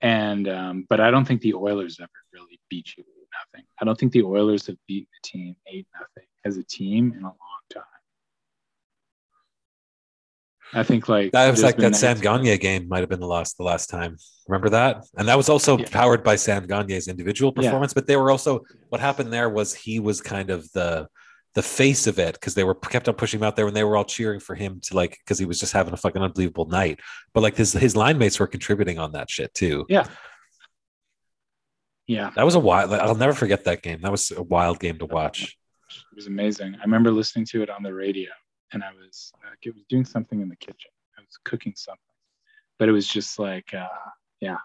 and 0.00 0.48
um, 0.48 0.86
but 0.88 1.00
I 1.00 1.10
don't 1.10 1.24
think 1.26 1.40
the 1.40 1.54
Oilers 1.54 1.98
ever 2.00 2.08
really 2.32 2.58
beat 2.68 2.88
you 2.96 3.04
eight 3.06 3.28
nothing. 3.54 3.66
I 3.80 3.84
don't 3.84 3.98
think 3.98 4.12
the 4.12 4.22
Oilers 4.22 4.66
have 4.66 4.76
beaten 4.88 5.06
the 5.22 5.28
team 5.28 5.56
eight 5.66 5.86
nothing 5.94 6.28
as 6.44 6.56
a 6.56 6.64
team 6.64 7.12
in 7.16 7.20
a 7.22 7.26
long 7.26 7.60
time. 7.72 7.82
I 10.72 10.82
think 10.82 11.08
like 11.08 11.32
That 11.32 11.50
was 11.50 11.62
like 11.62 11.76
that 11.78 11.96
Sam 11.96 12.18
Gagner 12.18 12.56
game 12.56 12.88
might 12.88 13.00
have 13.00 13.08
been 13.08 13.20
the 13.20 13.26
last 13.26 13.56
the 13.56 13.64
last 13.64 13.88
time. 13.90 14.16
Remember 14.48 14.68
that? 14.70 15.04
And 15.16 15.26
that 15.28 15.36
was 15.36 15.48
also 15.48 15.78
Yeah. 15.78 15.86
powered 15.90 16.22
by 16.22 16.36
Sam 16.36 16.66
Gagner's 16.66 17.08
individual 17.08 17.52
Yeah. 17.56 17.62
performance, 17.62 17.92
but 17.94 18.06
they 18.06 18.16
were 18.16 18.30
also 18.30 18.60
what 18.88 19.00
happened 19.00 19.32
there 19.32 19.48
was 19.48 19.74
he 19.74 19.98
was 20.00 20.20
kind 20.20 20.50
of 20.50 20.70
the 20.72 21.08
the 21.54 21.62
face 21.62 22.06
of 22.06 22.20
it 22.20 22.34
because 22.34 22.54
they 22.54 22.62
were 22.62 22.76
kept 22.76 23.08
on 23.08 23.14
pushing 23.14 23.40
him 23.40 23.44
out 23.44 23.56
there 23.56 23.64
when 23.64 23.74
they 23.74 23.82
were 23.82 23.96
all 23.96 24.04
cheering 24.04 24.38
for 24.38 24.54
him 24.54 24.78
to 24.82 24.94
like 24.94 25.18
because 25.24 25.38
he 25.38 25.44
was 25.44 25.58
just 25.58 25.72
having 25.72 25.92
a 25.92 25.96
fucking 25.96 26.22
unbelievable 26.22 26.66
night. 26.66 27.00
But 27.34 27.40
like 27.42 27.56
his 27.56 27.72
his 27.72 27.96
line 27.96 28.18
mates 28.18 28.38
were 28.38 28.46
contributing 28.46 28.98
on 29.00 29.10
that 29.12 29.28
shit 29.28 29.52
too. 29.54 29.84
Yeah. 29.88 30.06
Yeah, 32.06 32.30
That 32.34 32.44
was 32.44 32.56
a 32.56 32.60
wild. 32.60 32.92
I'll 32.92 33.14
never 33.14 33.32
forget 33.34 33.64
that 33.64 33.82
game. 33.82 34.00
That 34.02 34.10
was 34.10 34.32
a 34.32 34.42
wild 34.42 34.80
game 34.80 34.98
to 34.98 35.06
watch. 35.06 35.56
it 36.12 36.16
was 36.16 36.26
amazing. 36.26 36.74
I 36.76 36.82
remember 36.82 37.10
listening 37.12 37.44
to 37.46 37.62
it 37.62 37.70
on 37.70 37.82
the 37.84 37.94
radio, 37.94 38.30
and 38.72 38.82
I 38.82 38.90
was 38.92 39.32
uh, 39.46 39.70
doing 39.88 40.04
something 40.04 40.40
in 40.40 40.48
the 40.48 40.56
kitchen. 40.56 40.90
I 41.18 41.20
was 41.22 41.38
cooking 41.44 41.72
something, 41.76 42.00
but 42.78 42.88
it 42.88 42.92
was 42.92 43.06
just 43.06 43.38
like, 43.38 43.72
uh, 43.74 43.86
yeah, 44.40 44.56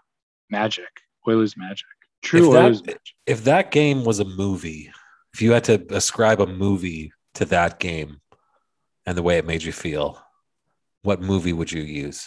magic. 0.50 0.88
Oilers 1.28 1.56
magic. 1.56 1.86
True 2.22 2.46
If 2.48 2.52
that- 2.52 2.64
Oilers 2.64 2.86
magic. 2.86 3.00
If 3.26 3.44
that 3.44 3.70
game 3.70 4.04
was 4.04 4.20
a 4.20 4.24
movie, 4.24 4.90
if 5.34 5.42
you 5.42 5.52
had 5.52 5.64
to 5.64 5.84
ascribe 5.90 6.40
a 6.40 6.46
movie 6.46 7.12
to 7.34 7.44
that 7.46 7.78
game 7.80 8.20
and 9.04 9.16
the 9.18 9.22
way 9.22 9.38
it 9.38 9.46
made 9.46 9.62
you 9.62 9.72
feel, 9.72 10.22
what 11.02 11.20
movie 11.20 11.52
would 11.52 11.70
you 11.72 11.82
use? 11.82 12.26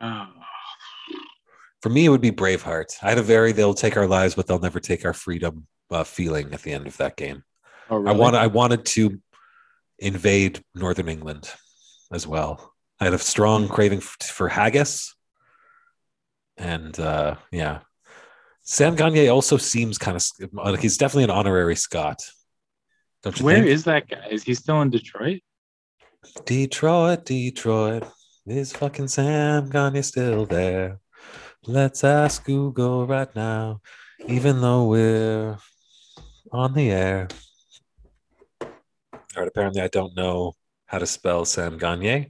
Oh, 0.00 0.26
For 1.82 1.90
me, 1.90 2.06
it 2.06 2.08
would 2.08 2.20
be 2.22 2.30
Braveheart. 2.32 2.96
I 3.02 3.10
had 3.10 3.18
a 3.18 3.22
very 3.22 3.52
"they'll 3.52 3.74
take 3.74 3.96
our 3.96 4.06
lives, 4.06 4.34
but 4.34 4.46
they'll 4.46 4.58
never 4.58 4.80
take 4.80 5.04
our 5.04 5.12
freedom" 5.12 5.66
uh, 5.90 6.02
feeling 6.04 6.52
at 6.54 6.62
the 6.62 6.72
end 6.72 6.86
of 6.86 6.96
that 6.96 7.16
game. 7.16 7.44
oh 7.90 8.06
I 8.06 8.12
want 8.12 8.36
I 8.36 8.46
wanted 8.46 8.86
to 8.86 9.20
invade 10.04 10.62
Northern 10.74 11.08
England 11.08 11.50
as 12.12 12.26
well. 12.26 12.72
I 13.00 13.04
had 13.04 13.14
a 13.14 13.18
strong 13.18 13.68
craving 13.68 13.98
f- 13.98 14.16
for 14.22 14.48
haggis, 14.48 15.14
and 16.56 16.98
uh, 17.00 17.36
yeah, 17.50 17.80
Sam 18.62 18.94
Gagner 18.94 19.28
also 19.30 19.56
seems 19.56 19.98
kind 19.98 20.16
of 20.16 20.24
like 20.52 20.80
he's 20.80 20.96
definitely 20.98 21.24
an 21.24 21.30
honorary 21.30 21.76
Scot. 21.76 22.20
Don't 23.22 23.38
you 23.38 23.44
Where 23.44 23.56
think? 23.56 23.66
is 23.66 23.84
that 23.84 24.08
guy? 24.08 24.26
Is 24.30 24.44
he 24.44 24.54
still 24.54 24.80
in 24.82 24.90
Detroit? 24.90 25.40
Detroit, 26.44 27.24
Detroit. 27.24 28.04
Is 28.46 28.72
fucking 28.72 29.08
Sam 29.08 29.70
Gagner 29.70 30.02
still 30.02 30.44
there? 30.46 31.00
Let's 31.66 32.04
ask 32.04 32.44
Google 32.44 33.06
right 33.06 33.34
now, 33.34 33.80
even 34.26 34.60
though 34.60 34.84
we're 34.84 35.56
on 36.52 36.74
the 36.74 36.90
air. 36.90 37.28
All 39.36 39.42
right, 39.42 39.48
apparently 39.48 39.80
I 39.80 39.88
don't 39.88 40.16
know 40.16 40.54
how 40.86 40.98
to 40.98 41.06
spell 41.06 41.44
Sam 41.44 41.76
Gagner. 41.78 42.26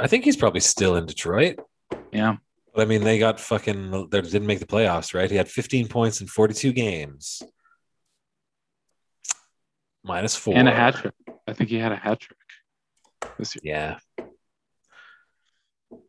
I 0.00 0.06
think 0.06 0.24
he's 0.24 0.36
probably 0.36 0.60
still 0.60 0.96
in 0.96 1.06
Detroit. 1.06 1.58
Yeah. 2.12 2.36
But 2.74 2.82
I 2.82 2.84
mean, 2.84 3.02
they 3.02 3.18
got 3.18 3.40
fucking, 3.40 4.08
they 4.10 4.20
didn't 4.20 4.46
make 4.46 4.60
the 4.60 4.66
playoffs, 4.66 5.14
right? 5.14 5.30
He 5.30 5.36
had 5.36 5.48
15 5.48 5.88
points 5.88 6.20
in 6.20 6.26
42 6.26 6.72
games. 6.72 7.42
Minus 10.04 10.36
four. 10.36 10.54
And 10.54 10.68
a 10.68 10.72
hat 10.72 10.94
trick. 10.94 11.14
I 11.48 11.52
think 11.52 11.70
he 11.70 11.78
had 11.78 11.92
a 11.92 11.96
hat 11.96 12.20
trick 12.20 12.38
this 13.38 13.56
year. 13.62 13.98
Yeah. 14.18 14.25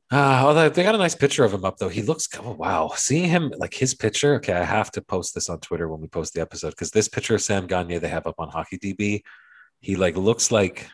Uh, 0.09 0.41
although 0.45 0.69
they 0.69 0.83
got 0.83 0.95
a 0.95 0.97
nice 0.97 1.15
picture 1.15 1.43
of 1.43 1.53
him 1.53 1.65
up 1.65 1.77
though. 1.77 1.89
He 1.89 2.01
looks 2.01 2.29
oh 2.39 2.53
wow. 2.53 2.91
Seeing 2.95 3.29
him 3.29 3.53
like 3.57 3.73
his 3.73 3.93
picture. 3.93 4.35
Okay, 4.35 4.53
I 4.53 4.63
have 4.63 4.89
to 4.91 5.01
post 5.01 5.35
this 5.35 5.49
on 5.49 5.59
Twitter 5.59 5.89
when 5.89 5.99
we 5.99 6.07
post 6.07 6.33
the 6.33 6.41
episode 6.41 6.69
because 6.69 6.91
this 6.91 7.09
picture 7.09 7.35
of 7.35 7.41
Sam 7.41 7.67
Gagner 7.67 7.99
they 7.99 8.07
have 8.07 8.25
up 8.25 8.35
on 8.37 8.49
Hockey 8.49 8.77
DB, 8.77 9.23
he 9.81 9.95
like 9.97 10.15
looks 10.15 10.49
like 10.49 10.87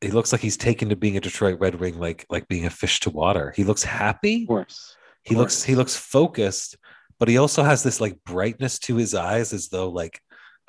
he 0.00 0.10
looks 0.10 0.32
like 0.32 0.40
he's 0.40 0.56
taken 0.56 0.88
to 0.88 0.96
being 0.96 1.16
a 1.16 1.20
Detroit 1.20 1.60
Red 1.60 1.76
Wing, 1.76 1.98
like 2.00 2.26
like 2.28 2.48
being 2.48 2.66
a 2.66 2.70
fish 2.70 2.98
to 3.00 3.10
water. 3.10 3.52
He 3.54 3.62
looks 3.62 3.84
happy. 3.84 4.42
Of 4.42 4.48
course. 4.48 4.96
He 5.22 5.36
looks 5.36 5.62
he 5.62 5.76
looks 5.76 5.94
focused, 5.94 6.76
but 7.20 7.28
he 7.28 7.38
also 7.38 7.62
has 7.62 7.84
this 7.84 8.00
like 8.00 8.18
brightness 8.24 8.80
to 8.80 8.96
his 8.96 9.14
eyes 9.14 9.52
as 9.52 9.68
though 9.68 9.88
like 9.88 10.20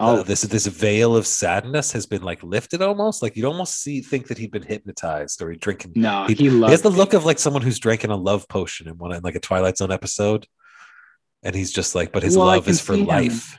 Oh, 0.02 0.20
uh, 0.20 0.24
this 0.24 0.42
this 0.44 0.66
veil 0.66 1.16
of 1.16 1.28
sadness 1.28 1.92
has 1.92 2.06
been 2.06 2.22
like 2.22 2.42
lifted 2.42 2.82
almost 2.82 3.22
like 3.22 3.36
you'd 3.36 3.46
almost 3.46 3.82
see 3.82 4.02
think 4.02 4.28
that 4.28 4.38
he'd 4.38 4.52
been 4.52 4.64
hypnotized 4.64 5.42
or 5.42 5.52
he 5.52 5.58
drinking 5.58 5.92
no, 5.96 6.26
he, 6.26 6.34
he, 6.36 6.50
he 6.50 6.62
has 6.62 6.82
the 6.82 6.90
look 6.90 7.14
of 7.14 7.26
like 7.26 7.38
someone 7.38 7.62
who's 7.62 7.80
drinking 7.80 8.10
a 8.10 8.16
love 8.16 8.48
potion 8.48 8.88
in 8.88 8.98
one 8.98 9.12
in 9.12 9.22
like 9.24 9.36
a 9.36 9.42
twilight 9.42 9.78
zone 9.78 9.92
episode 9.92 10.48
and 11.44 11.54
he's 11.54 11.72
just 11.74 11.96
like 11.96 12.14
but 12.14 12.24
his 12.24 12.38
Well, 12.38 12.48
love 12.48 12.68
is 12.70 12.80
for 12.80 12.94
him. 12.94 13.06
life 13.06 13.58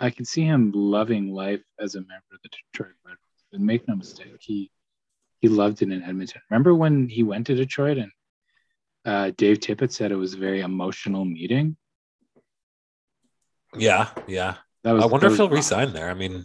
I 0.00 0.10
can 0.10 0.24
see 0.24 0.42
him 0.44 0.72
loving 0.74 1.32
life 1.32 1.62
as 1.78 1.94
a 1.94 2.00
member 2.00 2.32
of 2.32 2.40
the 2.42 2.48
Detroit 2.48 2.94
Red 3.04 3.12
Wings. 3.12 3.44
And 3.52 3.64
make 3.64 3.86
no 3.86 3.94
mistake, 3.96 4.36
he 4.40 4.70
he 5.40 5.48
loved 5.48 5.82
it 5.82 5.92
in 5.92 6.02
Edmonton. 6.02 6.40
Remember 6.50 6.74
when 6.74 7.08
he 7.08 7.22
went 7.22 7.46
to 7.46 7.54
Detroit 7.54 7.98
and 7.98 8.10
uh, 9.04 9.30
Dave 9.36 9.58
Tippett 9.60 9.92
said 9.92 10.10
it 10.12 10.16
was 10.16 10.32
a 10.34 10.38
very 10.38 10.60
emotional 10.62 11.24
meeting? 11.26 11.76
yeah 13.76 14.08
yeah 14.26 14.56
That 14.84 14.92
was. 14.92 15.02
i 15.02 15.06
wonder 15.06 15.26
if 15.26 15.36
he'll 15.36 15.48
resign 15.48 15.92
there 15.92 16.08
i 16.10 16.14
mean 16.14 16.44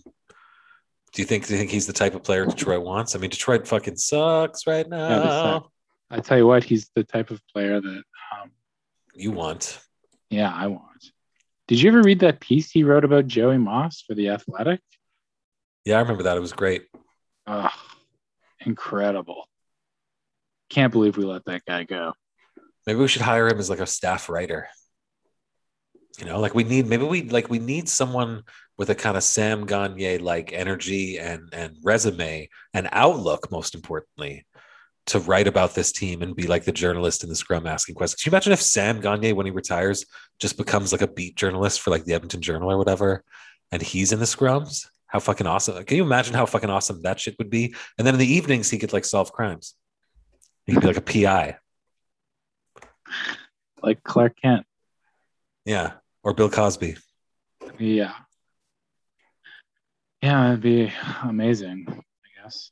do 1.14 1.22
you 1.22 1.26
think 1.26 1.46
do 1.46 1.54
you 1.54 1.60
think 1.60 1.72
he's 1.72 1.88
the 1.88 1.94
type 1.94 2.16
of 2.16 2.24
player 2.24 2.46
detroit 2.46 2.84
wants 2.84 3.16
i 3.16 3.20
mean 3.20 3.30
detroit 3.30 3.68
fucking 3.68 3.98
sucks 3.98 4.66
right 4.66 4.88
now 4.90 5.24
suck. 5.24 5.72
I 6.12 6.22
tell 6.22 6.40
you 6.40 6.48
what, 6.48 6.64
he's 6.64 6.90
the 6.96 7.04
type 7.04 7.30
of 7.30 7.40
player 7.54 7.80
that, 7.80 8.04
um, 8.42 8.52
you 9.14 9.32
want 9.32 9.80
yeah, 10.32 10.52
I 10.52 10.68
want. 10.68 10.84
Did 11.68 11.82
you 11.82 11.90
ever 11.90 12.02
read 12.02 12.20
that 12.20 12.40
piece 12.40 12.72
he 12.72 12.84
wrote 12.84 13.04
about 13.04 13.28
Joey 13.28 13.58
Moss 13.58 14.02
for 14.02 14.16
the 14.16 14.30
Athletic? 14.30 14.82
yeah 15.86 15.98
i 15.98 16.00
remember 16.02 16.24
that 16.24 16.38
it 16.38 16.40
was 16.40 16.54
great 16.54 16.84
Ugh, 17.50 17.72
incredible. 18.64 19.48
Can't 20.70 20.94
believe 20.94 21.18
we 21.18 21.26
let 21.26 21.46
that 21.46 21.66
guy 21.66 21.84
go. 21.84 22.14
Maybe 22.86 23.00
we 23.00 23.08
should 23.08 23.24
hire 23.24 23.48
him 23.48 23.58
as 23.58 23.72
like 23.72 23.80
a 23.80 23.88
staff 23.88 24.30
writer. 24.30 24.68
You 26.20 26.26
know, 26.26 26.40
like 26.40 26.54
we 26.54 26.66
need 26.66 26.88
maybe 26.88 27.06
we 27.06 27.24
like 27.24 27.50
we 27.50 27.60
need 27.60 27.88
someone 27.88 28.44
with 28.78 28.90
a 28.90 28.96
kind 28.96 29.16
of 29.16 29.24
Sam 29.24 29.66
Gagner 29.66 30.20
like 30.20 30.52
energy 30.52 31.18
and 31.18 31.50
and 31.54 31.78
resume 31.82 32.50
and 32.74 32.90
outlook, 32.92 33.50
most 33.52 33.74
importantly, 33.74 34.46
to 35.08 35.20
write 35.20 35.48
about 35.48 35.76
this 35.76 35.94
team 35.94 36.22
and 36.22 36.36
be 36.36 36.46
like 36.46 36.66
the 36.66 36.74
journalist 36.74 37.24
in 37.24 37.30
the 37.30 37.36
scrum 37.36 37.66
asking 37.66 37.96
questions. 37.96 38.22
Can 38.22 38.32
you 38.32 38.36
imagine 38.36 38.52
if 38.54 38.62
Sam 38.62 39.00
Gagner, 39.00 39.34
when 39.34 39.46
he 39.46 39.52
retires, 39.52 40.06
just 40.40 40.58
becomes 40.58 40.92
like 40.92 41.02
a 41.02 41.08
beat 41.08 41.36
journalist 41.36 41.80
for 41.80 41.90
like 41.90 42.04
the 42.04 42.14
Edmonton 42.14 42.42
Journal 42.42 42.70
or 42.70 42.78
whatever, 42.78 43.24
and 43.72 43.82
he's 43.82 44.12
in 44.12 44.20
the 44.20 44.26
scrums? 44.26 44.88
How 45.08 45.20
fucking 45.20 45.48
awesome! 45.48 45.84
Can 45.86 45.96
you 45.96 46.04
imagine 46.04 46.34
how 46.34 46.46
fucking 46.46 46.70
awesome 46.70 47.02
that 47.04 47.20
shit 47.20 47.38
would 47.38 47.50
be? 47.50 47.74
And 47.98 48.06
then 48.06 48.14
in 48.14 48.20
the 48.20 48.34
evenings, 48.34 48.70
he 48.70 48.78
could 48.78 48.92
like 48.92 49.06
solve 49.06 49.32
crimes. 49.32 49.74
He 50.66 50.74
could 50.74 50.82
be 50.82 50.88
like 50.88 50.98
a 50.98 51.02
PI. 51.02 51.58
Like 53.82 54.04
Clark 54.04 54.36
Kent. 54.42 54.66
Yeah. 55.66 55.94
Or 56.30 56.34
Bill 56.34 56.48
Cosby. 56.48 56.96
Yeah. 57.80 58.14
Yeah, 60.22 60.50
it'd 60.50 60.62
be 60.62 60.94
amazing, 61.24 61.88
I 61.90 62.44
guess. 62.44 62.70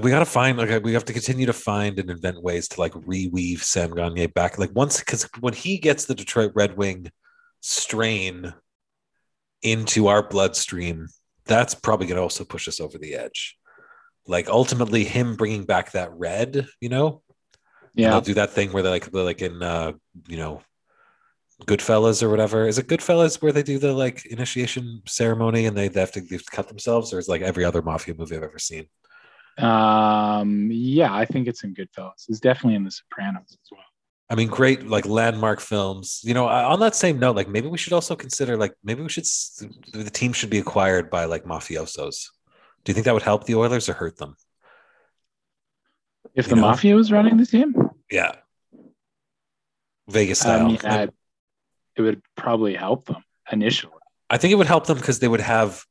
We 0.00 0.12
got 0.12 0.20
to 0.20 0.24
find, 0.24 0.56
like, 0.56 0.84
we 0.84 0.92
have 0.92 1.06
to 1.06 1.12
continue 1.12 1.46
to 1.46 1.52
find 1.52 1.98
and 1.98 2.08
invent 2.08 2.40
ways 2.40 2.68
to, 2.68 2.80
like, 2.80 2.92
reweave 2.92 3.64
Sam 3.64 3.96
Gagner 3.96 4.28
back. 4.28 4.60
Like, 4.60 4.70
once, 4.76 5.00
because 5.00 5.28
when 5.40 5.54
he 5.54 5.78
gets 5.78 6.04
the 6.04 6.14
Detroit 6.14 6.52
Red 6.54 6.76
Wing 6.76 7.10
strain 7.62 8.54
into 9.62 10.06
our 10.06 10.22
bloodstream, 10.22 11.08
that's 11.46 11.74
probably 11.74 12.06
going 12.06 12.18
to 12.18 12.22
also 12.22 12.44
push 12.44 12.68
us 12.68 12.78
over 12.78 12.96
the 12.96 13.16
edge. 13.16 13.58
Like, 14.28 14.48
ultimately, 14.48 15.02
him 15.02 15.34
bringing 15.34 15.64
back 15.64 15.90
that 15.92 16.12
red, 16.12 16.68
you 16.80 16.90
know, 16.90 17.24
And 17.96 18.04
Yeah. 18.04 18.10
they'll 18.10 18.20
do 18.20 18.34
that 18.34 18.52
thing 18.52 18.72
where 18.72 18.84
they're 18.84 18.92
like, 18.92 19.10
they're 19.10 19.24
like 19.24 19.42
in, 19.42 19.60
uh, 19.60 19.94
you 20.28 20.36
know, 20.36 20.62
Goodfellas 21.66 22.22
or 22.22 22.28
whatever. 22.28 22.66
Is 22.66 22.78
it 22.78 22.88
Goodfellas 22.88 23.40
where 23.42 23.52
they 23.52 23.62
do 23.62 23.78
the 23.78 23.92
like 23.92 24.26
initiation 24.26 25.02
ceremony 25.06 25.66
and 25.66 25.76
they, 25.76 25.88
they 25.88 26.00
have 26.00 26.12
to 26.12 26.20
they 26.20 26.36
have 26.36 26.44
to 26.44 26.50
cut 26.50 26.68
themselves, 26.68 27.12
or 27.12 27.18
is 27.18 27.28
it 27.28 27.30
like 27.30 27.42
every 27.42 27.64
other 27.64 27.82
mafia 27.82 28.14
movie 28.14 28.36
I've 28.36 28.42
ever 28.42 28.58
seen? 28.58 28.86
Um, 29.58 30.70
yeah, 30.72 31.14
I 31.14 31.24
think 31.24 31.48
it's 31.48 31.64
in 31.64 31.74
Goodfellas. 31.74 32.28
It's 32.28 32.40
definitely 32.40 32.76
in 32.76 32.84
The 32.84 32.90
Sopranos 32.90 33.48
as 33.50 33.68
well. 33.70 33.80
I 34.30 34.36
mean, 34.36 34.48
great 34.48 34.86
like 34.86 35.06
landmark 35.06 35.60
films. 35.60 36.20
You 36.22 36.34
know, 36.34 36.46
on 36.46 36.80
that 36.80 36.94
same 36.94 37.18
note, 37.18 37.34
like 37.36 37.48
maybe 37.48 37.66
we 37.68 37.78
should 37.78 37.92
also 37.92 38.14
consider 38.14 38.56
like 38.56 38.74
maybe 38.84 39.02
we 39.02 39.08
should 39.08 39.26
the 39.92 40.10
team 40.10 40.32
should 40.32 40.50
be 40.50 40.58
acquired 40.58 41.10
by 41.10 41.24
like 41.24 41.44
mafiosos. 41.44 42.28
Do 42.84 42.90
you 42.90 42.94
think 42.94 43.04
that 43.06 43.12
would 43.14 43.22
help 43.24 43.44
the 43.44 43.56
Oilers 43.56 43.88
or 43.88 43.94
hurt 43.94 44.16
them? 44.18 44.36
If 46.34 46.46
You 46.46 46.50
the 46.50 46.56
know? 46.56 46.62
Mafia 46.68 46.94
was 46.94 47.10
running 47.10 47.36
the 47.36 47.46
team, 47.46 47.74
Yeah. 48.10 48.36
Vegas 50.08 50.40
style. 50.40 50.76
I, 50.84 51.08
it 52.00 52.06
would 52.06 52.22
probably 52.36 52.74
help 52.74 53.06
them 53.06 53.22
initially. 53.50 53.92
I 54.28 54.36
think 54.36 54.52
it 54.52 54.56
would 54.56 54.66
help 54.66 54.86
them 54.86 54.98
because 54.98 55.18
they 55.18 55.28
would 55.28 55.40
have 55.40 55.84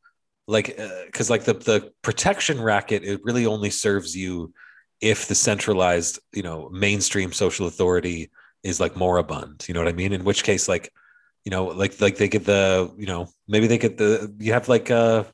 like 0.47 0.78
because 1.05 1.30
uh, 1.30 1.34
like 1.34 1.43
the 1.43 1.53
the 1.53 1.91
protection 2.01 2.62
racket 2.62 3.03
it 3.03 3.22
really 3.24 3.45
only 3.45 3.70
serves 3.70 4.16
you 4.16 4.53
if 5.01 5.28
the 5.28 5.36
centralized 5.36 6.20
you 6.34 6.41
know 6.41 6.70
mainstream 6.70 7.32
social 7.32 7.68
authority 7.68 8.32
is 8.64 8.80
like 8.80 8.95
moribund 8.95 9.66
you 9.68 9.74
know 9.74 9.80
what 9.80 9.88
i 9.88 9.93
mean? 9.93 10.12
In 10.12 10.24
which 10.24 10.43
case 10.43 10.68
like 10.68 10.91
you 11.45 11.51
know 11.51 11.66
like 11.66 12.01
like 12.01 12.18
they 12.18 12.28
get 12.28 12.45
the 12.45 12.91
you 12.97 13.05
know 13.05 13.28
maybe 13.47 13.68
they 13.68 13.78
get 13.78 13.97
the 13.97 14.34
you 14.39 14.53
have 14.53 14.68
like 14.68 14.89
a 14.89 15.26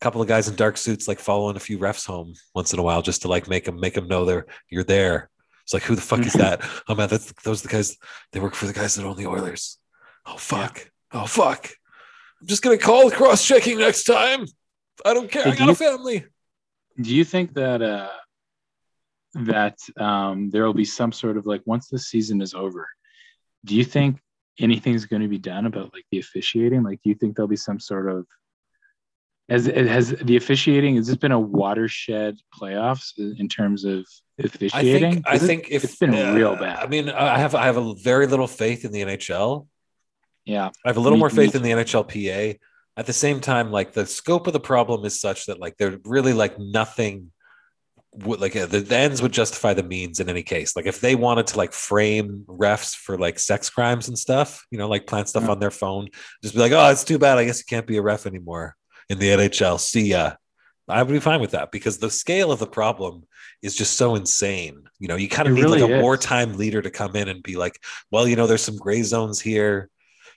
couple 0.00 0.20
of 0.20 0.28
guys 0.28 0.48
in 0.48 0.56
dark 0.56 0.76
suits 0.76 1.08
like 1.08 1.18
following 1.18 1.56
a 1.56 1.60
few 1.60 1.78
refs 1.78 2.06
home 2.06 2.34
once 2.54 2.72
in 2.72 2.78
a 2.78 2.82
while 2.82 3.02
just 3.02 3.22
to 3.22 3.28
like 3.28 3.48
make 3.48 3.64
them 3.64 3.78
make 3.78 3.94
them 3.94 4.08
know 4.08 4.24
they're 4.24 4.46
you're 4.68 4.84
there. 4.84 5.30
It's 5.62 5.72
like 5.72 5.82
who 5.82 5.94
the 5.94 6.02
fuck 6.02 6.26
is 6.26 6.32
that? 6.44 6.60
Oh 6.88 6.94
man 6.94 7.08
that's 7.08 7.32
those 7.44 7.64
are 7.64 7.68
the 7.68 7.72
guys 7.72 7.96
they 8.32 8.40
work 8.40 8.54
for 8.54 8.66
the 8.66 8.72
guys 8.72 8.94
that 8.94 9.06
own 9.06 9.16
the 9.16 9.26
oilers 9.26 9.78
oh 10.26 10.36
fuck 10.36 10.90
yeah. 11.12 11.22
oh 11.22 11.26
fuck 11.26 11.70
I'm 12.44 12.48
just 12.48 12.62
gonna 12.62 12.76
call 12.76 13.10
cross 13.10 13.42
checking 13.42 13.78
next 13.78 14.04
time. 14.04 14.44
I 15.02 15.14
don't 15.14 15.30
care. 15.30 15.44
Hey, 15.44 15.52
I 15.52 15.56
got 15.56 15.64
you, 15.64 15.72
a 15.72 15.74
family. 15.74 16.26
Do 17.00 17.14
you 17.14 17.24
think 17.24 17.54
that 17.54 17.80
uh 17.80 18.10
that 19.32 19.78
um 19.98 20.50
there 20.50 20.64
will 20.64 20.74
be 20.74 20.84
some 20.84 21.10
sort 21.10 21.38
of 21.38 21.46
like 21.46 21.62
once 21.64 21.88
the 21.88 21.98
season 21.98 22.42
is 22.42 22.52
over, 22.52 22.86
do 23.64 23.74
you 23.74 23.82
think 23.82 24.18
anything's 24.60 25.06
going 25.06 25.22
to 25.22 25.28
be 25.28 25.38
done 25.38 25.64
about 25.64 25.94
like 25.94 26.04
the 26.12 26.18
officiating? 26.18 26.82
Like, 26.82 27.00
do 27.02 27.08
you 27.08 27.14
think 27.14 27.34
there'll 27.34 27.48
be 27.48 27.56
some 27.56 27.80
sort 27.80 28.10
of 28.10 28.26
has 29.48 29.64
has 29.64 30.10
the 30.10 30.36
officiating 30.36 30.96
has 30.96 31.06
this 31.06 31.16
been 31.16 31.32
a 31.32 31.40
watershed 31.40 32.36
playoffs 32.54 33.16
in 33.16 33.48
terms 33.48 33.86
of 33.86 34.06
officiating? 34.38 35.04
I 35.04 35.10
think, 35.14 35.28
I 35.28 35.38
think 35.38 35.70
if 35.70 35.84
it's 35.84 35.96
been 35.96 36.14
uh, 36.14 36.34
real 36.34 36.56
bad. 36.56 36.78
I 36.78 36.88
mean, 36.88 37.08
I 37.08 37.38
have 37.38 37.54
I 37.54 37.64
have 37.64 37.78
a 37.78 37.94
very 37.94 38.26
little 38.26 38.46
faith 38.46 38.84
in 38.84 38.92
the 38.92 39.00
NHL 39.00 39.66
yeah. 40.44 40.70
I 40.84 40.88
have 40.88 40.96
a 40.96 41.00
little 41.00 41.16
me, 41.16 41.20
more 41.20 41.30
faith 41.30 41.54
in 41.54 41.62
the 41.62 41.70
NHLPA. 41.70 42.58
At 42.96 43.06
the 43.06 43.12
same 43.12 43.40
time, 43.40 43.72
like 43.72 43.92
the 43.92 44.06
scope 44.06 44.46
of 44.46 44.52
the 44.52 44.60
problem 44.60 45.04
is 45.04 45.20
such 45.20 45.46
that 45.46 45.58
like 45.58 45.76
they're 45.76 45.98
really 46.04 46.32
like 46.32 46.58
nothing 46.58 47.32
would 48.18 48.40
like 48.40 48.52
the, 48.52 48.66
the 48.66 48.96
ends 48.96 49.20
would 49.20 49.32
justify 49.32 49.74
the 49.74 49.82
means 49.82 50.20
in 50.20 50.28
any 50.28 50.42
case. 50.42 50.76
Like 50.76 50.86
if 50.86 51.00
they 51.00 51.16
wanted 51.16 51.48
to 51.48 51.58
like 51.58 51.72
frame 51.72 52.44
refs 52.46 52.94
for 52.94 53.18
like 53.18 53.38
sex 53.38 53.68
crimes 53.68 54.08
and 54.08 54.18
stuff, 54.18 54.64
you 54.70 54.78
know, 54.78 54.88
like 54.88 55.06
plant 55.06 55.28
stuff 55.28 55.44
yeah. 55.44 55.50
on 55.50 55.58
their 55.58 55.72
phone, 55.72 56.08
just 56.42 56.54
be 56.54 56.60
like, 56.60 56.72
oh, 56.72 56.90
it's 56.90 57.04
too 57.04 57.18
bad. 57.18 57.38
I 57.38 57.44
guess 57.44 57.58
you 57.58 57.64
can't 57.68 57.86
be 57.86 57.96
a 57.96 58.02
ref 58.02 58.26
anymore 58.26 58.76
in 59.08 59.18
the 59.18 59.28
NHL. 59.28 59.80
See 59.80 60.08
ya. 60.08 60.34
I 60.86 61.02
would 61.02 61.12
be 61.12 61.18
fine 61.18 61.40
with 61.40 61.52
that 61.52 61.72
because 61.72 61.98
the 61.98 62.10
scale 62.10 62.52
of 62.52 62.58
the 62.58 62.66
problem 62.66 63.24
is 63.62 63.74
just 63.74 63.94
so 63.94 64.14
insane. 64.14 64.84
You 64.98 65.08
know, 65.08 65.16
you 65.16 65.28
kind 65.28 65.48
of 65.48 65.54
need 65.54 65.62
really 65.62 65.80
like 65.80 65.90
a 65.90 65.96
is. 65.96 66.02
wartime 66.02 66.58
leader 66.58 66.82
to 66.82 66.90
come 66.90 67.16
in 67.16 67.28
and 67.28 67.42
be 67.42 67.56
like, 67.56 67.80
well, 68.10 68.28
you 68.28 68.36
know, 68.36 68.46
there's 68.46 68.62
some 68.62 68.76
gray 68.76 69.02
zones 69.02 69.40
here 69.40 69.88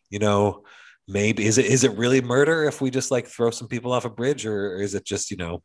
you 0.10 0.20
know 0.20 0.64
maybe 1.08 1.46
is 1.46 1.58
it 1.58 1.66
is 1.66 1.84
it 1.84 1.98
really 1.98 2.22
murder 2.22 2.66
if 2.66 2.82
we 2.82 2.90
just 2.90 3.12
like 3.12 3.28
throw 3.28 3.50
some 3.50 3.68
people 3.68 3.92
off 3.94 4.06
a 4.06 4.10
bridge 4.10 4.46
or 4.46 4.82
is 4.82 4.94
it 4.94 5.06
just 5.06 5.32
you 5.32 5.38
know 5.38 5.62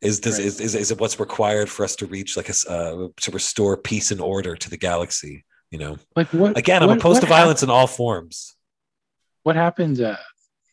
is 0.00 0.20
this 0.20 0.38
right. 0.38 0.46
is, 0.46 0.60
is, 0.60 0.74
is 0.74 0.90
it 0.90 1.00
what's 1.00 1.20
required 1.20 1.68
for 1.68 1.84
us 1.84 1.96
to 1.96 2.06
reach 2.06 2.36
like 2.36 2.48
a 2.48 2.70
uh, 2.70 3.08
to 3.20 3.30
restore 3.30 3.76
peace 3.76 4.10
and 4.10 4.20
order 4.20 4.56
to 4.56 4.70
the 4.70 4.76
galaxy 4.76 5.44
you 5.70 5.78
know 5.78 5.96
like 6.14 6.28
what 6.28 6.56
again 6.56 6.82
i'm 6.82 6.88
what, 6.88 6.98
opposed 6.98 7.20
to 7.20 7.26
violence 7.26 7.60
happened? 7.60 7.72
in 7.72 7.76
all 7.76 7.86
forms 7.86 8.56
what 9.42 9.56
happened 9.56 10.00
uh, 10.00 10.16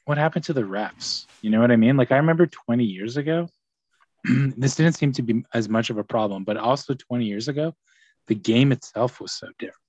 what 0.05 0.17
happened 0.17 0.43
to 0.43 0.53
the 0.53 0.61
refs 0.61 1.25
you 1.41 1.49
know 1.49 1.59
what 1.59 1.71
i 1.71 1.75
mean 1.75 1.97
like 1.97 2.11
i 2.11 2.17
remember 2.17 2.45
20 2.45 2.83
years 2.83 3.17
ago 3.17 3.47
this 4.57 4.75
didn't 4.75 4.93
seem 4.93 5.11
to 5.11 5.21
be 5.21 5.43
as 5.53 5.67
much 5.67 5.89
of 5.89 5.97
a 5.97 6.03
problem 6.03 6.43
but 6.43 6.57
also 6.57 6.93
20 6.93 7.25
years 7.25 7.47
ago 7.47 7.73
the 8.27 8.35
game 8.35 8.71
itself 8.71 9.19
was 9.19 9.33
so 9.33 9.47
different 9.59 9.82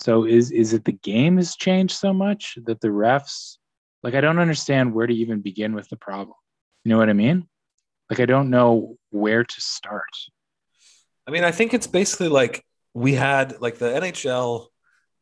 so 0.00 0.24
is 0.24 0.50
is 0.50 0.72
it 0.72 0.84
the 0.84 0.92
game 0.92 1.36
has 1.36 1.56
changed 1.56 1.94
so 1.94 2.12
much 2.12 2.58
that 2.64 2.80
the 2.80 2.88
refs 2.88 3.58
like 4.02 4.14
I 4.14 4.20
don't 4.20 4.38
understand 4.38 4.94
where 4.94 5.06
to 5.06 5.14
even 5.14 5.40
begin 5.40 5.74
with 5.74 5.88
the 5.90 5.96
problem. 5.96 6.36
You 6.84 6.90
know 6.90 6.98
what 6.98 7.10
I 7.10 7.12
mean? 7.12 7.46
Like 8.08 8.20
I 8.20 8.24
don't 8.24 8.48
know 8.48 8.96
where 9.10 9.44
to 9.44 9.60
start. 9.60 10.08
I 11.26 11.30
mean, 11.30 11.44
I 11.44 11.50
think 11.50 11.74
it's 11.74 11.86
basically 11.86 12.28
like 12.28 12.64
we 12.94 13.12
had 13.12 13.60
like 13.60 13.78
the 13.78 13.86
NHL 13.86 14.66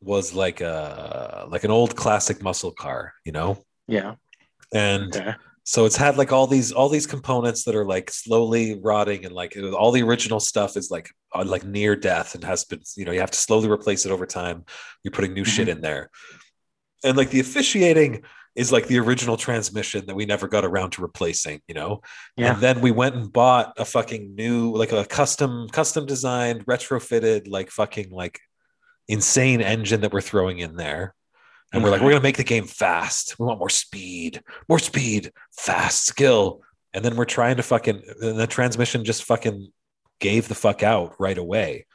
was 0.00 0.32
like 0.32 0.60
a 0.60 1.48
like 1.50 1.64
an 1.64 1.72
old 1.72 1.96
classic 1.96 2.40
muscle 2.40 2.70
car, 2.70 3.14
you 3.24 3.32
know? 3.32 3.58
Yeah. 3.88 4.14
And 4.72 5.16
okay 5.16 5.34
so 5.68 5.84
it's 5.84 5.98
had 5.98 6.16
like 6.16 6.32
all 6.32 6.46
these 6.46 6.72
all 6.72 6.88
these 6.88 7.06
components 7.06 7.64
that 7.64 7.74
are 7.74 7.84
like 7.84 8.10
slowly 8.10 8.80
rotting 8.82 9.26
and 9.26 9.34
like 9.34 9.54
all 9.74 9.92
the 9.92 10.02
original 10.02 10.40
stuff 10.40 10.78
is 10.78 10.90
like 10.90 11.10
uh, 11.34 11.44
like 11.44 11.62
near 11.62 11.94
death 11.94 12.34
and 12.34 12.42
has 12.42 12.64
been 12.64 12.80
you 12.96 13.04
know 13.04 13.12
you 13.12 13.20
have 13.20 13.30
to 13.30 13.38
slowly 13.38 13.68
replace 13.68 14.06
it 14.06 14.10
over 14.10 14.24
time 14.24 14.64
you're 15.04 15.12
putting 15.12 15.34
new 15.34 15.42
mm-hmm. 15.42 15.50
shit 15.50 15.68
in 15.68 15.82
there 15.82 16.08
and 17.04 17.18
like 17.18 17.28
the 17.28 17.40
officiating 17.40 18.22
is 18.56 18.72
like 18.72 18.86
the 18.86 18.98
original 18.98 19.36
transmission 19.36 20.06
that 20.06 20.14
we 20.14 20.24
never 20.24 20.48
got 20.48 20.64
around 20.64 20.92
to 20.92 21.02
replacing 21.02 21.60
you 21.68 21.74
know 21.74 22.00
yeah. 22.38 22.54
and 22.54 22.62
then 22.62 22.80
we 22.80 22.90
went 22.90 23.14
and 23.14 23.30
bought 23.30 23.74
a 23.76 23.84
fucking 23.84 24.34
new 24.34 24.74
like 24.74 24.92
a 24.92 25.04
custom 25.04 25.68
custom 25.68 26.06
designed 26.06 26.64
retrofitted 26.64 27.46
like 27.46 27.70
fucking 27.70 28.08
like 28.08 28.40
insane 29.06 29.60
engine 29.60 30.00
that 30.00 30.14
we're 30.14 30.22
throwing 30.22 30.60
in 30.60 30.76
there 30.76 31.14
and 31.72 31.82
we're 31.82 31.90
like, 31.90 32.00
we're 32.00 32.10
gonna 32.10 32.22
make 32.22 32.36
the 32.36 32.44
game 32.44 32.64
fast. 32.64 33.38
We 33.38 33.46
want 33.46 33.58
more 33.58 33.68
speed, 33.68 34.42
more 34.68 34.78
speed, 34.78 35.32
fast 35.52 36.06
skill. 36.06 36.62
And 36.94 37.04
then 37.04 37.16
we're 37.16 37.26
trying 37.26 37.56
to 37.56 37.62
fucking 37.62 38.02
the 38.20 38.46
transmission 38.46 39.04
just 39.04 39.24
fucking 39.24 39.70
gave 40.20 40.48
the 40.48 40.54
fuck 40.54 40.82
out 40.82 41.14
right 41.18 41.36
away. 41.36 41.86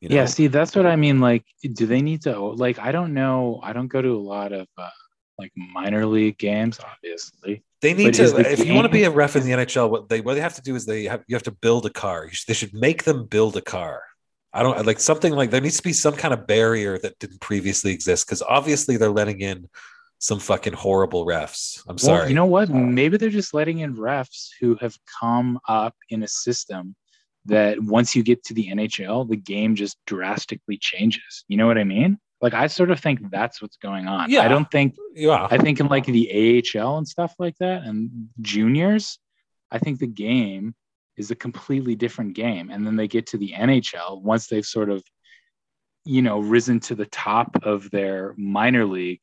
You 0.00 0.08
know? 0.08 0.16
Yeah, 0.16 0.24
see, 0.24 0.48
that's 0.48 0.74
what 0.74 0.86
I 0.86 0.96
mean. 0.96 1.20
Like, 1.20 1.44
do 1.62 1.86
they 1.86 2.02
need 2.02 2.22
to 2.22 2.38
like 2.38 2.78
I 2.78 2.90
don't 2.90 3.14
know. 3.14 3.60
I 3.62 3.72
don't 3.72 3.88
go 3.88 4.02
to 4.02 4.16
a 4.16 4.18
lot 4.18 4.52
of 4.52 4.66
uh, 4.76 4.88
like 5.38 5.52
minor 5.56 6.06
league 6.06 6.38
games, 6.38 6.80
obviously. 6.84 7.62
They 7.82 7.94
need 7.94 8.14
to 8.14 8.30
the 8.30 8.50
if 8.50 8.58
game, 8.58 8.68
you 8.68 8.74
want 8.74 8.86
to 8.86 8.92
be 8.92 9.04
a 9.04 9.10
ref 9.10 9.36
in 9.36 9.44
the 9.44 9.52
NHL, 9.52 9.90
what 9.90 10.08
they 10.08 10.20
what 10.20 10.34
they 10.34 10.40
have 10.40 10.54
to 10.56 10.62
do 10.62 10.74
is 10.74 10.84
they 10.84 11.04
have 11.04 11.22
you 11.26 11.36
have 11.36 11.42
to 11.44 11.50
build 11.52 11.86
a 11.86 11.90
car. 11.90 12.28
Should, 12.30 12.46
they 12.46 12.54
should 12.54 12.74
make 12.74 13.04
them 13.04 13.26
build 13.26 13.56
a 13.56 13.62
car. 13.62 14.02
I 14.52 14.62
don't 14.62 14.84
like 14.84 15.00
something 15.00 15.32
like 15.32 15.50
there 15.50 15.60
needs 15.60 15.76
to 15.76 15.82
be 15.82 15.92
some 15.92 16.14
kind 16.14 16.34
of 16.34 16.46
barrier 16.46 16.98
that 16.98 17.18
didn't 17.18 17.40
previously 17.40 17.92
exist 17.92 18.26
because 18.26 18.42
obviously 18.42 18.96
they're 18.96 19.10
letting 19.10 19.40
in 19.40 19.68
some 20.18 20.38
fucking 20.38 20.72
horrible 20.72 21.24
refs. 21.24 21.82
I'm 21.88 21.98
sorry. 21.98 22.28
You 22.28 22.34
know 22.34 22.46
what? 22.46 22.68
Uh, 22.68 22.74
Maybe 22.74 23.16
they're 23.16 23.30
just 23.30 23.54
letting 23.54 23.78
in 23.78 23.96
refs 23.96 24.48
who 24.60 24.76
have 24.80 24.96
come 25.20 25.58
up 25.68 25.94
in 26.10 26.22
a 26.22 26.28
system 26.28 26.94
that 27.46 27.80
once 27.80 28.14
you 28.14 28.22
get 28.22 28.44
to 28.44 28.54
the 28.54 28.68
NHL, 28.68 29.28
the 29.28 29.36
game 29.36 29.74
just 29.74 29.96
drastically 30.06 30.76
changes. 30.76 31.44
You 31.48 31.56
know 31.56 31.66
what 31.66 31.78
I 31.78 31.84
mean? 31.84 32.18
Like 32.42 32.54
I 32.54 32.66
sort 32.66 32.90
of 32.90 33.00
think 33.00 33.30
that's 33.30 33.62
what's 33.62 33.76
going 33.76 34.08
on. 34.08 34.30
Yeah. 34.30 34.42
I 34.42 34.48
don't 34.48 34.70
think 34.70 34.96
yeah. 35.14 35.46
I 35.50 35.58
think 35.58 35.78
in 35.80 35.86
like 35.86 36.06
the 36.06 36.62
AHL 36.76 36.98
and 36.98 37.08
stuff 37.08 37.34
like 37.38 37.56
that 37.58 37.84
and 37.84 38.28
juniors, 38.40 39.18
I 39.70 39.78
think 39.78 40.00
the 40.00 40.06
game 40.06 40.74
is 41.20 41.30
a 41.30 41.36
completely 41.36 41.94
different 41.94 42.34
game. 42.34 42.70
And 42.70 42.86
then 42.86 42.96
they 42.96 43.06
get 43.06 43.28
to 43.28 43.38
the 43.38 43.52
NHL 43.56 44.22
once 44.22 44.48
they've 44.48 44.66
sort 44.66 44.90
of, 44.90 45.04
you 46.04 46.22
know, 46.22 46.40
risen 46.40 46.80
to 46.80 46.94
the 46.94 47.06
top 47.06 47.56
of 47.62 47.90
their 47.90 48.34
minor 48.36 48.84
league 48.84 49.20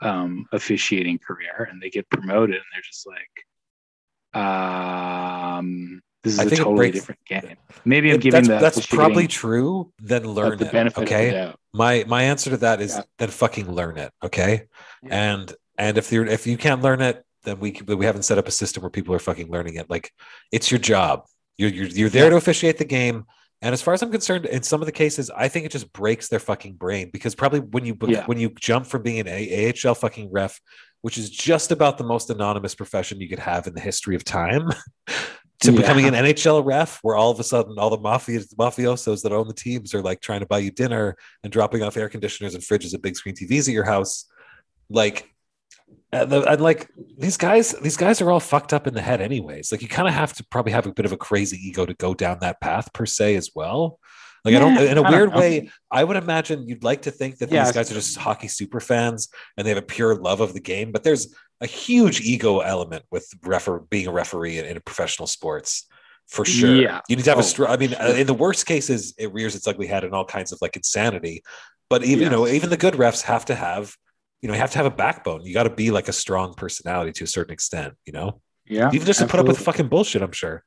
um, 0.00 0.46
officiating 0.52 1.18
career 1.18 1.68
and 1.70 1.82
they 1.82 1.90
get 1.90 2.08
promoted 2.08 2.56
and 2.56 2.64
they're 2.72 2.82
just 2.82 3.06
like, 3.06 4.42
um, 4.42 6.02
this 6.22 6.34
is 6.34 6.40
I 6.40 6.44
a 6.44 6.50
totally 6.50 6.76
breaks, 6.76 6.98
different 6.98 7.24
game. 7.26 7.56
Maybe 7.84 8.12
I'm 8.12 8.20
giving 8.20 8.44
that's, 8.44 8.76
that's 8.76 8.86
probably 8.86 9.26
true. 9.26 9.92
Then 9.98 10.24
learn 10.24 10.58
the 10.58 10.66
it. 10.66 10.72
Benefit 10.72 11.02
okay. 11.02 11.52
My 11.72 12.04
my 12.06 12.24
answer 12.24 12.50
to 12.50 12.58
that 12.58 12.80
is 12.80 12.94
yeah. 12.94 13.02
then 13.18 13.30
fucking 13.30 13.72
learn 13.72 13.96
it. 13.96 14.12
Okay. 14.22 14.66
Yeah. 15.02 15.32
And 15.32 15.54
and 15.78 15.96
if 15.96 16.12
you're 16.12 16.26
if 16.26 16.46
you 16.46 16.58
can't 16.58 16.82
learn 16.82 17.00
it, 17.00 17.24
then 17.44 17.58
we 17.58 17.80
we 17.86 18.04
haven't 18.04 18.24
set 18.24 18.38
up 18.38 18.46
a 18.46 18.50
system 18.50 18.82
where 18.82 18.90
people 18.90 19.14
are 19.14 19.18
fucking 19.18 19.50
learning 19.50 19.76
it. 19.76 19.88
Like 19.88 20.12
it's 20.52 20.70
your 20.70 20.78
job. 20.78 21.24
You're 21.60 21.70
you're, 21.70 21.88
you're 21.88 22.08
there 22.08 22.24
yeah. 22.24 22.30
to 22.30 22.36
officiate 22.36 22.78
the 22.78 22.86
game. 22.86 23.26
And 23.62 23.74
as 23.74 23.82
far 23.82 23.92
as 23.92 24.02
I'm 24.02 24.10
concerned, 24.10 24.46
in 24.46 24.62
some 24.62 24.80
of 24.80 24.86
the 24.86 24.92
cases, 24.92 25.30
I 25.30 25.48
think 25.48 25.66
it 25.66 25.72
just 25.72 25.92
breaks 25.92 26.28
their 26.28 26.38
fucking 26.38 26.76
brain 26.76 27.10
because 27.12 27.34
probably 27.34 27.60
when 27.60 27.84
you 27.84 27.94
yeah. 28.06 28.24
when 28.24 28.38
you 28.38 28.50
jump 28.58 28.86
from 28.86 29.02
being 29.02 29.20
an 29.20 29.28
AHL 29.28 29.94
fucking 29.94 30.32
ref, 30.32 30.58
which 31.02 31.18
is 31.18 31.28
just 31.28 31.70
about 31.70 31.98
the 31.98 32.04
most 32.04 32.30
anonymous 32.30 32.74
profession 32.74 33.20
you 33.20 33.28
could 33.28 33.38
have 33.38 33.66
in 33.66 33.74
the 33.74 33.80
history 33.80 34.16
of 34.16 34.24
time, 34.24 34.70
to 35.60 35.72
yeah. 35.72 35.76
becoming 35.76 36.06
an 36.06 36.14
NHL 36.14 36.64
ref, 36.64 37.00
where 37.02 37.16
all 37.16 37.30
of 37.30 37.38
a 37.38 37.44
sudden 37.44 37.78
all 37.78 37.90
the 37.90 37.98
mafia 37.98 38.40
mafiosos 38.58 39.20
that 39.22 39.32
own 39.32 39.46
the 39.46 39.52
teams 39.52 39.94
are 39.94 40.00
like 40.00 40.22
trying 40.22 40.40
to 40.40 40.46
buy 40.46 40.58
you 40.58 40.70
dinner 40.70 41.14
and 41.44 41.52
dropping 41.52 41.82
off 41.82 41.98
air 41.98 42.08
conditioners 42.08 42.54
and 42.54 42.64
fridges 42.64 42.94
and 42.94 43.02
big 43.02 43.16
screen 43.16 43.34
TVs 43.34 43.68
at 43.68 43.74
your 43.74 43.84
house, 43.84 44.24
like 44.88 45.28
and, 46.12 46.30
the, 46.30 46.42
and, 46.50 46.60
like 46.60 46.88
these 47.18 47.36
guys 47.36 47.72
these 47.82 47.96
guys 47.96 48.20
are 48.20 48.30
all 48.30 48.40
fucked 48.40 48.72
up 48.72 48.86
in 48.86 48.94
the 48.94 49.00
head 49.00 49.20
anyways 49.20 49.70
like 49.70 49.82
you 49.82 49.88
kind 49.88 50.08
of 50.08 50.14
have 50.14 50.32
to 50.34 50.44
probably 50.44 50.72
have 50.72 50.86
a 50.86 50.92
bit 50.92 51.06
of 51.06 51.12
a 51.12 51.16
crazy 51.16 51.56
ego 51.56 51.86
to 51.86 51.94
go 51.94 52.14
down 52.14 52.38
that 52.40 52.60
path 52.60 52.92
per 52.92 53.06
se 53.06 53.36
as 53.36 53.50
well 53.54 53.98
like 54.44 54.52
yeah, 54.52 54.58
i 54.58 54.60
don't 54.60 54.86
in 54.86 54.98
a 54.98 55.02
weird 55.02 55.34
way 55.34 55.70
i 55.90 56.02
would 56.02 56.16
imagine 56.16 56.66
you'd 56.68 56.84
like 56.84 57.02
to 57.02 57.10
think 57.10 57.38
that 57.38 57.50
yeah, 57.50 57.64
these 57.64 57.72
guys 57.72 57.90
are 57.90 57.94
just 57.94 58.16
hockey 58.16 58.48
super 58.48 58.80
fans 58.80 59.28
and 59.56 59.66
they 59.66 59.70
have 59.70 59.78
a 59.78 59.82
pure 59.82 60.14
love 60.16 60.40
of 60.40 60.52
the 60.52 60.60
game 60.60 60.92
but 60.92 61.02
there's 61.04 61.34
a 61.60 61.66
huge 61.66 62.20
ego 62.22 62.60
element 62.60 63.04
with 63.10 63.28
refer 63.42 63.78
being 63.78 64.06
a 64.06 64.12
referee 64.12 64.58
in, 64.58 64.64
in 64.64 64.80
professional 64.80 65.26
sports 65.26 65.86
for 66.30 66.44
sure. 66.44 66.76
Yeah. 66.76 67.00
You 67.08 67.16
need 67.16 67.24
to 67.24 67.30
have 67.30 67.38
Oh, 67.38 67.40
a 67.40 67.44
str 67.44 67.66
I 67.66 67.76
mean, 67.76 67.90
sure. 67.90 68.00
uh, 68.00 68.12
in 68.12 68.26
the 68.26 68.34
worst 68.34 68.64
cases, 68.64 69.14
it 69.18 69.32
rears 69.32 69.56
its 69.56 69.66
ugly 69.66 69.88
head 69.88 70.04
in 70.04 70.14
all 70.14 70.24
kinds 70.24 70.52
of 70.52 70.58
like 70.62 70.76
insanity. 70.76 71.42
But 71.88 72.04
even 72.04 72.24
you 72.24 72.30
know, 72.30 72.46
even 72.46 72.70
the 72.70 72.76
good 72.76 72.94
refs 72.94 73.22
have 73.22 73.44
to 73.46 73.54
have, 73.56 73.96
you 74.42 74.48
know, 74.48 74.54
you 74.54 74.60
have 74.60 74.70
to 74.72 74.78
have 74.78 74.86
a 74.86 74.90
backbone. 74.90 75.44
You 75.44 75.52
got 75.54 75.64
to 75.64 75.70
be 75.70 75.90
like 75.90 76.08
a 76.08 76.12
strong 76.12 76.54
personality 76.54 77.12
to 77.12 77.24
a 77.24 77.26
certain 77.26 77.52
extent. 77.52 77.94
You 78.06 78.12
know, 78.12 78.40
Yeah. 78.66 78.90
even 78.92 79.06
just 79.06 79.20
to 79.20 79.26
put 79.26 79.40
up 79.40 79.46
with 79.46 79.58
fucking 79.58 79.88
bullshit. 79.88 80.22
I'm 80.22 80.32
sure. 80.32 80.64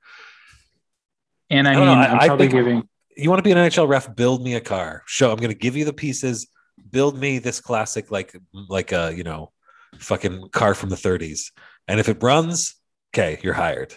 And 1.49 1.67
I, 1.67 1.71
I 1.73 1.75
mean, 1.75 1.85
don't 1.85 1.95
know, 1.95 2.01
I- 2.01 2.07
I'm 2.11 2.19
I 2.19 2.27
probably 2.27 2.47
think- 2.47 2.65
giving. 2.65 2.89
You 3.15 3.29
want 3.29 3.37
to 3.39 3.43
be 3.43 3.51
an 3.51 3.57
NHL 3.59 3.87
ref? 3.87 4.15
Build 4.15 4.43
me 4.43 4.55
a 4.55 4.59
car. 4.61 5.03
Show. 5.05 5.29
I'm 5.31 5.37
going 5.37 5.51
to 5.51 5.57
give 5.57 5.75
you 5.77 5.85
the 5.85 5.93
pieces. 5.93 6.47
Build 6.89 7.15
me 7.15 7.37
this 7.37 7.59
classic, 7.61 8.09
like 8.09 8.35
like 8.69 8.91
a 8.91 9.13
you 9.15 9.23
know, 9.23 9.51
fucking 9.99 10.49
car 10.49 10.73
from 10.73 10.89
the 10.89 10.95
30s. 10.95 11.51
And 11.87 11.99
if 11.99 12.09
it 12.09 12.23
runs, 12.23 12.75
okay, 13.13 13.39
you're 13.43 13.53
hired. 13.53 13.93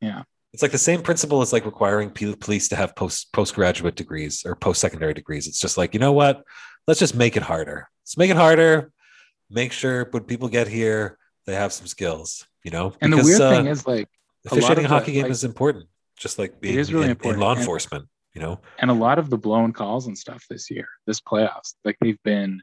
Yeah. 0.00 0.22
It's 0.54 0.62
like 0.62 0.72
the 0.72 0.78
same 0.78 1.02
principle 1.02 1.42
as 1.42 1.52
like 1.52 1.66
requiring 1.66 2.08
police 2.10 2.68
to 2.68 2.76
have 2.76 2.96
post 2.96 3.30
postgraduate 3.34 3.94
degrees 3.94 4.42
or 4.46 4.56
post 4.56 4.80
secondary 4.80 5.12
degrees. 5.12 5.46
It's 5.46 5.60
just 5.60 5.76
like 5.76 5.92
you 5.92 6.00
know 6.00 6.12
what? 6.12 6.42
Let's 6.86 7.00
just 7.00 7.14
make 7.14 7.36
it 7.36 7.42
harder. 7.42 7.88
Let's 8.02 8.16
make 8.16 8.30
it 8.30 8.36
harder. 8.36 8.92
Make 9.48 9.72
sure 9.72 10.08
when 10.10 10.24
people 10.24 10.48
get 10.48 10.68
here, 10.68 11.18
they 11.46 11.54
have 11.54 11.72
some 11.72 11.86
skills. 11.86 12.46
You 12.64 12.70
know, 12.70 12.92
And 13.00 13.12
the 13.12 13.16
weird 13.22 13.40
uh, 13.40 13.50
thing 13.50 13.66
is, 13.66 13.86
like, 13.86 14.08
officiating 14.46 14.84
a 14.84 14.86
of 14.86 14.90
the- 14.90 14.94
hockey 14.98 15.12
game 15.12 15.22
like- 15.22 15.30
is 15.32 15.44
important. 15.44 15.86
Just 16.18 16.38
like 16.38 16.60
being 16.60 16.78
is 16.78 16.92
really 16.92 17.06
in, 17.06 17.10
important. 17.12 17.36
in 17.36 17.40
law 17.40 17.52
And- 17.52 17.60
enforcement. 17.60 18.06
You 18.32 18.40
know, 18.40 18.60
and 18.78 18.92
a 18.92 18.94
lot 18.94 19.18
of 19.18 19.28
the 19.28 19.36
blown 19.36 19.72
calls 19.72 20.06
and 20.06 20.16
stuff 20.16 20.44
this 20.48 20.70
year, 20.70 20.86
this 21.04 21.20
playoffs, 21.20 21.74
like 21.84 21.96
they've 22.00 22.22
been 22.22 22.62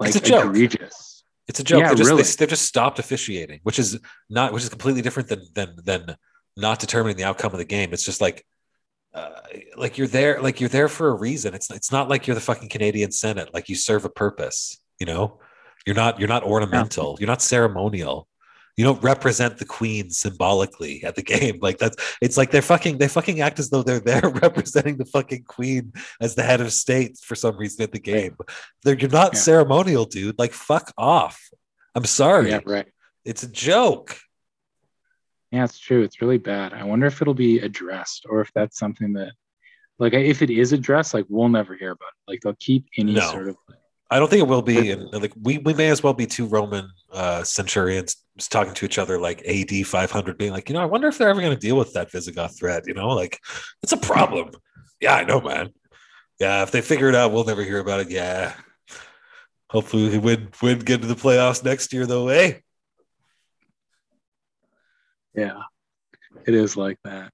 like 0.00 0.08
It's 0.08 0.16
a 0.16 0.20
joke. 0.28 0.46
egregious. 0.46 1.22
It's 1.46 1.60
a 1.60 1.62
joke. 1.62 1.82
Yeah, 1.82 1.90
they 1.90 1.94
just, 1.94 2.10
really. 2.10 2.22
they, 2.24 2.36
have 2.42 2.48
just 2.48 2.66
stopped 2.66 2.98
officiating, 2.98 3.60
which 3.62 3.78
is 3.78 4.00
not, 4.28 4.52
which 4.52 4.64
is 4.64 4.68
completely 4.70 5.00
different 5.02 5.28
than 5.28 5.42
than 5.54 5.76
than 5.84 6.16
not 6.56 6.80
determining 6.80 7.16
the 7.16 7.22
outcome 7.22 7.52
of 7.52 7.58
the 7.58 7.64
game. 7.64 7.92
It's 7.92 8.04
just 8.04 8.20
like, 8.20 8.44
uh, 9.14 9.30
like 9.76 9.98
you're 9.98 10.06
there, 10.06 10.40
like 10.40 10.60
you're 10.60 10.68
there 10.68 10.88
for 10.88 11.08
a 11.08 11.14
reason. 11.14 11.54
It's 11.54 11.70
it's 11.70 11.90
not 11.92 12.08
like 12.08 12.26
you're 12.26 12.34
the 12.34 12.40
fucking 12.40 12.68
Canadian 12.68 13.10
Senate. 13.12 13.52
Like 13.54 13.68
you 13.68 13.74
serve 13.74 14.04
a 14.04 14.08
purpose. 14.10 14.78
You 15.00 15.06
know, 15.06 15.38
you're 15.86 15.96
not 15.96 16.18
you're 16.18 16.28
not 16.28 16.42
ornamental. 16.44 17.16
You're 17.18 17.28
not 17.28 17.42
ceremonial. 17.42 18.28
You 18.76 18.84
don't 18.84 19.02
represent 19.02 19.58
the 19.58 19.64
queen 19.64 20.10
symbolically 20.10 21.02
at 21.02 21.16
the 21.16 21.22
game. 21.34 21.58
Like 21.60 21.78
that's 21.78 21.96
it's 22.20 22.36
like 22.36 22.50
they're 22.50 22.62
fucking 22.62 22.98
they 22.98 23.08
fucking 23.08 23.40
act 23.40 23.58
as 23.58 23.70
though 23.70 23.82
they're 23.82 23.98
there 23.98 24.28
representing 24.42 24.98
the 24.98 25.04
fucking 25.06 25.44
queen 25.48 25.92
as 26.20 26.34
the 26.36 26.42
head 26.44 26.60
of 26.60 26.72
state 26.72 27.18
for 27.18 27.34
some 27.34 27.56
reason 27.56 27.82
at 27.82 27.92
the 27.92 27.98
game. 27.98 28.36
They're, 28.84 28.96
you're 28.96 29.10
not 29.10 29.34
Yeah. 29.34 29.40
ceremonial, 29.40 30.04
dude. 30.04 30.38
Like 30.38 30.52
fuck 30.52 30.92
off. 30.96 31.48
I'm 31.94 32.04
sorry. 32.04 32.50
Yeah, 32.50 32.60
right. 32.66 32.86
It's 33.24 33.42
a 33.42 33.48
joke. 33.50 34.16
Yeah, 35.50 35.64
it's 35.64 35.78
true. 35.78 36.02
It's 36.02 36.20
really 36.20 36.38
bad. 36.38 36.74
I 36.74 36.84
wonder 36.84 37.06
if 37.06 37.22
it'll 37.22 37.34
be 37.34 37.58
addressed 37.60 38.26
or 38.28 38.40
if 38.40 38.52
that's 38.52 38.78
something 38.78 39.12
that, 39.14 39.32
like, 39.98 40.12
if 40.12 40.42
it 40.42 40.50
is 40.50 40.72
addressed, 40.72 41.14
like, 41.14 41.24
we'll 41.28 41.48
never 41.48 41.74
hear 41.74 41.92
about 41.92 42.08
it. 42.08 42.30
Like, 42.30 42.40
they'll 42.42 42.54
keep 42.60 42.86
any 42.98 43.14
No. 43.14 43.30
sort 43.30 43.48
of. 43.48 43.56
I 44.10 44.18
don't 44.18 44.30
think 44.30 44.42
it 44.42 44.48
will 44.48 44.62
be. 44.62 44.90
And 44.90 45.12
like 45.12 45.34
we, 45.42 45.58
we 45.58 45.74
may 45.74 45.88
as 45.88 46.02
well 46.02 46.14
be 46.14 46.26
two 46.26 46.46
Roman 46.46 46.88
uh, 47.12 47.42
centurions 47.44 48.16
talking 48.48 48.72
to 48.72 48.86
each 48.86 48.96
other 48.98 49.18
like 49.18 49.46
AD 49.46 49.86
500, 49.86 50.38
being 50.38 50.52
like, 50.52 50.70
you 50.70 50.74
know, 50.74 50.80
I 50.80 50.86
wonder 50.86 51.08
if 51.08 51.18
they're 51.18 51.28
ever 51.28 51.42
going 51.42 51.52
to 51.52 51.58
deal 51.60 51.76
with 51.76 51.92
that 51.92 52.10
Visigoth 52.10 52.58
threat. 52.58 52.84
You 52.86 52.94
know, 52.94 53.08
like 53.08 53.38
it's 53.82 53.92
a 53.92 53.98
problem. 53.98 54.50
Yeah, 55.00 55.14
I 55.14 55.22
know, 55.22 55.40
man. 55.40 55.70
Yeah, 56.40 56.64
if 56.64 56.72
they 56.72 56.80
figure 56.80 57.08
it 57.08 57.14
out, 57.14 57.30
we'll 57.30 57.44
never 57.44 57.62
hear 57.62 57.78
about 57.78 58.00
it. 58.00 58.10
Yeah. 58.10 58.52
Hopefully, 59.70 60.08
we 60.08 60.18
would 60.18 60.24
win, 60.24 60.48
win, 60.60 60.78
get 60.80 61.02
to 61.02 61.06
the 61.06 61.14
playoffs 61.14 61.62
next 61.62 61.92
year, 61.92 62.04
though. 62.04 62.26
Eh? 62.26 62.54
Yeah, 65.38 65.60
it 66.46 66.54
is 66.54 66.76
like 66.76 66.98
that. 67.04 67.30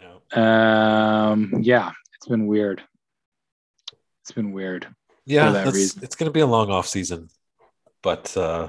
Yeah. 0.00 1.28
Um, 1.30 1.52
yeah, 1.60 1.90
it's 2.16 2.26
been 2.26 2.46
weird. 2.46 2.82
It's 4.22 4.32
been 4.32 4.52
weird. 4.52 4.86
Yeah, 5.26 5.50
that 5.52 5.66
reason. 5.72 6.02
it's 6.02 6.16
going 6.16 6.28
to 6.28 6.32
be 6.32 6.40
a 6.40 6.46
long 6.46 6.70
off 6.70 6.88
season, 6.88 7.28
but 8.02 8.34
uh, 8.36 8.68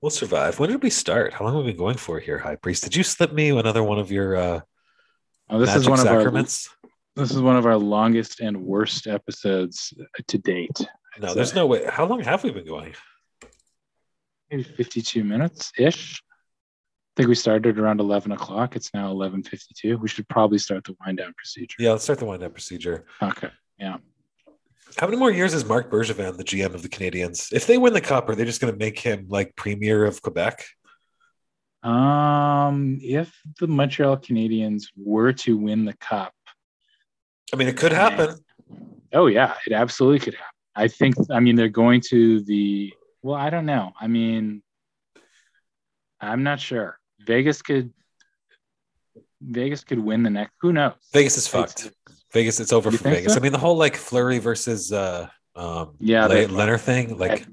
we'll 0.00 0.10
survive. 0.10 0.58
When 0.58 0.70
did 0.70 0.82
we 0.82 0.90
start? 0.90 1.34
How 1.34 1.44
long 1.44 1.54
have 1.56 1.64
we 1.64 1.72
been 1.72 1.78
going 1.78 1.96
for 1.98 2.18
here, 2.18 2.38
High 2.38 2.56
Priest? 2.56 2.82
Did 2.84 2.96
you 2.96 3.02
slip 3.02 3.32
me 3.32 3.50
another 3.50 3.82
one 3.82 3.98
of 3.98 4.10
your 4.10 4.36
uh, 4.36 4.60
Oh, 5.50 5.58
this 5.58 5.74
is 5.76 5.88
one 5.88 6.00
of 6.00 6.06
our 6.06 6.20
sacraments? 6.20 6.70
this 7.16 7.30
is 7.30 7.40
one 7.40 7.56
of 7.56 7.66
our 7.66 7.76
longest 7.76 8.40
and 8.40 8.56
worst 8.64 9.06
episodes 9.06 9.92
to 10.26 10.38
date. 10.38 10.80
no, 11.20 11.28
so- 11.28 11.34
there's 11.34 11.54
no 11.54 11.66
way. 11.66 11.84
How 11.86 12.06
long 12.06 12.20
have 12.20 12.42
we 12.42 12.50
been 12.50 12.66
going? 12.66 12.94
Maybe 14.50 14.62
52 14.62 15.22
minutes 15.22 15.70
ish. 15.78 16.22
I 17.14 17.22
think 17.22 17.28
we 17.28 17.36
started 17.36 17.78
around 17.78 18.00
11 18.00 18.32
o'clock. 18.32 18.74
It's 18.74 18.92
now 18.92 19.12
11:52. 19.12 20.00
We 20.00 20.08
should 20.08 20.28
probably 20.28 20.58
start 20.58 20.82
the 20.82 20.96
wind 21.06 21.18
down 21.18 21.32
procedure. 21.36 21.76
Yeah, 21.78 21.92
let's 21.92 22.02
start 22.02 22.18
the 22.18 22.24
wind 22.24 22.40
down 22.40 22.50
procedure. 22.50 23.04
Okay. 23.22 23.50
Yeah. 23.78 23.98
How 24.96 25.06
many 25.06 25.16
more 25.16 25.30
years 25.30 25.54
is 25.54 25.64
Marc 25.64 25.92
Bergevin 25.92 26.36
the 26.36 26.42
GM 26.42 26.74
of 26.74 26.82
the 26.82 26.88
Canadiens? 26.88 27.52
If 27.52 27.68
they 27.68 27.78
win 27.78 27.92
the 27.92 28.00
cup, 28.00 28.28
are 28.28 28.34
they 28.34 28.44
just 28.44 28.60
going 28.60 28.72
to 28.72 28.78
make 28.78 28.98
him 28.98 29.26
like 29.28 29.54
premier 29.54 30.04
of 30.04 30.22
Quebec? 30.22 30.64
Um, 31.84 32.98
if 33.00 33.32
the 33.60 33.68
Montreal 33.68 34.16
Canadiens 34.16 34.86
were 34.96 35.32
to 35.34 35.56
win 35.56 35.84
the 35.84 35.94
cup, 35.94 36.32
I 37.52 37.56
mean, 37.56 37.68
it 37.68 37.76
could 37.76 37.92
happen. 37.92 38.36
oh 39.12 39.26
yeah, 39.26 39.54
it 39.68 39.72
absolutely 39.72 40.18
could 40.18 40.34
happen. 40.34 40.50
I 40.74 40.88
think. 40.88 41.14
I 41.30 41.38
mean, 41.38 41.54
they're 41.54 41.68
going 41.68 42.00
to 42.08 42.40
the. 42.40 42.92
Well, 43.22 43.36
I 43.36 43.50
don't 43.50 43.66
know. 43.66 43.92
I 44.00 44.08
mean, 44.08 44.64
I'm 46.20 46.42
not 46.42 46.58
sure. 46.58 46.98
Vegas 47.26 47.62
could. 47.62 47.92
Vegas 49.40 49.84
could 49.84 49.98
win 49.98 50.22
the 50.22 50.30
next. 50.30 50.52
Who 50.60 50.72
knows? 50.72 50.92
Vegas 51.12 51.36
is 51.36 51.46
fucked. 51.46 51.90
Vegas, 52.32 52.60
it's 52.60 52.72
over 52.72 52.90
You 52.90 52.98
for 52.98 53.10
Vegas. 53.10 53.34
so? 53.34 53.38
I 53.38 53.42
mean, 53.42 53.52
the 53.52 53.58
whole 53.58 53.76
like 53.76 53.96
Fleury 53.96 54.38
versus 54.38 54.92
uh, 54.92 55.28
um, 55.54 55.94
Yeah, 56.00 56.26
Le- 56.26 56.46
Leonard 56.48 56.80
thing, 56.80 57.18
like. 57.18 57.46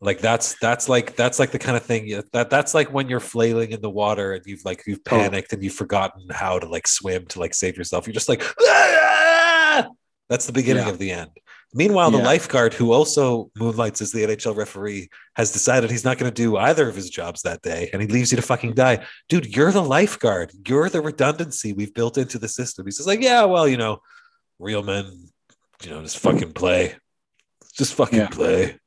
like 0.00 0.20
that's 0.20 0.54
that's 0.60 0.88
like 0.88 1.16
that's 1.16 1.40
like 1.40 1.50
the 1.50 1.58
kind 1.58 1.76
of 1.76 1.82
thing 1.82 2.06
you- 2.06 2.22
that 2.32 2.50
that's 2.50 2.72
like 2.72 2.92
when 2.92 3.08
you're 3.08 3.18
flailing 3.18 3.72
in 3.72 3.80
the 3.80 3.90
water 3.90 4.32
and 4.34 4.46
you've 4.46 4.64
like 4.64 4.84
you've 4.86 5.02
panicked 5.04 5.52
and 5.52 5.60
you've 5.60 5.74
forgotten 5.74 6.24
how 6.30 6.56
to 6.56 6.68
like 6.68 6.86
swim 6.86 7.26
to 7.26 7.40
like 7.40 7.52
save 7.52 7.76
yourself 7.76 8.06
you're 8.06 8.14
just 8.14 8.28
like 8.28 8.44
"Ah!" 8.60 9.88
that's 10.28 10.46
the 10.46 10.52
beginning 10.52 10.84
Yeah. 10.86 10.92
of 10.92 10.98
the 10.98 11.10
end 11.10 11.30
meanwhile 11.74 12.10
the 12.10 12.18
lifeguard 12.18 12.72
who 12.72 12.92
also 12.92 13.50
moonlights 13.56 14.00
as 14.00 14.10
the 14.12 14.22
nhl 14.24 14.56
referee 14.56 15.08
has 15.36 15.52
decided 15.52 15.90
he's 15.90 16.04
not 16.04 16.16
going 16.18 16.30
to 16.32 16.42
do 16.42 16.56
either 16.56 16.88
of 16.88 16.96
his 16.96 17.10
jobs 17.10 17.42
that 17.42 17.60
day 17.62 17.90
and 17.92 18.00
he 18.00 18.08
leaves 18.08 18.30
you 18.32 18.36
to 18.36 18.42
fucking 18.42 18.72
die. 18.74 19.04
Dude 19.28 19.54
you're 19.54 19.72
the 19.72 19.82
lifeguard. 19.82 20.50
You're 20.66 20.88
the 20.88 21.00
redundancy 21.02 21.72
we've 21.72 21.92
built 21.92 22.16
into 22.16 22.38
the 22.38 22.48
system. 22.48 22.86
He's 22.86 22.96
just 22.96 23.08
like 23.08 23.20
yeah 23.20 23.44
well 23.44 23.68
you 23.68 23.76
know 23.76 24.00
real 24.58 24.82
men 24.82 25.28
you 25.82 25.90
know 25.90 26.00
just 26.02 26.18
fucking 26.18 26.52
play. 26.52 26.96
Just 27.74 27.94
fucking 27.94 28.18
Yeah. 28.18 28.28
play. 28.28 28.78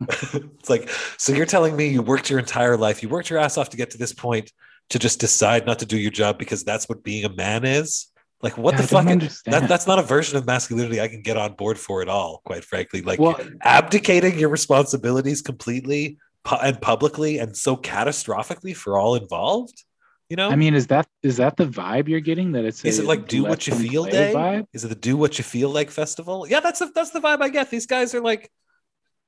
It's 0.00 0.70
like, 0.70 0.88
so 1.16 1.32
you're 1.32 1.46
telling 1.46 1.74
me 1.76 1.88
you 1.88 2.02
worked 2.02 2.30
your 2.30 2.38
entire 2.38 2.76
life, 2.76 3.02
you 3.02 3.08
worked 3.08 3.30
your 3.30 3.38
ass 3.40 3.58
off 3.58 3.70
to 3.70 3.76
get 3.76 3.90
to 3.90 3.98
this 3.98 4.12
point 4.12 4.52
to 4.90 4.98
just 4.98 5.20
decide 5.20 5.66
not 5.66 5.80
to 5.80 5.86
do 5.86 5.98
your 5.98 6.10
job 6.10 6.38
because 6.38 6.64
that's 6.64 6.88
what 6.88 7.02
being 7.02 7.24
a 7.24 7.28
man 7.28 7.64
is? 7.64 8.06
Like, 8.40 8.56
what 8.56 8.74
Yeah, 8.74 8.82
the 8.82 8.86
fuck? 8.86 9.04
That, 9.46 9.68
that's 9.68 9.86
not 9.86 9.98
a 9.98 10.02
version 10.02 10.38
of 10.38 10.46
masculinity 10.46 11.00
I 11.00 11.08
can 11.08 11.22
get 11.22 11.36
on 11.36 11.54
board 11.54 11.76
for 11.78 12.02
at 12.02 12.08
all, 12.08 12.40
quite 12.44 12.64
frankly. 12.64 13.02
Like, 13.02 13.18
well, 13.18 13.38
abdicating 13.62 14.38
your 14.38 14.48
responsibilities 14.48 15.42
completely 15.42 16.18
pu- 16.44 16.56
and 16.62 16.80
publicly 16.80 17.38
and 17.38 17.56
so 17.56 17.76
catastrophically 17.76 18.76
for 18.76 18.96
all 18.96 19.16
involved, 19.16 19.84
you 20.28 20.36
know? 20.36 20.50
I 20.50 20.56
mean, 20.56 20.74
is 20.74 20.86
that 20.86 21.08
is 21.24 21.38
that 21.38 21.56
the 21.56 21.66
vibe 21.66 22.06
you're 22.06 22.20
getting? 22.20 22.52
That 22.52 22.64
it's 22.64 22.84
Is 22.84 23.00
it 23.00 23.06
like 23.06 23.26
do 23.26 23.42
what 23.42 23.66
you 23.66 23.74
feel 23.74 24.04
day? 24.04 24.32
vibe? 24.32 24.66
Is 24.72 24.84
it 24.84 24.88
the 24.88 24.94
do 24.94 25.16
what 25.16 25.36
you 25.38 25.42
feel 25.42 25.70
like 25.70 25.90
festival? 25.90 26.46
Yeah, 26.48 26.60
that's 26.60 26.78
the, 26.78 26.92
that's 26.94 27.10
the 27.10 27.20
vibe 27.20 27.42
I 27.42 27.48
get. 27.48 27.70
These 27.70 27.86
guys 27.86 28.14
are 28.14 28.20
like, 28.20 28.52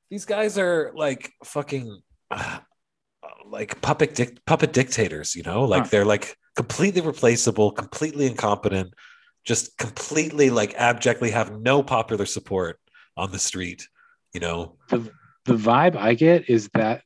these 0.09 0.25
guys 0.25 0.57
are 0.57 0.93
like 0.95 1.33
fucking, 1.45 2.01
uh, 2.31 2.59
like 3.45 3.81
puppet 3.81 4.15
dic- 4.15 4.45
puppet 4.47 4.73
dictators. 4.73 5.35
You 5.35 5.43
know, 5.43 5.65
like 5.65 5.83
Huh. 5.85 5.89
they're 5.91 6.05
like 6.05 6.37
completely 6.57 7.01
replaceable, 7.01 7.71
completely 7.73 8.27
incompetent, 8.27 8.95
just 9.45 9.77
completely 9.79 10.51
like 10.51 10.75
abjectly 10.75 11.31
have 11.31 11.61
no 11.61 11.83
popular 11.83 12.27
support 12.27 12.79
on 13.17 13.31
the 13.33 13.39
street. 13.39 13.89
You 14.33 14.41
know, 14.41 14.77
the 14.89 15.11
the 15.45 15.55
vibe 15.55 15.97
I 15.97 16.15
get 16.15 16.49
is 16.49 16.69
that 16.75 17.03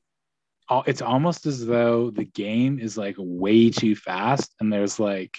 uh, 0.69 0.83
it's 0.87 1.03
almost 1.03 1.47
as 1.47 1.65
though 1.65 2.11
the 2.11 2.25
game 2.25 2.79
is 2.79 2.97
like 2.99 3.17
way 3.19 3.71
too 3.71 3.95
fast, 3.95 4.55
and 4.61 4.73
there's 4.73 4.99
like, 4.99 5.37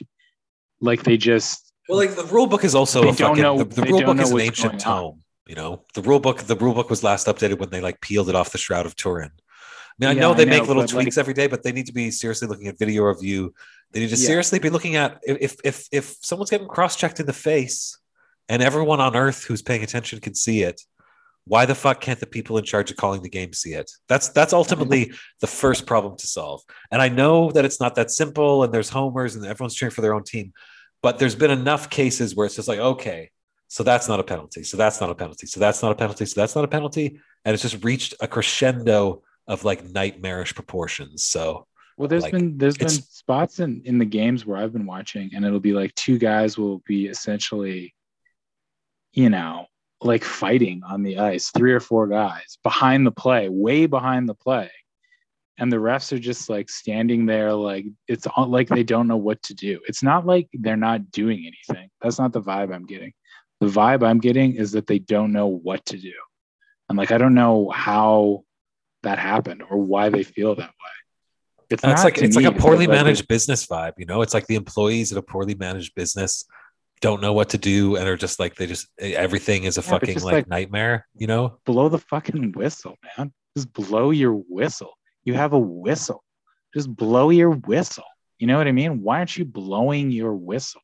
like 0.81 1.03
they 1.03 1.17
just 1.17 1.73
Well, 1.89 1.97
like 1.97 2.15
the 2.15 2.23
rule 2.25 2.47
book 2.47 2.63
is 2.63 2.75
also 2.75 3.01
They 3.01 3.09
a 3.09 3.13
don't 3.13 3.29
fucking, 3.29 3.43
know- 3.43 3.57
the, 3.57 3.65
the 3.65 3.83
rule 3.83 4.03
book 4.03 4.19
is 4.19 4.31
an 4.31 4.39
ancient 4.39 4.73
on. 4.73 4.79
tome. 4.79 5.21
You 5.47 5.53
know, 5.55 5.83
the 5.93 6.01
rule 6.01 6.19
book 6.19 6.39
the 6.43 6.55
rule 6.55 6.73
book 6.73 6.89
was 6.89 7.03
last 7.03 7.27
updated 7.27 7.59
when 7.59 7.69
they 7.69 7.81
like 7.81 8.01
peeled 8.01 8.29
it 8.29 8.35
off 8.35 8.51
the 8.51 8.57
Shroud 8.57 8.87
of 8.87 8.95
Turin. 8.95 9.31
I 10.01 10.05
mean, 10.05 10.09
I 10.09 10.13
Yeah, 10.13 10.21
know 10.21 10.31
I 10.31 10.35
they 10.35 10.45
know, 10.45 10.49
make 10.59 10.67
little 10.67 10.83
tweaks 10.83 11.17
every 11.17 11.33
day, 11.33 11.47
but 11.47 11.63
they 11.63 11.71
need 11.71 11.85
to 11.87 11.93
be 11.93 12.11
seriously 12.11 12.47
looking 12.47 12.67
at 12.67 12.77
video 12.77 13.03
review. 13.03 13.53
They 13.91 14.01
need 14.01 14.09
to 14.09 14.15
Yeah. 14.17 14.27
seriously 14.27 14.59
be 14.59 14.69
looking 14.69 14.95
at 14.95 15.19
if 15.25 15.37
if 15.41 15.55
if, 15.63 15.87
if 15.91 16.15
someone's 16.21 16.49
getting 16.49 16.67
cross 16.67 16.95
checked 16.95 17.19
in 17.19 17.25
the 17.25 17.33
face, 17.33 17.97
and 18.49 18.61
everyone 18.61 18.99
on 18.99 19.15
Earth 19.15 19.45
who's 19.45 19.61
paying 19.61 19.83
attention 19.83 20.19
can 20.19 20.35
see 20.35 20.63
it. 20.63 20.81
why 21.47 21.65
the 21.65 21.75
fuck 21.75 22.01
can't 22.01 22.19
the 22.19 22.25
people 22.27 22.57
in 22.57 22.63
charge 22.65 22.89
of 22.91 22.97
calling 22.97 23.21
the 23.21 23.29
game 23.29 23.53
see 23.53 23.73
it? 23.73 23.91
That's 24.09 24.29
that's 24.29 24.53
ultimately 24.53 25.11
the 25.41 25.47
first 25.47 25.85
problem 25.85 26.17
to 26.17 26.27
solve. 26.27 26.61
And 26.91 27.01
I 27.01 27.09
know 27.09 27.51
that 27.51 27.65
it's 27.65 27.79
not 27.79 27.95
that 27.95 28.11
simple 28.11 28.63
and 28.63 28.73
there's 28.73 28.89
homers 28.89 29.35
and 29.35 29.45
everyone's 29.45 29.75
cheering 29.75 29.91
for 29.91 30.01
their 30.01 30.13
own 30.15 30.23
team, 30.23 30.53
but 31.03 31.19
there's 31.19 31.35
been 31.35 31.51
enough 31.51 31.89
cases 31.89 32.35
where 32.35 32.45
it's 32.47 32.55
just 32.55 32.67
like, 32.67 32.79
okay, 32.79 33.29
so 33.67 33.83
that's 33.83 34.07
not 34.07 34.19
a 34.19 34.23
penalty. 34.23 34.63
So 34.63 34.75
that's 34.77 34.99
not 35.01 35.09
a 35.11 35.15
penalty. 35.15 35.45
So 35.47 35.59
that's 35.59 35.83
not 35.83 35.91
a 35.91 35.95
penalty. 35.95 36.25
So 36.25 36.41
that's 36.41 36.55
not 36.55 36.63
a 36.65 36.67
penalty. 36.67 37.19
And 37.45 37.53
it's 37.53 37.61
just 37.63 37.83
reached 37.83 38.15
a 38.19 38.27
crescendo 38.27 39.21
of 39.47 39.63
like 39.63 39.83
nightmarish 39.83 40.55
proportions. 40.55 41.23
So 41.25 41.67
well, 41.97 42.07
there's 42.07 42.23
like, 42.23 42.31
been 42.31 42.57
there's 42.57 42.77
been 42.77 42.89
spots 42.89 43.59
in 43.59 43.81
in 43.85 43.97
the 43.97 44.05
games 44.05 44.45
where 44.45 44.57
I've 44.57 44.73
been 44.73 44.85
watching, 44.85 45.31
and 45.33 45.45
it'll 45.45 45.59
be 45.59 45.73
like 45.73 45.93
two 45.95 46.17
guys 46.17 46.57
will 46.57 46.81
be 46.85 47.07
essentially, 47.07 47.93
you 49.13 49.29
know, 49.29 49.67
like 50.01 50.23
fighting 50.23 50.81
on 50.87 51.03
the 51.03 51.19
ice, 51.19 51.51
three 51.55 51.73
or 51.73 51.79
four 51.79 52.07
guys 52.07 52.57
behind 52.63 53.05
the 53.07 53.11
play, 53.11 53.49
way 53.49 53.85
behind 53.85 54.27
the 54.27 54.35
play. 54.35 54.69
And 55.57 55.71
the 55.71 55.77
refs 55.77 56.11
are 56.11 56.19
just 56.19 56.49
like 56.49 56.69
standing 56.69 57.25
there, 57.25 57.53
like 57.53 57.85
it's 58.09 58.27
all, 58.27 58.47
like 58.47 58.67
they 58.67 58.83
don't 58.83 59.07
know 59.07 59.15
what 59.15 59.41
to 59.43 59.53
do. 59.53 59.79
It's 59.87 60.03
not 60.03 60.25
like 60.25 60.49
they're 60.51 60.75
not 60.75 61.11
doing 61.11 61.39
anything. 61.47 61.89
That's 62.01 62.19
not 62.19 62.33
the 62.33 62.41
vibe 62.41 62.75
I'm 62.75 62.85
getting. 62.85 63.13
The 63.61 63.67
vibe 63.67 64.05
I'm 64.05 64.19
getting 64.19 64.55
is 64.55 64.73
that 64.73 64.85
they 64.85 64.99
don't 64.99 65.31
know 65.31 65.47
what 65.47 65.85
to 65.85 65.97
do. 65.97 66.11
I'm 66.89 66.97
like, 66.97 67.11
I 67.11 67.17
don't 67.17 67.33
know 67.33 67.69
how 67.69 68.43
that 69.05 69.17
happened 69.17 69.63
or 69.69 69.77
why 69.77 70.09
they 70.09 70.23
feel 70.23 70.55
that 70.55 70.67
way. 70.67 70.95
It's, 71.69 71.83
it's 71.83 72.03
like 72.03 72.17
it's 72.19 72.37
me, 72.37 72.45
like 72.45 72.55
a 72.55 72.59
poorly 72.59 72.85
managed 72.85 73.27
business 73.27 73.65
vibe, 73.65 73.93
you 73.97 74.05
know. 74.05 74.21
It's 74.21 74.33
like 74.35 74.45
the 74.45 74.55
employees 74.55 75.11
at 75.11 75.17
a 75.17 75.21
poorly 75.21 75.55
managed 75.55 75.95
business 75.95 76.45
don't 77.01 77.21
know 77.21 77.33
what 77.33 77.49
to 77.49 77.57
do 77.57 77.95
and 77.95 78.07
are 78.07 78.17
just 78.17 78.39
like 78.39 78.55
they 78.55 78.67
just 78.67 78.87
everything 78.99 79.63
is 79.63 79.77
a 79.77 79.81
yeah, 79.81 79.89
fucking 79.89 80.19
like, 80.21 80.33
like, 80.33 80.47
nightmare, 80.47 81.07
you 81.15 81.27
know? 81.27 81.57
Blow 81.65 81.89
the 81.89 81.97
fucking 81.97 82.51
whistle, 82.53 82.95
man. 83.17 83.33
Just 83.57 83.73
blow 83.73 84.11
your 84.11 84.33
whistle. 84.33 84.93
You 85.23 85.33
have 85.33 85.53
a 85.53 85.59
whistle. 85.59 86.23
Just 86.73 86.93
blow 86.95 87.31
your 87.31 87.51
whistle. 87.51 88.03
You 88.37 88.47
know 88.47 88.57
what 88.57 88.67
I 88.67 88.71
mean? 88.71 89.01
Why 89.01 89.19
aren't 89.19 89.37
you 89.37 89.45
blowing 89.45 90.11
your 90.11 90.33
whistle? 90.33 90.81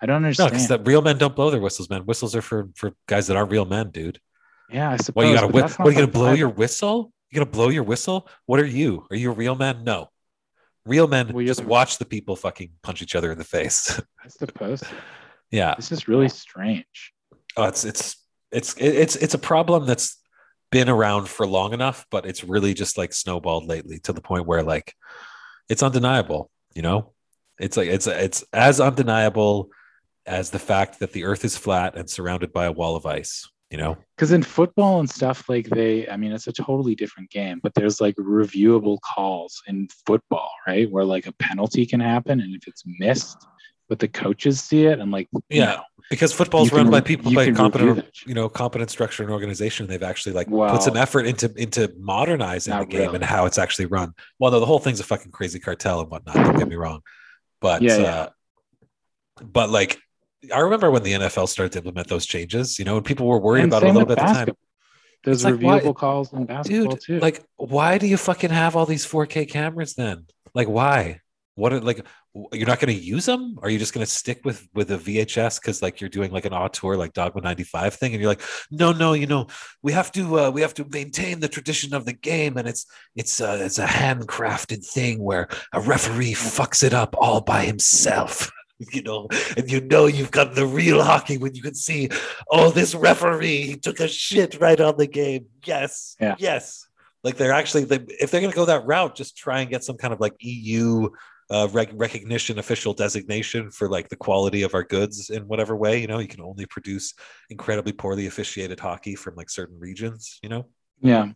I 0.00 0.06
don't 0.06 0.16
understand. 0.16 0.52
No, 0.52 0.58
because 0.58 0.86
real 0.86 1.02
men 1.02 1.18
don't 1.18 1.34
blow 1.34 1.50
their 1.50 1.60
whistles, 1.60 1.88
man. 1.88 2.02
Whistles 2.06 2.34
are 2.34 2.42
for 2.42 2.68
for 2.74 2.92
guys 3.06 3.28
that 3.28 3.36
aren't 3.36 3.50
real 3.50 3.64
men, 3.64 3.90
dude. 3.90 4.18
Yeah, 4.70 4.90
I 4.90 4.96
suppose. 4.96 5.24
What 5.24 5.28
you 5.28 5.34
got? 5.34 5.52
What, 5.52 5.70
what 5.78 5.88
are 5.88 5.90
you 5.90 5.96
gonna 5.96 6.06
blow 6.08 6.32
your 6.32 6.48
whistle? 6.48 7.12
You 7.32 7.38
gonna 7.38 7.50
blow 7.50 7.70
your 7.70 7.82
whistle? 7.82 8.28
What 8.44 8.60
are 8.60 8.66
you? 8.66 9.06
Are 9.10 9.16
you 9.16 9.30
a 9.30 9.34
real 9.34 9.54
man? 9.54 9.84
No. 9.84 10.10
Real 10.84 11.08
men 11.08 11.32
well, 11.32 11.46
just 11.46 11.64
watch 11.64 11.96
the 11.96 12.04
people 12.04 12.36
fucking 12.36 12.72
punch 12.82 13.00
each 13.00 13.14
other 13.14 13.32
in 13.32 13.38
the 13.38 13.44
face. 13.44 13.98
I 14.24 14.28
suppose. 14.28 14.82
Yeah. 15.50 15.74
This 15.74 15.92
is 15.92 16.08
really 16.08 16.28
strange. 16.28 17.14
Oh, 17.56 17.64
it's 17.64 17.86
it's 17.86 18.18
it's 18.50 18.74
it's 18.76 19.16
it's 19.16 19.32
a 19.32 19.38
problem 19.38 19.86
that's 19.86 20.18
been 20.70 20.90
around 20.90 21.26
for 21.26 21.46
long 21.46 21.72
enough, 21.72 22.04
but 22.10 22.26
it's 22.26 22.44
really 22.44 22.74
just 22.74 22.98
like 22.98 23.14
snowballed 23.14 23.64
lately 23.64 23.98
to 24.00 24.12
the 24.12 24.20
point 24.20 24.46
where 24.46 24.62
like 24.62 24.94
it's 25.70 25.82
undeniable, 25.82 26.50
you 26.74 26.82
know? 26.82 27.14
It's 27.58 27.78
like 27.78 27.88
it's 27.88 28.06
it's 28.06 28.44
as 28.52 28.78
undeniable 28.78 29.70
as 30.26 30.50
the 30.50 30.58
fact 30.58 30.98
that 31.00 31.12
the 31.12 31.24
earth 31.24 31.46
is 31.46 31.56
flat 31.56 31.96
and 31.96 32.10
surrounded 32.10 32.52
by 32.52 32.66
a 32.66 32.72
wall 32.72 32.94
of 32.94 33.06
ice, 33.06 33.48
you 33.72 33.78
know? 33.78 33.96
Because 34.14 34.32
in 34.32 34.42
football 34.42 35.00
and 35.00 35.10
stuff, 35.10 35.48
like 35.48 35.68
they, 35.68 36.06
I 36.06 36.16
mean, 36.18 36.30
it's 36.32 36.46
a 36.46 36.52
totally 36.52 36.94
different 36.94 37.30
game, 37.30 37.58
but 37.62 37.72
there's 37.74 38.00
like 38.00 38.14
reviewable 38.16 38.98
calls 39.00 39.62
in 39.66 39.88
football, 40.06 40.50
right? 40.66 40.88
Where 40.90 41.04
like 41.04 41.26
a 41.26 41.32
penalty 41.32 41.86
can 41.86 41.98
happen. 41.98 42.40
And 42.40 42.54
if 42.54 42.68
it's 42.68 42.84
missed, 42.86 43.46
but 43.88 43.98
the 43.98 44.08
coaches 44.08 44.60
see 44.60 44.84
it. 44.84 45.00
I'm 45.00 45.10
like, 45.10 45.28
yeah, 45.48 45.64
know, 45.64 45.82
because 46.10 46.32
football's 46.32 46.70
run 46.70 46.90
by 46.90 47.00
people 47.00 47.32
by 47.32 47.50
competent, 47.50 48.06
you 48.26 48.34
know, 48.34 48.48
competent 48.48 48.90
structure 48.90 49.22
and 49.22 49.32
organization. 49.32 49.86
They've 49.86 50.02
actually 50.02 50.34
like 50.34 50.48
well, 50.50 50.70
put 50.70 50.82
some 50.82 50.96
effort 50.96 51.26
into 51.26 51.52
into 51.56 51.92
modernizing 51.98 52.78
the 52.78 52.84
game 52.84 53.00
really. 53.00 53.14
and 53.16 53.24
how 53.24 53.46
it's 53.46 53.58
actually 53.58 53.86
run. 53.86 54.14
Well, 54.38 54.52
no, 54.52 54.60
the 54.60 54.66
whole 54.66 54.78
thing's 54.78 55.00
a 55.00 55.04
fucking 55.04 55.32
crazy 55.32 55.58
cartel 55.58 56.00
and 56.00 56.10
whatnot. 56.10 56.36
Don't 56.36 56.58
get 56.58 56.68
me 56.68 56.76
wrong, 56.76 57.00
but 57.60 57.82
yeah, 57.82 57.96
yeah. 57.96 58.14
Uh, 58.14 58.28
but 59.42 59.70
like, 59.70 59.98
I 60.54 60.60
remember 60.60 60.90
when 60.90 61.02
the 61.02 61.12
NFL 61.12 61.48
started 61.48 61.72
to 61.72 61.78
implement 61.78 62.08
those 62.08 62.26
changes. 62.26 62.78
You 62.78 62.84
know, 62.84 62.96
and 62.96 63.04
people 63.04 63.26
were 63.26 63.38
worried 63.38 63.64
and 63.64 63.72
about 63.72 63.82
it 63.82 63.90
a 63.90 63.92
little 63.92 64.06
bit 64.06 64.18
at 64.18 64.26
the 64.26 64.32
time. 64.32 64.56
There's 65.24 65.44
it's 65.44 65.56
reviewable 65.56 65.84
like, 65.84 65.96
calls 65.96 66.32
in 66.32 66.46
basketball 66.46 66.92
dude, 66.92 67.00
too. 67.00 67.18
Like, 67.20 67.44
why 67.56 67.98
do 67.98 68.06
you 68.06 68.16
fucking 68.16 68.50
have 68.50 68.74
all 68.74 68.86
these 68.86 69.06
4K 69.06 69.48
cameras 69.48 69.94
then? 69.94 70.26
Like, 70.52 70.68
why? 70.68 71.20
What 71.54 71.72
Are, 71.72 71.80
like 71.80 72.04
you're 72.52 72.66
not 72.66 72.80
going 72.80 72.96
to 72.96 73.04
use 73.04 73.26
them? 73.26 73.58
Are 73.60 73.68
you 73.68 73.78
just 73.78 73.92
going 73.92 74.04
to 74.04 74.10
stick 74.10 74.40
with 74.44 74.66
with 74.72 74.90
a 74.90 74.96
VHS 74.96 75.60
because 75.60 75.82
like 75.82 76.00
you're 76.00 76.08
doing 76.08 76.30
like 76.30 76.46
an 76.46 76.54
auteur 76.54 76.96
like 76.96 77.12
Dogma 77.12 77.42
95 77.42 77.94
thing, 77.94 78.12
and 78.12 78.22
you're 78.22 78.30
like, 78.30 78.40
no, 78.70 78.92
no, 78.92 79.12
you 79.12 79.26
know, 79.26 79.48
we 79.82 79.92
have 79.92 80.10
to 80.12 80.38
uh, 80.38 80.50
we 80.50 80.62
have 80.62 80.72
to 80.74 80.86
maintain 80.90 81.40
the 81.40 81.48
tradition 81.48 81.92
of 81.92 82.06
the 82.06 82.14
game, 82.14 82.56
and 82.56 82.66
it's 82.66 82.86
it's 83.16 83.40
uh, 83.40 83.58
it's 83.60 83.78
a 83.78 83.84
handcrafted 83.84 84.86
thing 84.86 85.22
where 85.22 85.48
a 85.74 85.80
referee 85.80 86.32
fucks 86.32 86.82
it 86.82 86.94
up 86.94 87.14
all 87.18 87.42
by 87.42 87.64
himself. 87.64 88.50
you 88.92 89.02
know, 89.02 89.28
and 89.56 89.70
you 89.70 89.80
know 89.80 90.06
you've 90.06 90.30
got 90.30 90.54
the 90.54 90.66
real 90.66 91.02
hockey 91.02 91.38
when 91.38 91.54
you 91.54 91.62
can 91.62 91.74
see, 91.74 92.08
oh, 92.50 92.70
this 92.70 92.94
referee 92.94 93.62
he 93.62 93.76
took 93.76 94.00
a 94.00 94.08
shit 94.08 94.60
right 94.60 94.80
on 94.80 94.96
the 94.96 95.06
game. 95.06 95.46
Yes, 95.64 96.16
yeah. 96.20 96.36
yes. 96.38 96.86
Like 97.24 97.36
they're 97.36 97.52
actually, 97.52 97.84
they, 97.84 98.00
if 98.20 98.30
they're 98.30 98.40
going 98.40 98.50
to 98.50 98.56
go 98.56 98.64
that 98.64 98.84
route, 98.84 99.14
just 99.14 99.36
try 99.36 99.60
and 99.60 99.70
get 99.70 99.84
some 99.84 99.96
kind 99.96 100.12
of 100.12 100.18
like 100.18 100.34
EU 100.40 101.08
uh, 101.52 101.68
rec- 101.72 101.90
recognition 101.92 102.58
official 102.58 102.94
designation 102.94 103.70
for 103.70 103.88
like 103.88 104.08
the 104.08 104.16
quality 104.16 104.62
of 104.62 104.74
our 104.74 104.82
goods 104.82 105.28
in 105.28 105.46
whatever 105.46 105.76
way 105.76 106.00
you 106.00 106.06
know 106.06 106.18
you 106.18 106.28
can 106.28 106.40
only 106.40 106.64
produce 106.66 107.12
incredibly 107.50 107.92
poorly 107.92 108.26
officiated 108.26 108.80
hockey 108.80 109.14
from 109.14 109.34
like 109.34 109.50
certain 109.50 109.78
regions 109.78 110.38
you 110.42 110.48
know 110.48 110.64
yeah 111.00 111.26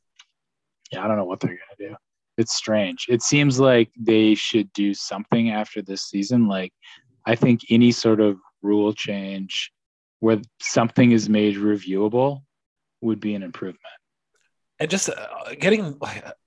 yeah 0.90 1.05
i 1.05 1.09
don't 1.09 1.18
know 1.18 1.24
what 1.24 1.38
they're 1.40 1.51
gonna 1.51 1.90
do 1.90 1.97
it's 2.38 2.55
strange 2.55 3.07
it 3.11 3.20
seems 3.20 3.61
like 3.61 3.90
they 3.99 4.34
should 4.34 4.72
do 4.72 4.94
something 4.94 5.51
after 5.51 5.82
this 5.82 6.05
season 6.05 6.49
like 6.49 6.72
i 7.27 7.35
think 7.35 7.61
any 7.70 7.93
sort 7.93 8.20
of 8.20 8.39
rule 8.62 8.93
change 8.93 9.72
where 10.20 10.41
something 10.61 11.12
is 11.12 11.29
made 11.29 11.57
reviewable 11.57 12.43
would 13.01 13.20
be 13.20 13.35
an 13.35 13.43
improvement 13.43 13.81
and 14.79 14.91
just 14.91 15.09
uh, 15.09 15.55
getting 15.59 15.99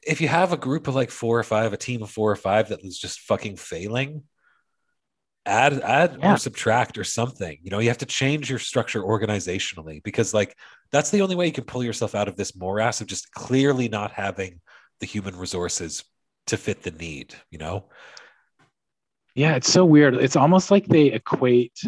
if 0.05 0.21
you 0.21 0.27
have 0.27 0.53
a 0.53 0.57
group 0.57 0.87
of 0.87 0.95
like 0.95 1.09
four 1.09 1.39
or 1.39 1.43
five, 1.43 1.73
a 1.73 1.77
team 1.77 2.03
of 2.03 2.11
four 2.11 2.31
or 2.31 2.35
five 2.35 2.69
that 2.69 2.83
is 2.83 2.97
just 2.97 3.21
fucking 3.21 3.55
failing, 3.55 4.23
add 5.45 5.81
add 5.81 6.17
yeah. 6.19 6.33
or 6.33 6.37
subtract 6.37 6.97
or 6.97 7.03
something. 7.03 7.57
You 7.63 7.71
know, 7.71 7.79
you 7.79 7.89
have 7.89 7.97
to 7.99 8.05
change 8.05 8.49
your 8.49 8.59
structure 8.59 9.01
organizationally 9.01 10.03
because 10.03 10.33
like 10.33 10.55
that's 10.91 11.09
the 11.09 11.21
only 11.21 11.35
way 11.35 11.47
you 11.47 11.51
can 11.51 11.63
pull 11.63 11.83
yourself 11.83 12.13
out 12.13 12.27
of 12.27 12.35
this 12.35 12.55
morass 12.55 13.01
of 13.01 13.07
just 13.07 13.31
clearly 13.31 13.89
not 13.89 14.11
having 14.11 14.61
the 14.99 15.07
human 15.07 15.35
resources 15.35 16.03
to 16.47 16.57
fit 16.57 16.83
the 16.83 16.91
need. 16.91 17.33
You 17.49 17.57
know. 17.57 17.89
Yeah, 19.39 19.55
it's 19.55 19.71
so 19.71 19.85
weird. 19.85 20.15
It's 20.15 20.35
almost 20.35 20.69
like 20.69 20.85
they 20.87 21.13
equate 21.13 21.81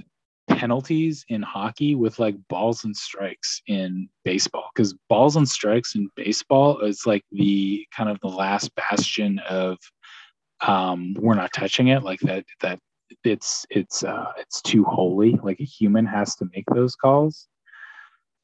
penalties 0.47 1.25
in 1.27 1.41
hockey 1.41 1.95
with 1.95 2.17
like 2.17 2.37
balls 2.47 2.85
and 2.85 2.95
strikes 2.95 3.61
in 3.67 4.07
baseball 4.23 4.69
because 4.73 4.95
balls 5.09 5.35
and 5.35 5.45
strikes 5.45 5.93
in 5.95 6.07
baseball 6.15 6.79
is 6.79 7.05
like 7.05 7.23
the 7.33 7.85
kind 7.93 8.09
of 8.09 8.17
the 8.21 8.29
last 8.29 8.73
bastion 8.75 9.37
of 9.49 9.77
um 10.65 11.13
we're 11.19 11.33
not 11.33 11.51
touching 11.51 11.89
it 11.89 12.03
like 12.03 12.21
that 12.21 12.45
that 12.61 12.79
it's 13.25 13.65
it's 13.69 14.01
uh 14.05 14.31
it's 14.37 14.61
too 14.61 14.85
holy 14.85 15.37
like 15.43 15.59
a 15.59 15.65
human 15.65 16.05
has 16.05 16.37
to 16.37 16.47
make 16.55 16.65
those 16.73 16.95
calls. 16.95 17.49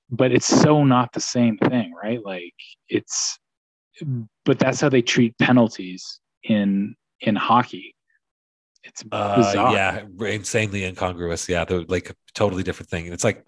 But 0.10 0.34
it's 0.34 0.48
so 0.48 0.84
not 0.84 1.14
the 1.14 1.22
same 1.22 1.58
thing 1.58 1.94
right? 1.94 2.20
Like 2.26 2.56
it's 2.90 3.40
but 4.44 4.60
that's 4.60 4.82
how 4.82 4.90
they 4.90 5.02
treat 5.02 5.38
penalties 5.38 6.20
in 6.44 6.94
in 7.22 7.38
hockey 7.38 7.94
it's 8.84 9.04
uh, 9.12 9.72
yeah, 9.74 10.06
insanely 10.26 10.84
incongruous. 10.84 11.48
Yeah, 11.50 11.66
they're 11.66 11.84
like 11.84 12.10
a 12.10 12.16
totally 12.34 12.64
different 12.64 12.90
thing. 12.90 13.06
And 13.06 13.14
it's 13.14 13.24
like, 13.24 13.46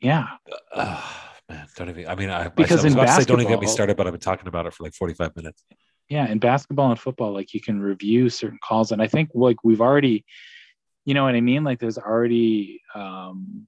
yeah, 0.00 0.26
uh, 0.72 1.02
man, 1.48 1.66
don't 1.76 1.90
even. 1.90 2.08
I 2.08 2.14
mean, 2.14 2.30
I 2.30 2.48
because 2.48 2.84
I 2.84 2.88
about 2.88 3.06
to 3.06 3.12
say 3.12 3.24
don't 3.24 3.40
even 3.40 3.52
get 3.52 3.60
me 3.60 3.66
started, 3.66 3.96
but 3.96 4.06
I've 4.06 4.12
been 4.12 4.20
talking 4.20 4.48
about 4.48 4.66
it 4.66 4.74
for 4.74 4.84
like 4.84 4.94
forty 4.94 5.14
five 5.14 5.34
minutes. 5.36 5.62
Yeah, 6.08 6.26
in 6.30 6.38
basketball 6.38 6.90
and 6.90 7.00
football, 7.00 7.32
like 7.32 7.52
you 7.52 7.60
can 7.60 7.80
review 7.80 8.28
certain 8.28 8.58
calls, 8.62 8.92
and 8.92 9.02
I 9.02 9.08
think 9.08 9.30
like 9.34 9.64
we've 9.64 9.80
already, 9.80 10.24
you 11.04 11.14
know 11.14 11.24
what 11.24 11.34
I 11.34 11.40
mean? 11.40 11.64
Like 11.64 11.78
there's 11.78 11.98
already. 11.98 12.82
um 12.94 13.66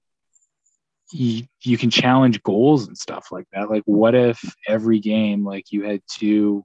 you, 1.11 1.43
you 1.63 1.75
can 1.75 1.89
challenge 1.89 2.43
goals 2.43 2.87
and 2.87 2.95
stuff 2.95 3.31
like 3.31 3.47
that. 3.51 3.69
Like, 3.69 3.81
what 3.85 4.13
if 4.13 4.39
every 4.67 4.99
game, 4.99 5.43
like 5.43 5.71
you 5.71 5.83
had 5.83 6.01
two 6.07 6.63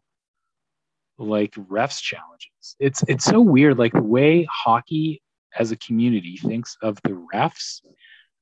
like 1.18 1.52
refs 1.54 2.00
challenges. 2.00 2.76
It's 2.78 3.02
it's 3.08 3.24
so 3.24 3.40
weird. 3.40 3.78
Like 3.78 3.92
the 3.92 4.02
way 4.02 4.46
hockey 4.50 5.22
as 5.56 5.70
a 5.70 5.76
community 5.76 6.36
thinks 6.36 6.76
of 6.82 6.98
the 7.04 7.20
refs, 7.32 7.80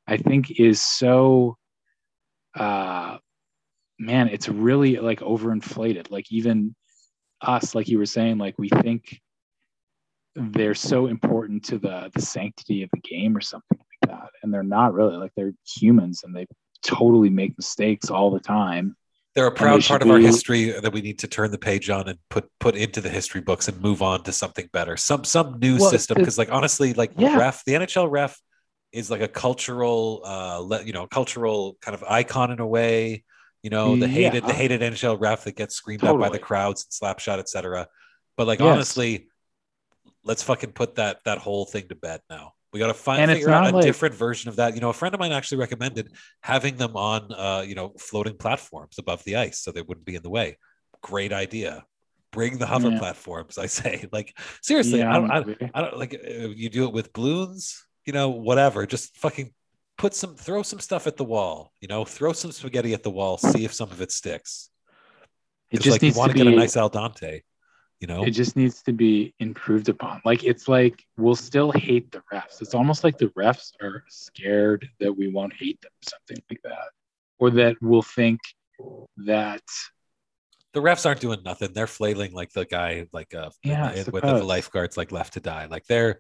I 0.06 0.16
think 0.16 0.58
is 0.58 0.82
so 0.82 1.56
uh 2.54 3.18
man, 3.98 4.28
it's 4.28 4.48
really 4.48 4.96
like 4.96 5.20
overinflated. 5.20 6.10
Like 6.10 6.30
even 6.32 6.74
us, 7.40 7.74
like 7.74 7.88
you 7.88 7.98
were 7.98 8.06
saying, 8.06 8.38
like 8.38 8.58
we 8.58 8.68
think 8.68 9.20
they're 10.34 10.74
so 10.74 11.06
important 11.06 11.64
to 11.64 11.78
the 11.78 12.10
the 12.14 12.22
sanctity 12.22 12.82
of 12.82 12.90
the 12.92 13.00
game 13.00 13.36
or 13.36 13.40
something 13.40 13.78
like 13.78 14.10
that. 14.10 14.30
And 14.42 14.52
they're 14.52 14.62
not 14.62 14.94
really 14.94 15.16
like 15.16 15.32
they're 15.36 15.52
humans 15.66 16.24
and 16.24 16.34
they 16.34 16.46
totally 16.82 17.30
make 17.30 17.56
mistakes 17.56 18.10
all 18.10 18.30
the 18.30 18.40
time. 18.40 18.96
They're 19.34 19.46
a 19.46 19.50
proud 19.52 19.82
part 19.84 20.02
of 20.02 20.10
our 20.10 20.18
history 20.18 20.70
that 20.70 20.92
we 20.92 21.00
need 21.00 21.18
to 21.20 21.26
turn 21.26 21.50
the 21.50 21.58
page 21.58 21.88
on 21.88 22.08
and 22.08 22.18
put 22.28 22.50
put 22.60 22.76
into 22.76 23.00
the 23.00 23.08
history 23.08 23.40
books 23.40 23.66
and 23.68 23.80
move 23.80 24.02
on 24.02 24.22
to 24.24 24.32
something 24.32 24.68
better. 24.72 24.96
Some 24.96 25.24
some 25.24 25.58
new 25.58 25.78
Well, 25.78 25.90
system 25.90 26.16
because 26.18 26.36
like 26.36 26.52
honestly, 26.52 26.92
like 26.92 27.12
Yeah. 27.16 27.36
ref, 27.38 27.64
the 27.64 27.74
NHL 27.74 28.10
ref 28.10 28.38
is 28.92 29.10
like 29.10 29.22
a 29.22 29.28
cultural, 29.28 30.20
uh, 30.24 30.82
you 30.84 30.92
know, 30.92 31.06
cultural 31.06 31.78
kind 31.80 31.94
of 31.94 32.04
icon 32.04 32.50
in 32.50 32.60
a 32.60 32.66
way. 32.66 33.24
You 33.62 33.70
know, 33.70 33.96
the 33.96 34.06
hated 34.08 34.42
the 34.44 34.48
Yeah. 34.50 34.54
hated 34.54 34.82
NHL 34.82 35.18
ref 35.18 35.44
that 35.44 35.56
gets 35.56 35.74
screamed 35.76 36.04
at 36.04 36.18
by 36.18 36.28
the 36.28 36.38
crowds 36.38 36.84
and 36.84 36.92
slapshot, 36.92 37.38
etc. 37.38 37.88
But 38.36 38.46
like 38.46 38.60
Yes. 38.60 38.74
honestly, 38.74 39.28
let's 40.24 40.42
fucking 40.42 40.72
put 40.72 40.96
that 40.96 41.20
that 41.24 41.38
whole 41.38 41.64
thing 41.64 41.88
to 41.88 41.94
bed 41.94 42.20
now. 42.28 42.52
We 42.72 42.78
got 42.78 42.86
to 42.88 42.94
find 42.94 43.30
figure 43.30 43.50
out 43.50 43.70
a 43.72 43.76
like- 43.76 43.84
different 43.84 44.14
version 44.14 44.48
of 44.48 44.56
that. 44.56 44.74
You 44.74 44.80
know, 44.80 44.88
a 44.90 44.94
friend 44.94 45.14
of 45.14 45.20
mine 45.20 45.32
actually 45.32 45.58
recommended 45.58 46.12
having 46.40 46.76
them 46.76 46.96
on, 46.96 47.30
uh, 47.32 47.64
you 47.66 47.74
know, 47.74 47.92
floating 47.98 48.36
platforms 48.36 48.98
above 48.98 49.22
the 49.24 49.36
ice 49.36 49.58
so 49.60 49.70
they 49.72 49.82
wouldn't 49.82 50.06
be 50.06 50.14
in 50.16 50.22
the 50.22 50.30
way. 50.30 50.56
Great 51.02 51.32
idea. 51.32 51.84
Bring 52.30 52.56
the 52.56 52.64
hover 52.66 52.88
Yeah. 52.90 52.98
platforms. 52.98 53.58
I 53.58 53.66
say, 53.66 54.06
like 54.12 54.34
seriously, 54.62 55.00
Yeah, 55.00 55.10
I 55.10 55.18
don't, 55.18 55.30
I, 55.30 55.40
maybe. 55.44 55.70
I 55.74 55.80
don't 55.82 55.98
like 55.98 56.14
uh, 56.14 56.48
you 56.48 56.70
do 56.70 56.84
it 56.86 56.92
with 56.94 57.12
balloons, 57.12 57.84
you 58.06 58.14
know, 58.14 58.30
whatever. 58.30 58.86
Just 58.86 59.16
fucking 59.18 59.52
put 59.98 60.14
some, 60.14 60.34
throw 60.34 60.62
some 60.62 60.80
stuff 60.80 61.06
at 61.06 61.18
the 61.18 61.24
wall. 61.24 61.72
You 61.82 61.88
know, 61.88 62.06
throw 62.06 62.32
some 62.32 62.52
spaghetti 62.52 62.94
at 62.94 63.02
the 63.02 63.10
wall. 63.10 63.36
See 63.36 63.66
if 63.66 63.74
some 63.74 63.90
of 63.90 64.00
it 64.00 64.10
sticks. 64.10 64.70
It 65.70 65.76
It's 65.76 65.84
just 65.84 65.94
like 66.02 66.02
you 66.10 66.18
want 66.18 66.32
to 66.32 66.38
to 66.38 66.44
be. 66.44 66.50
get 66.50 66.54
a 66.54 66.58
nice 66.58 66.76
al 66.76 66.88
dente. 66.90 67.42
You 68.02 68.08
know, 68.08 68.24
It 68.24 68.32
just 68.32 68.56
needs 68.56 68.82
to 68.82 68.92
be 68.92 69.32
improved 69.38 69.88
upon. 69.88 70.20
Like 70.24 70.42
it's 70.42 70.66
like 70.66 71.04
we'll 71.16 71.36
still 71.36 71.70
hate 71.70 72.10
the 72.10 72.20
refs. 72.32 72.60
It's 72.60 72.74
almost 72.74 73.04
like 73.04 73.16
the 73.16 73.28
refs 73.28 73.70
are 73.80 74.02
scared 74.08 74.88
that 74.98 75.16
we 75.16 75.28
won't 75.28 75.54
hate 75.54 75.80
them, 75.80 75.92
something 76.02 76.42
like 76.50 76.60
that, 76.64 76.88
or 77.38 77.50
that 77.50 77.76
we'll 77.80 78.02
think 78.02 78.40
that 79.18 79.62
the 80.72 80.80
refs 80.80 81.06
aren't 81.06 81.20
doing 81.20 81.44
nothing. 81.44 81.72
They're 81.72 81.86
flailing 81.86 82.32
like 82.32 82.50
the 82.52 82.64
guy, 82.64 83.06
like 83.12 83.36
uh, 83.36 83.50
Yeah, 83.62 83.92
in- 83.92 84.10
with 84.10 84.24
the 84.24 84.42
lifeguards, 84.42 84.96
like 84.96 85.12
left 85.12 85.34
to 85.34 85.40
die. 85.40 85.66
Like 85.66 85.84
they're 85.86 86.18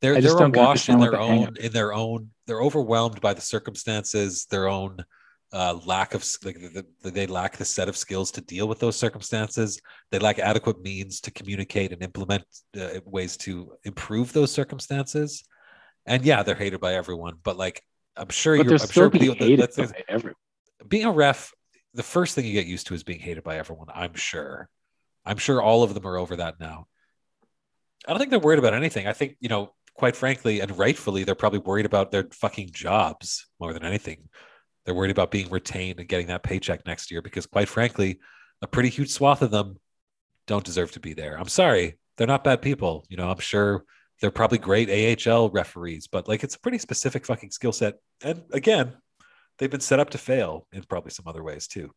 they're 0.00 0.20
they're 0.20 0.36
awash 0.36 0.88
in 0.88 0.98
their 0.98 1.12
the 1.12 1.18
own 1.18 1.56
in 1.60 1.70
their 1.70 1.92
own. 1.92 2.30
They're 2.48 2.60
overwhelmed 2.60 3.20
by 3.20 3.34
the 3.34 3.40
circumstances, 3.40 4.46
their 4.50 4.66
own 4.66 5.04
uh, 5.52 5.78
lack 5.84 6.14
of 6.14 6.24
like 6.44 6.54
the, 6.56 6.86
the, 7.02 7.10
they 7.10 7.26
lack 7.26 7.56
the 7.56 7.64
set 7.64 7.88
of 7.88 7.96
skills 7.96 8.30
to 8.32 8.40
deal 8.40 8.68
with 8.68 8.78
those 8.78 8.96
circumstances. 8.96 9.80
They 10.10 10.18
lack 10.18 10.38
adequate 10.38 10.80
means 10.80 11.20
to 11.22 11.30
communicate 11.30 11.92
and 11.92 12.02
implement 12.02 12.44
uh, 12.80 13.00
ways 13.04 13.36
to 13.38 13.72
improve 13.84 14.32
those 14.32 14.52
circumstances. 14.52 15.42
And 16.06 16.24
yeah, 16.24 16.42
they're 16.42 16.54
hated 16.54 16.80
by 16.80 16.94
everyone, 16.94 17.34
but 17.42 17.56
like 17.56 17.82
I'm 18.16 18.28
sure 18.28 18.56
but 18.56 18.66
you're. 18.66 18.74
I'm 18.80 18.88
sure 18.88 19.10
being 19.10 19.24
the- 19.32 19.38
the- 19.38 19.44
hated 19.44 19.60
that's- 19.60 19.92
by 19.92 20.04
everyone. 20.08 20.36
being 20.88 21.04
a 21.06 21.10
ref, 21.12 21.52
the 21.94 22.02
first 22.02 22.34
thing 22.34 22.44
you 22.46 22.52
get 22.52 22.66
used 22.66 22.86
to 22.88 22.94
is 22.94 23.02
being 23.02 23.20
hated 23.20 23.42
by 23.42 23.56
everyone. 23.58 23.88
I'm 23.92 24.14
sure. 24.14 24.68
I'm 25.24 25.36
sure 25.36 25.60
all 25.60 25.82
of 25.82 25.92
them 25.94 26.06
are 26.06 26.16
over 26.16 26.36
that 26.36 26.60
now. 26.60 26.86
I 28.06 28.12
don't 28.12 28.18
think 28.18 28.30
they're 28.30 28.38
worried 28.40 28.58
about 28.58 28.72
anything. 28.74 29.06
I 29.06 29.12
think, 29.12 29.36
you 29.40 29.48
know, 29.48 29.74
quite 29.94 30.16
frankly 30.16 30.60
and 30.60 30.76
rightfully, 30.78 31.24
they're 31.24 31.34
probably 31.34 31.58
worried 31.58 31.84
about 31.86 32.10
their 32.10 32.26
fucking 32.32 32.70
jobs 32.72 33.46
more 33.60 33.72
than 33.74 33.84
anything. 33.84 34.28
They're 34.84 34.94
worried 34.94 35.10
about 35.10 35.30
being 35.30 35.50
retained 35.50 36.00
and 36.00 36.08
getting 36.08 36.28
that 36.28 36.42
paycheck 36.42 36.86
next 36.86 37.10
year 37.10 37.22
because, 37.22 37.46
quite 37.46 37.68
frankly, 37.68 38.18
a 38.62 38.66
pretty 38.66 38.88
huge 38.88 39.10
swath 39.10 39.42
of 39.42 39.50
them 39.50 39.78
don't 40.46 40.64
deserve 40.64 40.92
to 40.92 41.00
be 41.00 41.12
there. 41.12 41.38
I'm 41.38 41.48
sorry. 41.48 41.98
They're 42.16 42.26
not 42.26 42.44
bad 42.44 42.62
people. 42.62 43.06
You 43.08 43.16
know, 43.16 43.30
I'm 43.30 43.38
sure 43.38 43.84
they're 44.20 44.30
probably 44.30 44.58
great 44.58 45.26
AHL 45.28 45.50
referees, 45.50 46.06
but 46.06 46.28
like 46.28 46.44
it's 46.44 46.56
a 46.56 46.60
pretty 46.60 46.78
specific 46.78 47.24
fucking 47.24 47.50
skill 47.50 47.72
set. 47.72 47.94
And 48.22 48.42
again, 48.52 48.92
they've 49.58 49.70
been 49.70 49.80
set 49.80 50.00
up 50.00 50.10
to 50.10 50.18
fail 50.18 50.66
in 50.72 50.82
probably 50.84 51.10
some 51.10 51.26
other 51.26 51.42
ways 51.42 51.66
too. 51.66 51.90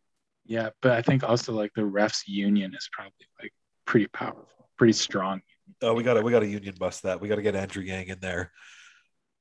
Yeah, 0.46 0.70
but 0.82 0.92
I 0.92 1.02
think 1.02 1.24
also 1.24 1.54
like 1.54 1.72
the 1.76 1.82
refs 1.82 2.24
union 2.28 2.74
is 2.76 2.90
probably 2.92 3.28
like 3.42 3.54
pretty 3.86 4.08
powerful, 4.08 4.70
pretty 4.78 4.94
strong. 4.94 5.42
Oh, 5.82 5.94
we 5.94 6.04
got 6.04 6.16
to 6.16 6.22
we 6.22 6.32
got 6.32 6.42
to 6.42 6.48
union 6.48 6.76
bust 6.78 7.04
that. 7.04 7.22
We 7.22 7.28
got 7.28 7.36
to 7.36 7.42
get 7.42 7.56
Andrew 7.56 7.84
Yang 7.84 8.08
in 8.10 8.20
there, 8.20 8.52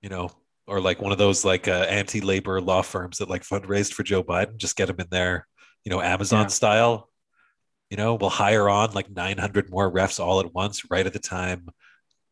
you 0.01 0.09
know, 0.09 0.31
or 0.67 0.81
like 0.81 1.01
one 1.01 1.13
of 1.13 1.19
those 1.19 1.45
like 1.45 1.67
uh, 1.69 1.87
anti-labor 1.89 2.61
law 2.61 2.83
firms 2.83 3.19
that 3.19 3.29
like 3.29 3.43
fundraised 3.43 3.93
for 3.93 4.03
Joe 4.03 4.23
Biden. 4.23 4.57
Just 4.57 4.77
get 4.77 4.89
him 4.89 5.01
in 5.01 5.07
there, 5.11 5.47
you 5.85 5.91
know, 5.91 6.01
Amazon 6.01 6.43
Yeah. 6.43 6.47
style. 6.49 7.09
You 7.91 7.97
know, 7.97 8.15
we'll 8.15 8.31
hire 8.31 8.69
on 8.71 8.93
like 8.93 9.11
900 9.11 9.71
more 9.71 9.91
refs 9.93 10.19
all 10.19 10.41
at 10.41 10.55
once, 10.55 10.91
right 10.91 11.05
at 11.07 11.13
the 11.13 11.19
time. 11.19 11.69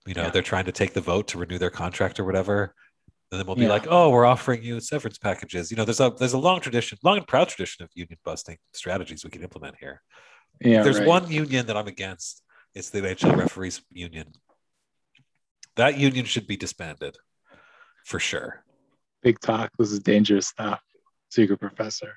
You 0.07 0.15
know, 0.15 0.23
Yeah. 0.25 0.31
they're 0.31 0.43
trying 0.43 0.65
to 0.67 0.73
take 0.73 0.95
the 0.95 1.01
vote 1.01 1.29
to 1.29 1.39
renew 1.39 1.59
their 1.59 1.71
contract 1.71 2.19
or 2.19 2.25
whatever. 2.25 2.75
And 3.31 3.39
then 3.39 3.47
we'll 3.47 3.57
be 3.57 3.63
Yeah. 3.63 3.69
like, 3.69 3.87
oh, 3.89 4.11
we're 4.11 4.25
offering 4.25 4.63
you 4.63 4.81
severance 4.81 5.19
packages. 5.19 5.71
You 5.71 5.77
know, 5.77 5.85
there's 5.85 6.01
a 6.01 6.11
there's 6.19 6.33
a 6.33 6.39
long 6.39 6.61
tradition, 6.61 6.99
long 7.03 7.19
and 7.19 7.27
proud 7.27 7.49
tradition 7.49 7.85
of 7.85 7.91
union 7.95 8.19
busting 8.25 8.59
strategies 8.73 9.25
we 9.25 9.31
can 9.31 9.43
implement 9.43 9.77
here. 9.79 10.03
Yeah, 10.61 10.83
there's 10.83 10.99
right. 10.99 11.07
one 11.07 11.31
union 11.31 11.67
that 11.67 11.77
I'm 11.77 11.87
against, 11.87 12.43
it's 12.75 12.91
the 12.91 13.01
NHL 13.03 13.37
referees 13.37 13.83
union. 13.91 14.33
That 15.77 15.97
union 15.99 16.25
should 16.27 16.47
be 16.47 16.57
disbanded 16.57 17.17
for 18.11 18.19
sure. 18.19 18.65
big 19.23 19.39
talk. 19.39 19.71
This 19.79 19.93
is 19.93 20.01
dangerous 20.01 20.49
stuff. 20.49 20.81
Secret 21.31 21.61
professor. 21.61 22.15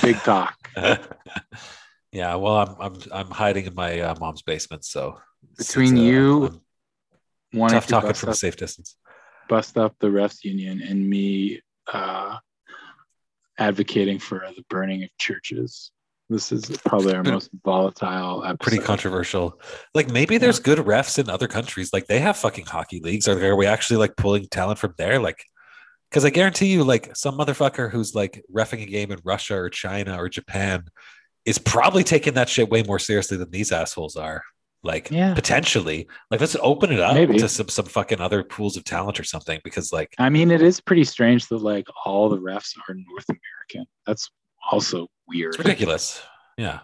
Big 0.00 0.16
talk. 0.18 0.54
yeah, 2.12 2.36
well, 2.36 2.56
I'm 2.56 2.76
I'm 2.80 3.02
I'm 3.12 3.30
hiding 3.30 3.66
in 3.66 3.74
my 3.74 4.00
uh, 4.00 4.14
mom's 4.20 4.42
basement, 4.42 4.84
so 4.84 5.18
Between 5.58 5.98
uh, 5.98 6.00
you, 6.00 6.62
I'm 7.52 7.68
tough 7.68 7.88
talking 7.88 8.10
bust 8.10 8.20
from 8.20 8.30
a 8.30 8.34
safe 8.34 8.56
distance. 8.56 8.96
bust 9.48 9.76
up 9.76 9.96
the 9.98 10.06
refs 10.06 10.44
union 10.44 10.80
and 10.82 11.08
me 11.10 11.60
uh, 11.92 12.36
advocating 13.58 14.20
for 14.20 14.38
the 14.56 14.64
burning 14.70 15.02
of 15.02 15.10
churches. 15.18 15.90
This 16.28 16.50
is 16.52 16.64
probably 16.84 17.14
our 17.14 17.22
most 17.34 17.50
volatile 17.64 18.42
episode. 18.44 18.60
Pretty 18.60 18.78
controversial. 18.78 19.60
Like 19.94 20.10
maybe 20.10 20.38
there's 20.38 20.58
good 20.58 20.78
refs 20.78 21.18
in 21.18 21.30
other 21.30 21.48
countries. 21.48 21.92
Like 21.92 22.06
they 22.06 22.18
have 22.18 22.36
fucking 22.36 22.66
hockey 22.66 23.00
leagues. 23.00 23.28
Are, 23.28 23.42
are 23.44 23.56
we 23.56 23.66
actually 23.66 23.98
like 23.98 24.16
pulling 24.16 24.46
talent 24.48 24.78
from 24.78 24.94
there? 24.98 25.20
Like, 25.20 25.44
because 26.10 26.24
I 26.24 26.30
guarantee 26.30 26.66
you, 26.66 26.84
like 26.84 27.14
some 27.16 27.36
motherfucker 27.38 27.90
who's 27.90 28.14
like 28.14 28.42
refing 28.54 28.82
a 28.82 28.86
game 28.86 29.10
in 29.12 29.18
Russia 29.24 29.56
or 29.56 29.68
China 29.70 30.20
or 30.20 30.28
Japan 30.28 30.84
is 31.44 31.58
probably 31.58 32.02
taking 32.02 32.34
that 32.34 32.48
shit 32.48 32.68
way 32.70 32.82
more 32.82 32.98
seriously 32.98 33.36
than 33.36 33.50
these 33.50 33.70
assholes 33.72 34.16
are. 34.16 34.42
Like 34.82 35.10
Yeah. 35.10 35.34
potentially, 35.34 36.06
like 36.30 36.40
let's 36.40 36.56
open 36.60 36.92
it 36.92 37.00
up 37.00 37.14
Maybe. 37.14 37.38
to 37.38 37.48
some 37.48 37.68
some 37.68 37.86
fucking 37.86 38.20
other 38.20 38.44
pools 38.44 38.76
of 38.76 38.84
talent 38.84 39.18
or 39.18 39.24
something. 39.24 39.58
Because 39.64 39.92
like 39.92 40.14
I 40.18 40.28
mean, 40.28 40.50
it 40.52 40.62
is 40.62 40.80
pretty 40.80 41.02
strange 41.04 41.46
that 41.48 41.58
like 41.58 41.86
all 42.04 42.28
the 42.28 42.38
refs 42.38 42.76
are 42.88 42.94
North 42.94 43.24
American. 43.28 43.90
That's 44.06 44.30
also 44.70 45.08
weird. 45.28 45.54
it's 45.54 45.58
ridiculous. 45.58 46.22
Yeah. 46.56 46.80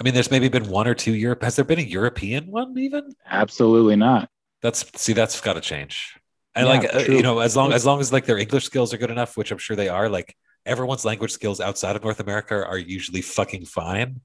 I 0.00 0.02
mean, 0.04 0.14
there's 0.14 0.30
maybe 0.30 0.48
been 0.48 0.68
one 0.68 0.88
or 0.88 0.94
two 0.94 1.14
Europe. 1.14 1.42
Has 1.42 1.56
there 1.56 1.64
been 1.64 1.78
a 1.78 1.82
European 1.82 2.46
one 2.46 2.76
even? 2.78 3.12
Absolutely 3.26 3.96
not. 3.96 4.28
That's 4.60 4.84
see, 5.00 5.12
that's 5.12 5.40
got 5.40 5.52
to 5.54 5.60
change. 5.60 6.14
And 6.56 6.66
Yeah, 6.66 6.72
like 6.72 6.94
uh, 6.94 6.98
you 7.12 7.22
know, 7.22 7.38
as 7.40 7.56
long 7.56 7.72
as 7.72 7.84
long 7.86 8.00
as 8.00 8.12
like 8.12 8.26
their 8.26 8.38
English 8.38 8.64
skills 8.64 8.92
are 8.92 8.96
good 8.98 9.10
enough, 9.10 9.36
which 9.36 9.50
I'm 9.52 9.58
sure 9.58 9.76
they 9.76 9.88
are, 9.88 10.08
like 10.08 10.36
everyone's 10.66 11.04
language 11.04 11.30
skills 11.32 11.60
outside 11.60 11.94
of 11.96 12.02
North 12.02 12.20
America 12.20 12.64
are 12.66 12.78
usually 12.78 13.20
fucking 13.22 13.66
fine. 13.66 14.20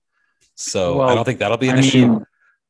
So 0.55 1.01
I 1.01 1.15
don't 1.15 1.25
think 1.25 1.39
that'll 1.39 1.57
be 1.57 1.69
an 1.69 1.75
I 1.77 1.79
issue. 1.79 2.07
mean, 2.07 2.25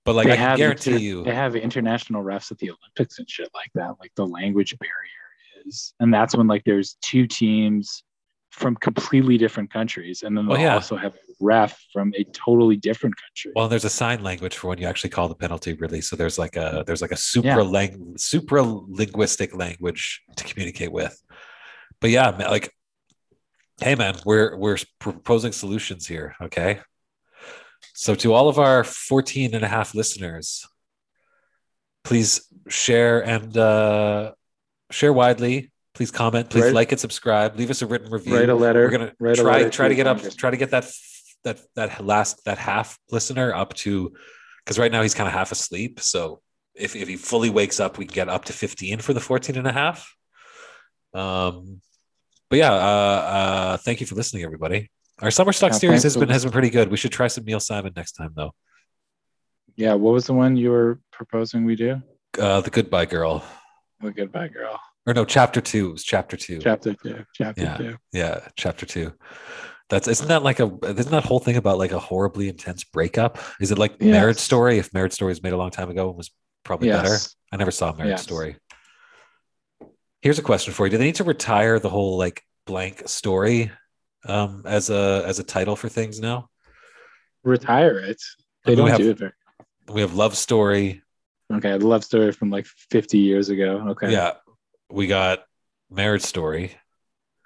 But 0.06 0.16
like 0.16 0.28
I 0.28 0.36
can 0.36 0.58
guarantee 0.58 0.92
inter- 0.92 1.04
you, 1.04 1.24
they 1.24 1.36
have 1.36 1.56
international 1.56 2.24
refs 2.24 2.52
at 2.52 2.58
the 2.58 2.72
Olympics 2.72 3.20
and 3.20 3.30
shit 3.30 3.50
like 3.54 3.72
that. 3.76 3.96
Like 4.00 4.12
the 4.16 4.26
language 4.28 4.78
barrier 4.78 5.66
is, 5.66 5.94
and 6.00 6.14
that's 6.14 6.36
when 6.36 6.48
like 6.48 6.64
there's 6.66 6.98
two 7.02 7.28
teams 7.28 8.04
from 8.52 8.76
completely 8.76 9.38
different 9.38 9.72
countries, 9.72 10.24
and 10.24 10.36
then 10.38 10.48
Well, 10.48 10.58
they'll 10.58 10.66
yeah. 10.68 10.74
also 10.76 10.98
have 10.98 11.14
a 11.14 11.34
ref 11.40 11.80
from 11.94 12.14
a 12.18 12.24
totally 12.26 12.76
different 12.78 13.16
country. 13.16 13.52
well, 13.56 13.68
there's 13.68 13.86
a 13.86 13.90
sign 13.90 14.24
language 14.24 14.56
for 14.58 14.68
when 14.70 14.78
you 14.80 14.88
actually 14.88 15.12
call 15.12 15.28
the 15.30 15.36
penalty, 15.36 15.74
really. 15.74 16.02
So 16.02 16.16
there's 16.16 16.38
like 16.40 16.56
a 16.56 16.84
there's 16.86 17.02
like 17.02 17.12
a 17.12 17.18
supra 17.18 17.64
lang 17.64 18.16
supra 18.18 18.64
linguistic 18.64 19.56
language 19.56 20.22
to 20.36 20.44
communicate 20.44 20.92
with. 20.92 21.22
But 22.02 22.10
yeah, 22.10 22.30
like, 22.30 22.74
hey 23.82 23.96
man, 23.96 24.16
we're 24.26 24.58
we're 24.58 24.78
proposing 25.00 25.52
solutions 25.52 26.08
here. 26.08 26.36
Okay. 26.42 26.80
So 27.94 28.16
to 28.16 28.34
all 28.34 28.50
of 28.50 28.58
our 28.60 28.84
14 28.84 29.54
and 29.56 29.64
a 29.64 29.68
half 29.68 29.94
listeners, 29.94 30.66
please 32.04 32.42
share 32.68 33.24
and 33.24 33.56
uh, 33.58 34.32
share 34.92 35.14
widely. 35.14 35.72
Please 36.00 36.12
comment. 36.12 36.50
Please 36.50 36.72
like 36.72 36.94
and 36.94 37.00
subscribe. 37.02 37.58
Leave 37.58 37.70
us 37.70 37.82
a 37.82 37.86
written 37.86 38.10
review. 38.10 38.34
write 38.34 38.48
a 38.48 38.56
letter. 38.56 38.86
We're 38.86 38.90
gonna 38.90 39.14
write 39.20 39.36
try 39.36 39.68
try 39.68 39.90
to 39.90 39.94
your 39.94 40.06
get 40.06 40.08
up 40.08 40.22
try 40.38 40.50
to 40.50 40.56
get 40.56 40.72
that 40.72 40.90
that 41.44 41.60
that 41.76 42.06
last 42.06 42.46
that 42.46 42.58
half 42.58 42.98
listener 43.12 43.54
up 43.54 43.74
to 43.84 44.14
because 44.64 44.80
right 44.80 44.94
now 44.94 45.02
he's 45.02 45.14
kind 45.14 45.28
of 45.28 45.34
half 45.34 45.52
asleep. 45.52 46.00
So 46.00 46.40
if 46.74 46.96
if 46.96 47.10
he 47.10 47.18
fully 47.18 47.50
wakes 47.50 47.82
up, 47.82 47.98
we 47.98 48.06
can 48.06 48.16
get 48.16 48.30
up 48.30 48.46
to 48.46 48.54
15 48.54 49.00
for 49.00 49.12
the 49.12 49.20
14 49.20 49.58
and 49.58 49.68
a 49.68 49.74
half. 49.74 50.16
Um, 51.14 51.82
but 52.50 52.60
yeah, 52.60 52.72
uh, 52.72 52.78
uh, 52.78 53.78
thank 53.80 54.00
you 54.00 54.08
for 54.08 54.16
listening, 54.16 54.46
everybody. 54.46 54.90
Our 55.22 55.32
summer 55.32 55.52
stock 55.52 55.74
Yeah, 55.74 55.80
series 55.80 56.04
has 56.04 56.16
been 56.16 56.30
has 56.30 56.46
been 56.46 56.54
pretty 56.54 56.70
good. 56.70 56.90
We 56.90 56.96
should 56.96 57.12
try 57.12 57.28
some 57.28 57.44
Neil 57.44 57.60
Simon 57.60 57.92
next 57.94 58.14
time, 58.14 58.32
though. 58.38 58.52
Yeah, 59.76 59.96
what 59.96 60.14
was 60.14 60.28
the 60.28 60.34
one 60.34 60.56
you 60.56 60.72
were 60.72 61.02
proposing 61.12 61.66
we 61.66 61.76
do? 61.76 62.02
Uh, 62.40 62.62
the 62.62 62.70
Goodbye 62.70 63.08
Girl, 63.08 63.44
The 64.00 64.12
Goodbye 64.12 64.48
Girl. 64.48 64.80
Or 65.10 65.14
no, 65.14 65.26
chapter 65.26 65.60
two. 65.60 65.90
It 65.90 65.92
was 65.94 66.04
chapter 66.04 66.38
two. 66.38 66.60
Chapter 66.60 66.94
two. 66.94 67.26
Chapter 67.34 67.62
Yeah. 67.64 67.78
two. 67.78 67.98
yeah, 68.14 68.48
chapter 68.56 68.86
two. 68.86 69.14
That's 69.90 70.08
isn't 70.08 70.28
that 70.28 70.44
like 70.44 70.60
a 70.60 70.72
isn't 70.84 71.12
that 71.12 71.26
whole 71.26 71.40
thing 71.40 71.56
about 71.58 71.80
like 71.80 71.92
a 71.92 71.98
horribly 72.00 72.48
intense 72.48 72.84
breakup? 72.84 73.40
Is 73.60 73.72
it 73.72 73.80
like 73.80 73.94
Yes. 74.00 74.12
Marriage 74.12 74.38
Story? 74.38 74.78
If 74.78 74.94
Marriage 74.94 75.14
Story 75.14 75.32
was 75.32 75.42
made 75.42 75.54
a 75.54 75.58
long 75.58 75.72
time 75.72 75.90
ago 75.90 76.10
and 76.10 76.18
was 76.18 76.30
probably 76.64 76.90
better. 76.90 77.18
I 77.52 77.58
never 77.58 77.72
saw 77.72 77.92
Marriage 77.94 78.12
Yes. 78.12 78.22
Story. 78.24 78.58
Here's 80.22 80.38
a 80.38 80.44
question 80.44 80.74
for 80.74 80.86
you: 80.86 80.92
Do 80.92 80.98
they 81.00 81.06
need 81.06 81.16
to 81.16 81.24
retire 81.24 81.80
the 81.80 81.90
whole 81.90 82.18
like 82.18 82.44
blank 82.68 83.08
story 83.08 83.72
um, 84.26 84.62
as 84.66 84.92
a 84.92 85.24
as 85.26 85.40
a 85.40 85.44
title 85.44 85.76
for 85.76 85.90
things 85.90 86.20
now? 86.20 86.50
Retire 87.44 87.98
it. 87.98 88.22
They 88.66 88.74
We 88.74 88.76
don't 88.76 88.90
have- 88.90 88.98
do 89.00 89.10
it 89.10 89.18
very. 89.18 89.32
We 89.92 90.02
have 90.02 90.14
Love 90.14 90.38
Story. 90.38 91.02
Okay, 91.52 91.76
the 91.80 91.88
love 91.88 92.04
story 92.04 92.32
from 92.32 92.52
like 92.52 92.68
50 92.92 93.18
years 93.18 93.50
ago. 93.50 93.84
Okay. 93.90 94.12
Yeah, 94.12 94.34
we 94.92 95.08
got 95.08 95.40
Marriage 95.90 96.22
Story. 96.24 96.76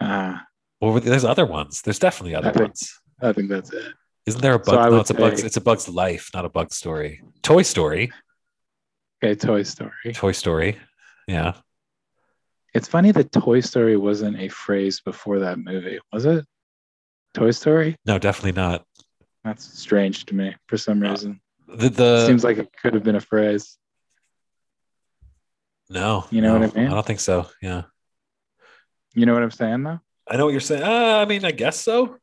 Ah, 0.01 0.45
Well, 0.81 0.99
there's 0.99 1.23
other 1.25 1.45
ones. 1.45 1.81
There's 1.81 1.99
definitely 1.99 2.35
other 2.35 2.49
I 2.49 2.51
think- 2.51 2.63
ones. 2.67 2.99
I 3.21 3.31
think 3.33 3.49
that's 3.49 3.71
it. 3.71 3.93
Isn't 4.25 4.41
there 4.41 4.55
a 4.55 4.63
So 4.63 4.71
bug? 4.71 4.79
I 4.79 4.89
no, 4.89 4.99
it's 4.99 5.09
a 5.09 5.13
bug's. 5.13 5.43
It's 5.43 5.57
a 5.57 5.61
bug's 5.61 5.87
life, 5.89 6.29
not 6.33 6.45
a 6.45 6.49
bug 6.49 6.73
story. 6.73 7.21
Toy 7.41 7.61
Story. 7.61 8.11
Okay, 9.23 9.35
Toy 9.35 9.63
Story. 9.63 10.13
Toy 10.13 10.31
Story. 10.33 10.77
Yeah. 11.27 11.53
It's 12.73 12.87
funny 12.87 13.11
that 13.11 13.31
Toy 13.31 13.59
Story 13.61 13.95
wasn't 13.97 14.39
a 14.39 14.49
phrase 14.49 14.99
before 15.01 15.39
that 15.39 15.57
movie, 15.59 15.99
was 16.11 16.25
it? 16.25 16.45
Toy 17.33 17.51
Story? 17.51 17.95
No, 18.05 18.17
definitely 18.17 18.53
not. 18.53 18.85
That's 19.43 19.63
strange 19.79 20.25
to 20.27 20.35
me 20.35 20.55
for 20.67 20.77
some 20.77 21.03
Uh, 21.03 21.09
reason. 21.11 21.41
The 21.67 21.89
the 21.89 22.25
Seems 22.27 22.43
like 22.43 22.57
it 22.57 22.69
could 22.81 22.93
have 22.93 23.03
been 23.03 23.15
a 23.15 23.21
phrase. 23.21 23.77
No. 25.93 26.25
You 26.31 26.41
know 26.41 26.57
no, 26.57 26.67
what 26.67 26.75
I 26.75 26.79
mean? 26.79 26.87
I 26.91 26.93
don't 26.93 27.05
think 27.05 27.19
so. 27.19 27.47
Yeah. 27.61 27.83
You 29.13 29.25
know 29.25 29.33
what 29.33 29.43
I'm 29.43 29.51
saying, 29.51 29.83
though? 29.83 29.99
I 30.27 30.37
know 30.37 30.45
what 30.45 30.51
you're 30.51 30.59
saying. 30.61 30.83
Uh, 30.83 31.17
I 31.21 31.25
mean, 31.25 31.45
I 31.45 31.51
guess 31.51 31.79
so. 31.79 32.17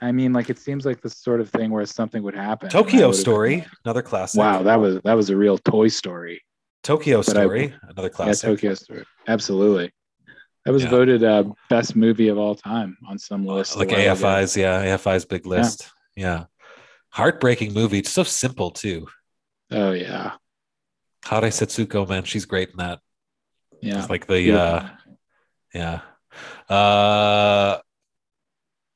I 0.00 0.12
mean, 0.12 0.32
like 0.32 0.50
it 0.50 0.58
seems 0.58 0.84
like 0.84 1.00
the 1.00 1.10
sort 1.10 1.40
of 1.40 1.48
thing 1.50 1.70
where 1.70 1.84
something 1.86 2.22
would 2.22 2.34
happen. 2.34 2.68
Tokyo 2.68 3.12
Story, 3.12 3.56
been 3.60 3.66
another 3.84 4.02
classic. 4.02 4.38
Wow, 4.38 4.62
that 4.62 4.76
was 4.78 5.00
that 5.04 5.14
was 5.14 5.30
a 5.30 5.36
real 5.36 5.56
Toy 5.58 5.88
Story. 5.88 6.42
Tokyo 6.82 7.18
But 7.18 7.36
I- 7.36 7.40
Story, 7.42 7.74
another 7.82 8.02
Yeah, 8.08 8.08
classic. 8.08 8.48
Tokyo 8.50 8.74
Story. 8.74 9.04
Absolutely. 9.26 9.92
That 10.64 10.72
was 10.72 10.82
Yeah. 10.84 10.90
voted 10.90 11.24
uh, 11.24 11.44
best 11.70 11.94
movie 11.96 12.28
of 12.28 12.38
all 12.38 12.54
time 12.54 12.96
on 13.08 13.18
some 13.18 13.46
list. 13.46 13.76
a 13.76 13.78
like. 13.78 13.88
AFI's, 13.90 14.56
yeah, 14.56 14.82
AFI's 14.96 15.24
big 15.24 15.46
list. 15.46 15.90
Yeah. 16.16 16.44
Heartbreaking 17.10 17.72
movie. 17.74 17.98
It's 17.98 18.10
so 18.10 18.24
simple 18.24 18.70
too. 18.70 19.06
Oh 19.70 19.92
yeah, 19.92 20.32
Hara 21.24 21.48
Setsuko, 21.48 22.08
man, 22.08 22.24
she's 22.24 22.44
great 22.44 22.70
in 22.70 22.76
that. 22.78 23.00
yeah. 23.80 23.98
It's 24.00 24.10
like 24.10 24.26
the 24.26 24.40
Yeah. 24.40 24.56
uh 24.56 24.88
yeah. 25.74 26.00
Uh 26.74 27.78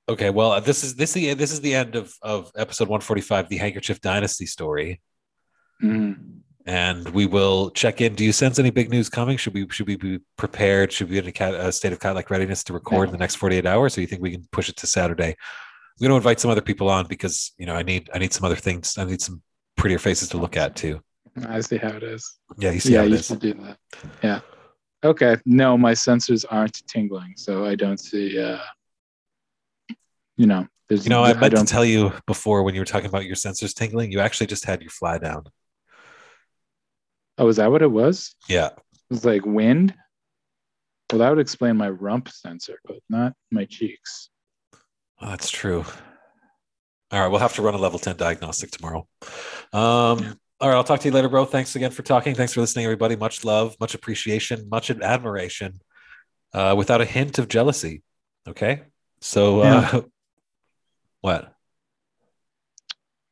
okay, 0.09 0.31
well 0.31 0.61
this 0.61 0.85
is 0.85 0.95
this 0.95 1.11
is 1.11 1.15
the 1.15 1.35
this 1.35 1.53
is 1.53 1.61
the 1.61 1.75
end 1.75 1.95
of 1.97 2.13
of 2.23 2.51
episode 2.57 2.89
145, 2.89 3.49
the 3.49 3.57
handkerchief 3.59 4.01
dynasty 4.01 4.47
story. 4.47 5.01
Mhm. 5.83 6.41
And 6.67 7.09
we 7.11 7.25
will 7.25 7.71
check 7.71 8.01
in. 8.03 8.15
Do 8.15 8.25
you 8.25 8.33
sense 8.33 8.59
any 8.59 8.71
big 8.71 8.91
news 8.91 9.09
coming? 9.09 9.37
Should 9.39 9.55
we 9.55 9.67
should 9.71 9.87
we 9.87 9.97
be 9.97 10.19
prepared? 10.37 10.93
Should 10.93 11.09
we 11.09 11.15
be 11.15 11.19
in 11.21 11.27
a, 11.29 11.33
cat, 11.33 11.55
a 11.55 11.73
state 11.73 11.93
of 11.95 12.01
cat-like 12.01 12.29
readiness 12.31 12.63
to 12.65 12.75
record 12.75 13.09
in 13.09 13.13
the 13.13 13.19
next 13.19 13.37
48 13.37 13.65
hours? 13.65 13.97
Or 13.97 14.03
you 14.03 14.07
think 14.07 14.21
we 14.21 14.33
can 14.33 14.47
push 14.53 14.69
it 14.69 14.77
to 14.77 14.87
Saturday? 14.87 15.31
I'm 15.31 16.01
going 16.05 16.11
to 16.11 16.17
invite 16.17 16.41
some 16.41 16.51
other 16.51 16.61
people 16.61 16.91
on 16.91 17.07
because 17.07 17.53
you 17.59 17.65
know 17.67 17.75
I 17.75 17.83
need 17.83 18.11
I 18.15 18.19
need 18.19 18.33
some 18.35 18.45
other 18.45 18.57
things. 18.57 18.99
I 18.99 19.05
need 19.05 19.23
some 19.23 19.41
prettier 19.77 19.99
faces 19.99 20.29
to 20.31 20.37
look 20.37 20.57
at 20.59 20.77
too. 20.77 21.01
I 21.47 21.61
see 21.61 21.77
how 21.77 21.89
it 21.89 22.03
is. 22.03 22.39
Yeah, 22.59 22.71
you 22.73 22.81
see 22.81 22.93
yeah, 22.93 23.01
how 23.01 23.05
it 23.07 23.11
you 23.11 23.15
is. 23.17 23.27
should 23.27 23.41
do 23.41 23.55
that. 23.55 23.79
Yeah. 24.23 24.41
Okay. 25.05 25.37
No, 25.47 25.77
my 25.79 25.93
sensors 25.93 26.45
aren't 26.49 26.87
tingling, 26.89 27.35
so 27.37 27.65
I 27.65 27.75
don't 27.75 27.99
see. 27.99 28.39
uh 28.41 28.59
You 30.37 30.47
know, 30.47 30.67
there's. 30.89 31.05
You 31.05 31.11
know, 31.11 31.23
I 31.25 31.33
meant 31.35 31.43
to 31.45 31.51
don't. 31.51 31.69
tell 31.69 31.85
you 31.85 32.13
before 32.27 32.63
when 32.63 32.75
you 32.75 32.81
were 32.81 32.85
talking 32.87 33.09
about 33.09 33.25
your 33.25 33.37
sensors 33.37 33.75
tingling, 33.75 34.11
you 34.13 34.21
actually 34.21 34.47
just 34.49 34.65
had 34.65 34.81
your 34.83 34.91
fly 34.91 35.19
down. 35.19 35.45
oh, 37.39 37.49
is 37.49 37.57
that 37.57 37.71
what 37.71 37.83
it 37.83 37.91
was? 37.91 38.35
Yeah. 38.49 38.67
It 38.69 39.11
was 39.11 39.25
like 39.25 39.45
wind. 39.47 39.95
Well, 41.11 41.21
that 41.21 41.31
would 41.31 41.39
explain 41.39 41.77
my 41.77 41.89
rump 41.89 42.29
sensor, 42.29 42.79
but 42.85 42.99
not 43.09 43.33
my 43.51 43.65
cheeks. 43.65 44.29
Oh, 45.21 45.31
that's 45.31 45.51
true. 45.51 45.85
All 47.11 47.21
right, 47.21 47.29
we'll 47.29 47.41
have 47.41 47.55
to 47.55 47.63
run 47.63 47.73
a 47.75 47.79
level 47.79 47.99
10 47.99 48.17
diagnostic 48.17 48.71
tomorrow. 48.71 49.09
Um, 49.73 50.19
Yeah. 50.19 50.33
All 50.61 50.69
right, 50.69 50.75
I'll 50.75 50.83
talk 50.83 50.99
to 51.01 51.09
you 51.09 51.15
later, 51.15 51.29
bro. 51.29 51.45
Thanks 51.45 51.77
again 51.77 51.93
for 51.93 52.03
talking. 52.03 52.35
Thanks 52.35 52.53
for 52.53 52.61
listening, 52.61 52.85
everybody. 52.85 53.15
Much 53.15 53.45
love, 53.45 53.77
much 53.79 53.95
appreciation, 53.95 54.69
much 54.69 54.91
admiration, 54.91 55.81
uh, 56.53 56.75
without 56.77 57.01
a 57.01 57.05
hint 57.05 57.39
of 57.39 57.47
jealousy. 57.47 58.03
Okay. 58.49 58.83
So, 59.21 59.61
uh, 59.61 60.01
what? 61.21 61.55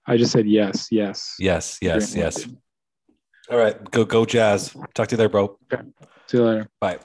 I 0.07 0.17
just 0.17 0.31
said 0.31 0.47
yes, 0.47 0.87
yes. 0.93 1.35
Yes, 1.41 1.79
yes, 1.83 2.15
yes. 2.15 2.47
All 3.51 3.59
right, 3.59 3.91
go, 3.91 4.05
go, 4.05 4.25
Jazz. 4.25 4.77
Talk 4.95 5.09
to 5.09 5.15
you 5.15 5.17
there, 5.17 5.29
bro. 5.29 5.59
Okay. 5.73 5.83
See 6.29 6.39
you 6.39 6.45
later. 6.45 6.69
Bye. 6.81 6.99